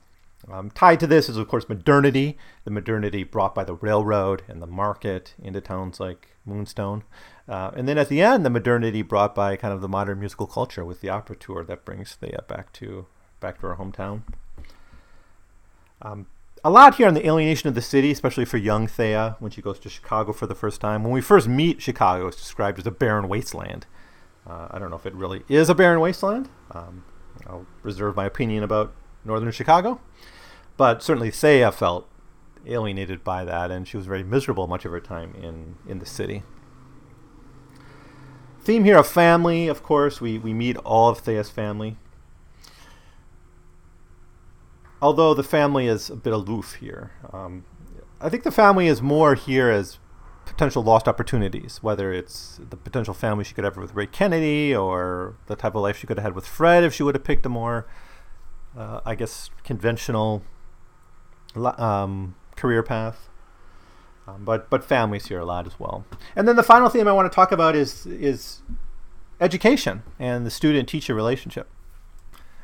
Um, 0.50 0.72
tied 0.72 1.00
to 1.02 1.08
this 1.08 1.30
is, 1.30 1.38
of 1.38 1.48
course, 1.48 1.70
modernity, 1.70 2.38
the 2.64 2.72
modernity 2.72 3.24
brought 3.24 3.54
by 3.54 3.64
the 3.64 3.76
railroad 3.76 4.44
and 4.48 4.62
the 4.62 4.68
market 4.68 5.36
into 5.42 5.62
towns 5.62 6.00
like 6.00 6.36
Moonstone. 6.46 7.04
Uh, 7.48 7.72
and 7.76 7.88
then 7.88 7.98
at 7.98 8.10
the 8.10 8.22
end, 8.22 8.46
the 8.46 8.50
modernity 8.50 9.02
brought 9.02 9.36
by 9.36 9.56
kind 9.56 9.74
of 9.74 9.82
the 9.82 9.88
modern 9.88 10.20
musical 10.20 10.48
culture 10.48 10.84
with 10.84 11.02
the 11.02 11.10
opera 11.10 11.36
tour 11.36 11.64
that 11.64 11.86
brings 11.86 12.16
Thea 12.16 12.44
back 12.48 12.74
to 12.74 13.06
back 13.40 13.60
to 13.60 13.68
her 13.68 13.76
hometown. 13.76 14.22
Um, 16.02 16.28
a 16.64 16.70
lot 16.70 16.96
here 16.96 17.08
on 17.08 17.16
the 17.16 17.26
alienation 17.26 17.68
of 17.70 17.76
the 17.76 17.82
city, 17.82 18.12
especially 18.12 18.46
for 18.46 18.58
young 18.58 18.88
Thea 18.88 19.36
when 19.40 19.52
she 19.52 19.62
goes 19.62 19.80
to 19.80 19.90
Chicago 19.90 20.32
for 20.32 20.46
the 20.48 20.56
first 20.56 20.80
time. 20.80 21.04
When 21.04 21.12
we 21.12 21.22
first 21.22 21.48
meet 21.48 21.82
Chicago, 21.82 22.28
it's 22.28 22.38
described 22.38 22.80
as 22.80 22.86
a 22.86 22.92
barren 22.92 23.28
wasteland. 23.28 23.88
Uh, 24.48 24.68
I 24.72 24.80
don't 24.80 24.90
know 24.90 24.96
if 24.96 25.06
it 25.06 25.14
really 25.14 25.44
is 25.50 25.70
a 25.70 25.76
barren 25.76 26.00
wasteland. 26.00 26.50
Um, 26.72 27.04
I'll 27.48 27.66
reserve 27.84 28.16
my 28.16 28.26
opinion 28.26 28.64
about 28.64 28.94
northern 29.24 29.52
Chicago. 29.52 30.00
But 30.78 31.04
certainly 31.04 31.32
Thea 31.32 31.72
felt 31.72 32.08
alienated 32.66 33.24
by 33.24 33.44
that, 33.46 33.72
and 33.72 33.88
she 33.88 33.98
was 33.98 34.06
very 34.06 34.24
miserable 34.24 34.68
much 34.68 34.86
of 34.86 34.92
her 34.92 35.00
time 35.00 35.36
in, 35.36 35.76
in 35.88 36.00
the 36.00 36.06
city. 36.06 36.44
Theme 38.64 38.84
here 38.84 38.98
of 38.98 39.08
family, 39.08 39.68
of 39.68 39.82
course. 39.82 40.22
We, 40.22 40.38
we 40.38 40.54
meet 40.54 40.78
all 40.78 41.10
of 41.10 41.20
Thea's 41.20 41.50
family. 41.50 41.98
Although 45.02 45.34
the 45.34 45.44
family 45.44 45.88
is 45.88 46.12
a 46.12 46.16
bit 46.16 46.32
aloof 46.32 46.76
here. 46.76 47.12
Um, 47.34 47.66
I 48.20 48.30
think 48.30 48.44
the 48.44 48.52
family 48.52 48.86
is 48.86 49.02
more 49.02 49.34
here 49.34 49.72
as 49.72 49.98
potential 50.46 50.84
lost 50.84 51.08
opportunities, 51.08 51.80
whether 51.82 52.14
it's 52.14 52.60
the 52.70 52.78
potential 52.78 53.16
family 53.16 53.44
she 53.44 53.56
could 53.56 53.64
have 53.64 53.78
with 53.78 53.96
Ray 53.96 54.06
Kennedy 54.06 54.76
or 54.76 55.36
the 55.48 55.56
type 55.56 55.74
of 55.74 55.82
life 55.82 55.98
she 55.98 56.06
could 56.06 56.18
have 56.18 56.24
had 56.24 56.36
with 56.36 56.46
Fred 56.46 56.84
if 56.84 56.94
she 56.94 57.02
would 57.02 57.16
have 57.16 57.24
picked 57.24 57.46
a 57.48 57.50
more, 57.50 57.88
uh, 58.78 59.02
I 59.06 59.16
guess, 59.16 59.50
conventional 59.64 60.44
um, 61.56 62.36
career 62.56 62.84
path. 62.84 63.30
Um, 64.28 64.46
but 64.46 64.70
but 64.70 64.84
families 64.84 65.28
here 65.28 65.40
a 65.40 65.46
lot 65.46 65.66
as 65.66 65.80
well. 65.80 66.06
And 66.36 66.48
then 66.48 66.56
the 66.56 66.64
final 66.64 66.90
theme 66.90 67.08
I 67.08 67.12
want 67.12 67.32
to 67.32 67.36
talk 67.36 67.52
about 67.52 67.76
is 67.76 68.06
is 68.06 68.62
education 69.40 70.04
and 70.20 70.46
the 70.46 70.52
student 70.52 70.88
teacher 70.88 71.16
relationship. 71.16 71.68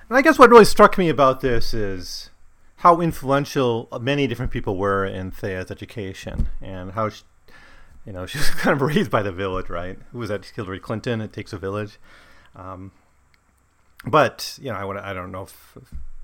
And 0.07 0.17
I 0.17 0.21
guess 0.21 0.39
what 0.39 0.49
really 0.49 0.65
struck 0.65 0.97
me 0.97 1.09
about 1.09 1.41
this 1.41 1.73
is 1.73 2.29
how 2.77 3.01
influential 3.01 3.89
many 3.99 4.27
different 4.27 4.51
people 4.51 4.77
were 4.77 5.03
in 5.03 5.31
Thea's 5.31 5.71
education 5.71 6.47
and 6.61 6.91
how 6.91 7.09
she, 7.09 7.23
you 8.05 8.13
know 8.13 8.25
she 8.27 8.37
was 8.37 8.49
kind 8.51 8.75
of 8.75 8.81
raised 8.81 9.09
by 9.09 9.23
the 9.23 9.31
village, 9.31 9.69
right? 9.69 9.97
Who 10.11 10.19
was 10.19 10.29
that? 10.29 10.45
Hillary 10.45 10.79
Clinton. 10.79 11.21
It 11.21 11.33
takes 11.33 11.51
a 11.51 11.57
village. 11.57 11.99
Um, 12.55 12.91
but 14.05 14.57
you 14.61 14.71
know, 14.71 14.75
I 14.77 15.11
I 15.11 15.13
don't 15.13 15.31
know 15.31 15.43
if 15.43 15.77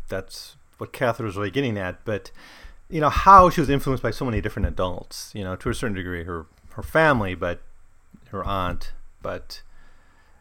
that's 0.08 0.56
what 0.78 0.94
Cather 0.94 1.24
was 1.24 1.38
really 1.38 1.52
getting 1.52 1.78
at, 1.78 2.04
but 2.06 2.32
you 2.90 3.02
know 3.02 3.10
how 3.10 3.50
she 3.50 3.62
was 3.62 3.70
influenced 3.70 4.04
by 4.04 4.12
so 4.12 4.26
many 4.26 4.42
different 4.42 4.68
adults. 4.68 5.32
You 5.34 5.44
know, 5.44 5.56
to 5.56 5.70
a 5.70 5.74
certain 5.74 5.96
degree, 5.96 6.24
her 6.24 6.46
her 6.72 6.84
family, 6.84 7.36
but 7.36 7.62
her 8.30 8.44
aunt, 8.44 8.94
but 9.22 9.62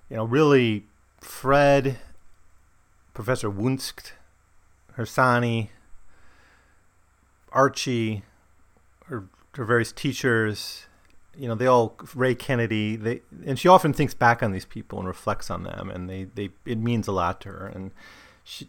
you 0.09 0.17
know, 0.17 0.25
really 0.25 0.87
Fred, 1.21 1.99
Professor 3.15 3.49
Wunsch, 3.49 4.13
Harsanyi, 4.99 5.69
Archie, 7.51 8.23
her, 9.07 9.25
her 9.55 9.65
various 9.65 9.93
teachers, 9.93 10.87
you 11.37 11.49
know, 11.49 11.55
they 11.55 11.67
all 11.67 11.97
Ray 12.15 12.35
Kennedy. 12.35 12.97
They 12.97 13.23
and 13.47 13.59
she 13.59 13.69
often 13.69 13.93
thinks 13.93 14.15
back 14.15 14.43
on 14.43 14.53
these 14.53 14.65
people 14.65 14.99
and 14.99 15.09
reflects 15.09 15.51
on 15.51 15.63
them, 15.63 15.91
and 15.91 16.09
they 16.09 16.25
they 16.25 16.51
it 16.67 16.79
means 16.79 17.09
a 17.09 17.13
lot 17.13 17.41
to 17.43 17.49
her. 17.49 17.67
And 17.67 17.91
she 18.45 18.69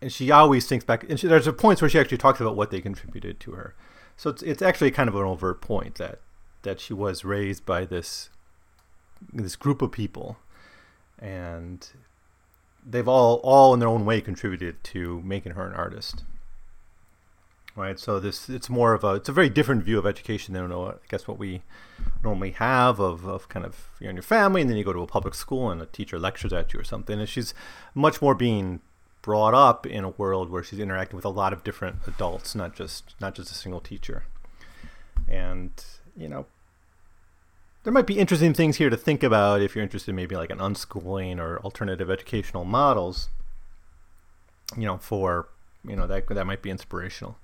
and 0.00 0.12
she 0.12 0.30
always 0.30 0.66
thinks 0.66 0.84
back. 0.84 1.08
And 1.08 1.18
she, 1.18 1.26
there's 1.26 1.46
a 1.46 1.52
points 1.52 1.82
where 1.82 1.88
she 1.88 1.98
actually 1.98 2.18
talks 2.18 2.40
about 2.40 2.56
what 2.56 2.70
they 2.70 2.80
contributed 2.80 3.40
to 3.40 3.52
her. 3.52 3.74
So 4.16 4.30
it's 4.30 4.42
it's 4.42 4.62
actually 4.62 4.90
kind 4.90 5.08
of 5.08 5.14
an 5.14 5.22
overt 5.22 5.60
point 5.60 5.96
that 5.96 6.20
that 6.62 6.80
she 6.80 6.94
was 6.94 7.24
raised 7.24 7.66
by 7.66 7.84
this 7.84 8.30
this 9.32 9.56
group 9.56 9.82
of 9.82 9.92
people, 9.92 10.38
and 11.18 11.88
they've 12.84 13.08
all 13.08 13.40
all 13.42 13.74
in 13.74 13.80
their 13.80 13.88
own 13.88 14.04
way 14.04 14.20
contributed 14.20 14.82
to 14.84 15.22
making 15.24 15.52
her 15.52 15.66
an 15.66 15.74
artist. 15.74 16.24
Right? 17.76 17.98
So 17.98 18.20
this 18.20 18.48
it's 18.48 18.68
more 18.68 18.94
of 18.94 19.04
a 19.04 19.14
it's 19.14 19.28
a 19.28 19.32
very 19.32 19.48
different 19.48 19.84
view 19.84 19.98
of 19.98 20.06
education 20.06 20.54
than 20.54 20.70
uh, 20.70 20.78
I 20.78 20.94
guess 21.08 21.26
what 21.26 21.38
we 21.38 21.62
normally 22.22 22.52
have 22.52 23.00
of, 23.00 23.26
of 23.26 23.48
kind 23.48 23.66
of 23.66 23.90
you're 24.00 24.10
in 24.10 24.16
your 24.16 24.22
family 24.22 24.60
and 24.60 24.70
then 24.70 24.76
you 24.76 24.84
go 24.84 24.92
to 24.92 25.00
a 25.00 25.06
public 25.06 25.34
school 25.34 25.70
and 25.70 25.80
a 25.80 25.86
teacher 25.86 26.18
lectures 26.18 26.52
at 26.52 26.72
you 26.72 26.80
or 26.80 26.84
something. 26.84 27.18
And 27.18 27.28
she's 27.28 27.54
much 27.94 28.22
more 28.22 28.34
being 28.34 28.80
brought 29.22 29.54
up 29.54 29.86
in 29.86 30.04
a 30.04 30.10
world 30.10 30.50
where 30.50 30.62
she's 30.62 30.78
interacting 30.78 31.16
with 31.16 31.24
a 31.24 31.30
lot 31.30 31.52
of 31.52 31.64
different 31.64 31.96
adults, 32.06 32.54
not 32.54 32.74
just 32.74 33.14
not 33.20 33.34
just 33.34 33.50
a 33.50 33.54
single 33.54 33.80
teacher. 33.80 34.24
And 35.26 35.72
you 36.16 36.28
know, 36.28 36.46
there 37.82 37.92
might 37.92 38.06
be 38.06 38.18
interesting 38.18 38.54
things 38.54 38.76
here 38.76 38.90
to 38.90 38.96
think 38.96 39.22
about 39.22 39.62
if 39.62 39.74
you're 39.74 39.82
interested 39.82 40.10
in 40.10 40.16
maybe 40.16 40.36
like 40.36 40.50
an 40.50 40.58
unschooling 40.58 41.38
or 41.38 41.58
alternative 41.60 42.10
educational 42.10 42.64
models. 42.64 43.30
You 44.76 44.86
know, 44.86 44.98
for 44.98 45.48
you 45.86 45.96
know 45.96 46.06
that 46.06 46.28
that 46.28 46.46
might 46.46 46.62
be 46.62 46.70
inspirational. 46.70 47.36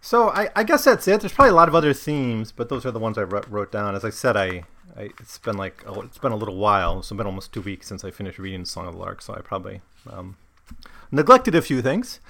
So 0.00 0.30
I, 0.30 0.48
I 0.56 0.64
guess 0.64 0.84
that's 0.84 1.06
it. 1.06 1.20
There's 1.20 1.32
probably 1.32 1.50
a 1.50 1.54
lot 1.54 1.68
of 1.68 1.74
other 1.74 1.92
themes, 1.92 2.52
but 2.52 2.68
those 2.68 2.86
are 2.86 2.90
the 2.90 2.98
ones 2.98 3.18
I 3.18 3.22
wrote 3.22 3.70
down. 3.70 3.94
As 3.94 4.04
I 4.04 4.10
said, 4.10 4.36
I, 4.36 4.64
I 4.96 5.10
it's 5.20 5.38
been 5.38 5.56
like 5.56 5.84
oh, 5.86 6.00
it's 6.00 6.18
been 6.18 6.32
a 6.32 6.36
little 6.36 6.56
while. 6.56 7.00
It's 7.00 7.10
been 7.10 7.26
almost 7.26 7.52
two 7.52 7.60
weeks 7.60 7.86
since 7.86 8.04
I 8.04 8.10
finished 8.10 8.38
reading 8.38 8.64
Song 8.64 8.86
of 8.86 8.94
the 8.94 9.00
Lark, 9.00 9.20
so 9.22 9.34
I 9.34 9.40
probably 9.40 9.82
um, 10.10 10.36
neglected 11.10 11.54
a 11.54 11.62
few 11.62 11.82
things. 11.82 12.20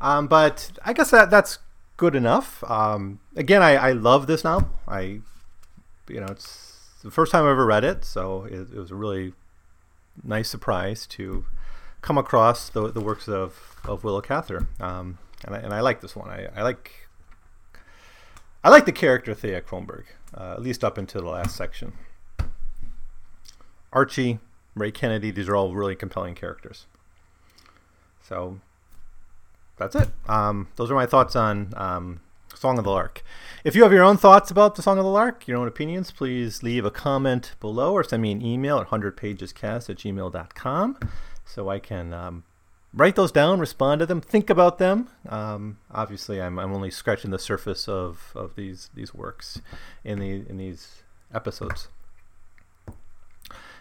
Um, 0.00 0.26
but 0.26 0.72
I 0.84 0.92
guess 0.92 1.10
that 1.12 1.30
that's 1.30 1.58
good 1.96 2.16
enough. 2.16 2.64
Um, 2.68 3.20
again, 3.36 3.62
I, 3.62 3.76
I 3.76 3.92
love 3.92 4.26
this 4.26 4.42
novel. 4.42 4.68
I, 4.88 5.20
you 6.08 6.20
know, 6.20 6.26
it's 6.26 6.88
the 7.04 7.12
first 7.12 7.30
time 7.30 7.44
I 7.44 7.50
ever 7.52 7.64
read 7.64 7.84
it, 7.84 8.04
so 8.04 8.44
it, 8.44 8.72
it 8.72 8.78
was 8.78 8.90
a 8.90 8.96
really 8.96 9.34
nice 10.24 10.48
surprise 10.48 11.06
to 11.06 11.44
come 12.00 12.18
across 12.18 12.68
the, 12.68 12.90
the 12.90 13.00
works 13.00 13.28
of, 13.28 13.76
of 13.84 14.02
Willa 14.02 14.22
Cather. 14.22 14.66
Um, 14.80 15.18
and 15.44 15.54
I, 15.54 15.58
and 15.58 15.72
I 15.72 15.80
like 15.80 16.00
this 16.00 16.16
one. 16.16 16.28
I, 16.28 16.48
I 16.56 16.62
like 16.62 17.01
I 18.64 18.68
like 18.70 18.86
the 18.86 18.92
character 18.92 19.34
Thea 19.34 19.60
Kronborg, 19.60 20.04
uh, 20.36 20.52
at 20.52 20.62
least 20.62 20.84
up 20.84 20.96
into 20.96 21.20
the 21.20 21.28
last 21.28 21.56
section. 21.56 21.92
Archie, 23.92 24.38
Ray 24.74 24.92
Kennedy, 24.92 25.30
these 25.30 25.48
are 25.48 25.56
all 25.56 25.74
really 25.74 25.96
compelling 25.96 26.34
characters. 26.34 26.86
So 28.22 28.60
that's 29.76 29.96
it. 29.96 30.10
Um, 30.28 30.68
those 30.76 30.90
are 30.90 30.94
my 30.94 31.06
thoughts 31.06 31.34
on 31.34 31.74
um, 31.76 32.20
Song 32.54 32.78
of 32.78 32.84
the 32.84 32.90
Lark. 32.90 33.22
If 33.64 33.74
you 33.74 33.82
have 33.82 33.92
your 33.92 34.04
own 34.04 34.16
thoughts 34.16 34.50
about 34.50 34.76
the 34.76 34.82
Song 34.82 34.96
of 34.98 35.04
the 35.04 35.10
Lark, 35.10 35.48
your 35.48 35.58
own 35.58 35.68
opinions, 35.68 36.10
please 36.12 36.62
leave 36.62 36.84
a 36.84 36.90
comment 36.90 37.54
below 37.60 37.92
or 37.92 38.04
send 38.04 38.22
me 38.22 38.32
an 38.32 38.40
email 38.40 38.78
at 38.78 38.88
100pagescast 38.88 39.90
at 39.90 39.96
gmail.com 39.96 40.98
so 41.44 41.68
I 41.68 41.78
can 41.80 42.14
um, 42.14 42.44
write 42.94 43.16
those 43.16 43.32
down, 43.32 43.60
respond 43.60 44.00
to 44.00 44.06
them, 44.06 44.20
think 44.20 44.50
about 44.50 44.78
them. 44.78 45.08
Um, 45.28 45.78
obviously, 45.90 46.40
I'm, 46.40 46.58
I'm 46.58 46.72
only 46.72 46.90
scratching 46.90 47.30
the 47.30 47.38
surface 47.38 47.88
of, 47.88 48.32
of 48.34 48.56
these 48.56 48.90
these 48.94 49.14
works 49.14 49.60
in 50.04 50.18
the 50.18 50.44
in 50.48 50.56
these 50.58 51.02
episodes. 51.32 51.88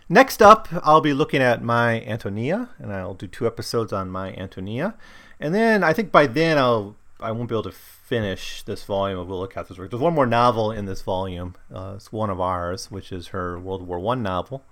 Next 0.09 0.41
up, 0.41 0.67
I'll 0.83 1.01
be 1.01 1.13
looking 1.13 1.41
at 1.41 1.63
My 1.63 2.01
Antonia, 2.01 2.69
and 2.79 2.91
I'll 2.91 3.13
do 3.13 3.27
two 3.27 3.47
episodes 3.47 3.93
on 3.93 4.09
My 4.09 4.33
Antonia, 4.33 4.95
and 5.39 5.55
then 5.55 5.83
I 5.83 5.93
think 5.93 6.11
by 6.11 6.27
then 6.27 6.57
I'll 6.57 6.95
I 7.19 7.31
won't 7.31 7.49
be 7.49 7.55
able 7.55 7.63
to 7.63 7.71
finish 7.71 8.63
this 8.63 8.83
volume 8.83 9.19
of 9.19 9.27
Willa 9.27 9.47
Cather's 9.47 9.79
work. 9.79 9.89
There's 9.89 10.01
one 10.01 10.15
more 10.15 10.25
novel 10.25 10.71
in 10.71 10.85
this 10.85 11.01
volume. 11.01 11.55
Uh, 11.73 11.93
it's 11.95 12.11
one 12.11 12.29
of 12.29 12.41
ours, 12.41 12.91
which 12.91 13.11
is 13.11 13.27
her 13.27 13.59
World 13.59 13.87
War 13.87 13.99
One 13.99 14.21
novel. 14.21 14.65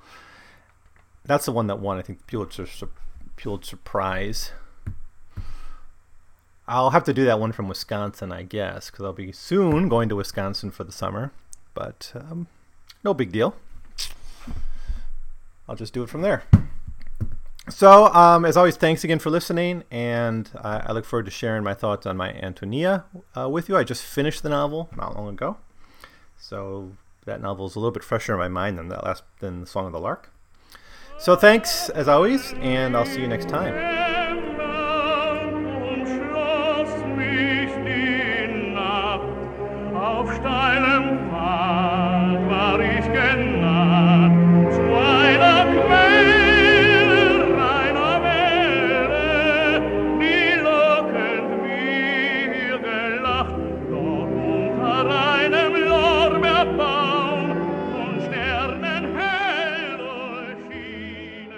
That's 1.24 1.46
the 1.46 1.52
one 1.52 1.68
that 1.68 1.80
won, 1.80 1.98
I 1.98 2.02
think, 2.02 2.26
Pulitzer 2.28 2.66
Pulitzer 3.40 3.78
Prize. 3.78 4.52
I'll 6.68 6.92
have 6.92 7.06
to 7.06 7.14
do 7.14 7.26
that 7.26 7.40
one 7.40 7.52
from 7.52 7.68
Wisconsin, 7.68 8.32
I 8.32 8.44
guess, 8.44 8.92
because 8.92 9.06
I'll 9.06 9.14
be 9.14 9.32
soon 9.32 9.90
going 9.90 10.10
to 10.10 10.16
Wisconsin 10.16 10.70
for 10.70 10.84
the 10.84 10.92
summer. 10.92 11.32
But 11.74 12.12
um, 12.14 12.48
no 13.04 13.14
big 13.14 13.32
deal. 13.32 13.56
I'll 15.68 15.76
just 15.76 15.94
do 15.94 16.04
it 16.04 16.10
from 16.10 16.22
there. 16.22 16.44
So, 17.70 18.08
um, 18.14 18.46
as 18.46 18.58
always, 18.58 18.76
thanks 18.76 19.04
again 19.04 19.20
for 19.20 19.30
listening, 19.30 19.84
and 19.92 20.50
I, 20.62 20.80
I 20.88 20.92
look 20.92 21.06
forward 21.06 21.26
to 21.26 21.32
sharing 21.32 21.64
my 21.64 21.76
thoughts 21.76 22.06
on 22.06 22.18
My 22.18 22.34
Antonia 22.34 23.06
uh, 23.38 23.48
with 23.48 23.70
you. 23.70 23.78
I 23.78 23.84
just 23.84 24.04
finished 24.04 24.44
the 24.44 24.50
novel 24.50 24.90
not 24.98 25.16
long 25.16 25.30
ago, 25.30 25.58
so 26.38 26.94
that 27.26 27.42
novel 27.42 27.68
is 27.68 27.76
a 27.76 27.80
little 27.80 27.92
bit 27.92 28.04
fresher 28.04 28.34
in 28.34 28.40
my 28.40 28.48
mind 28.48 28.80
than 28.80 28.90
that 28.90 29.04
last 29.04 29.24
than 29.40 29.62
the 29.62 29.68
Song 29.68 29.86
of 29.86 29.92
the 29.92 30.00
Lark. 30.00 30.32
So 31.20 31.36
thanks 31.36 31.90
as 31.90 32.08
always, 32.08 32.54
and 32.62 32.96
I'll 32.96 33.06
see 33.06 33.20
you 33.20 33.28
next 33.28 33.50
time. 33.50 34.09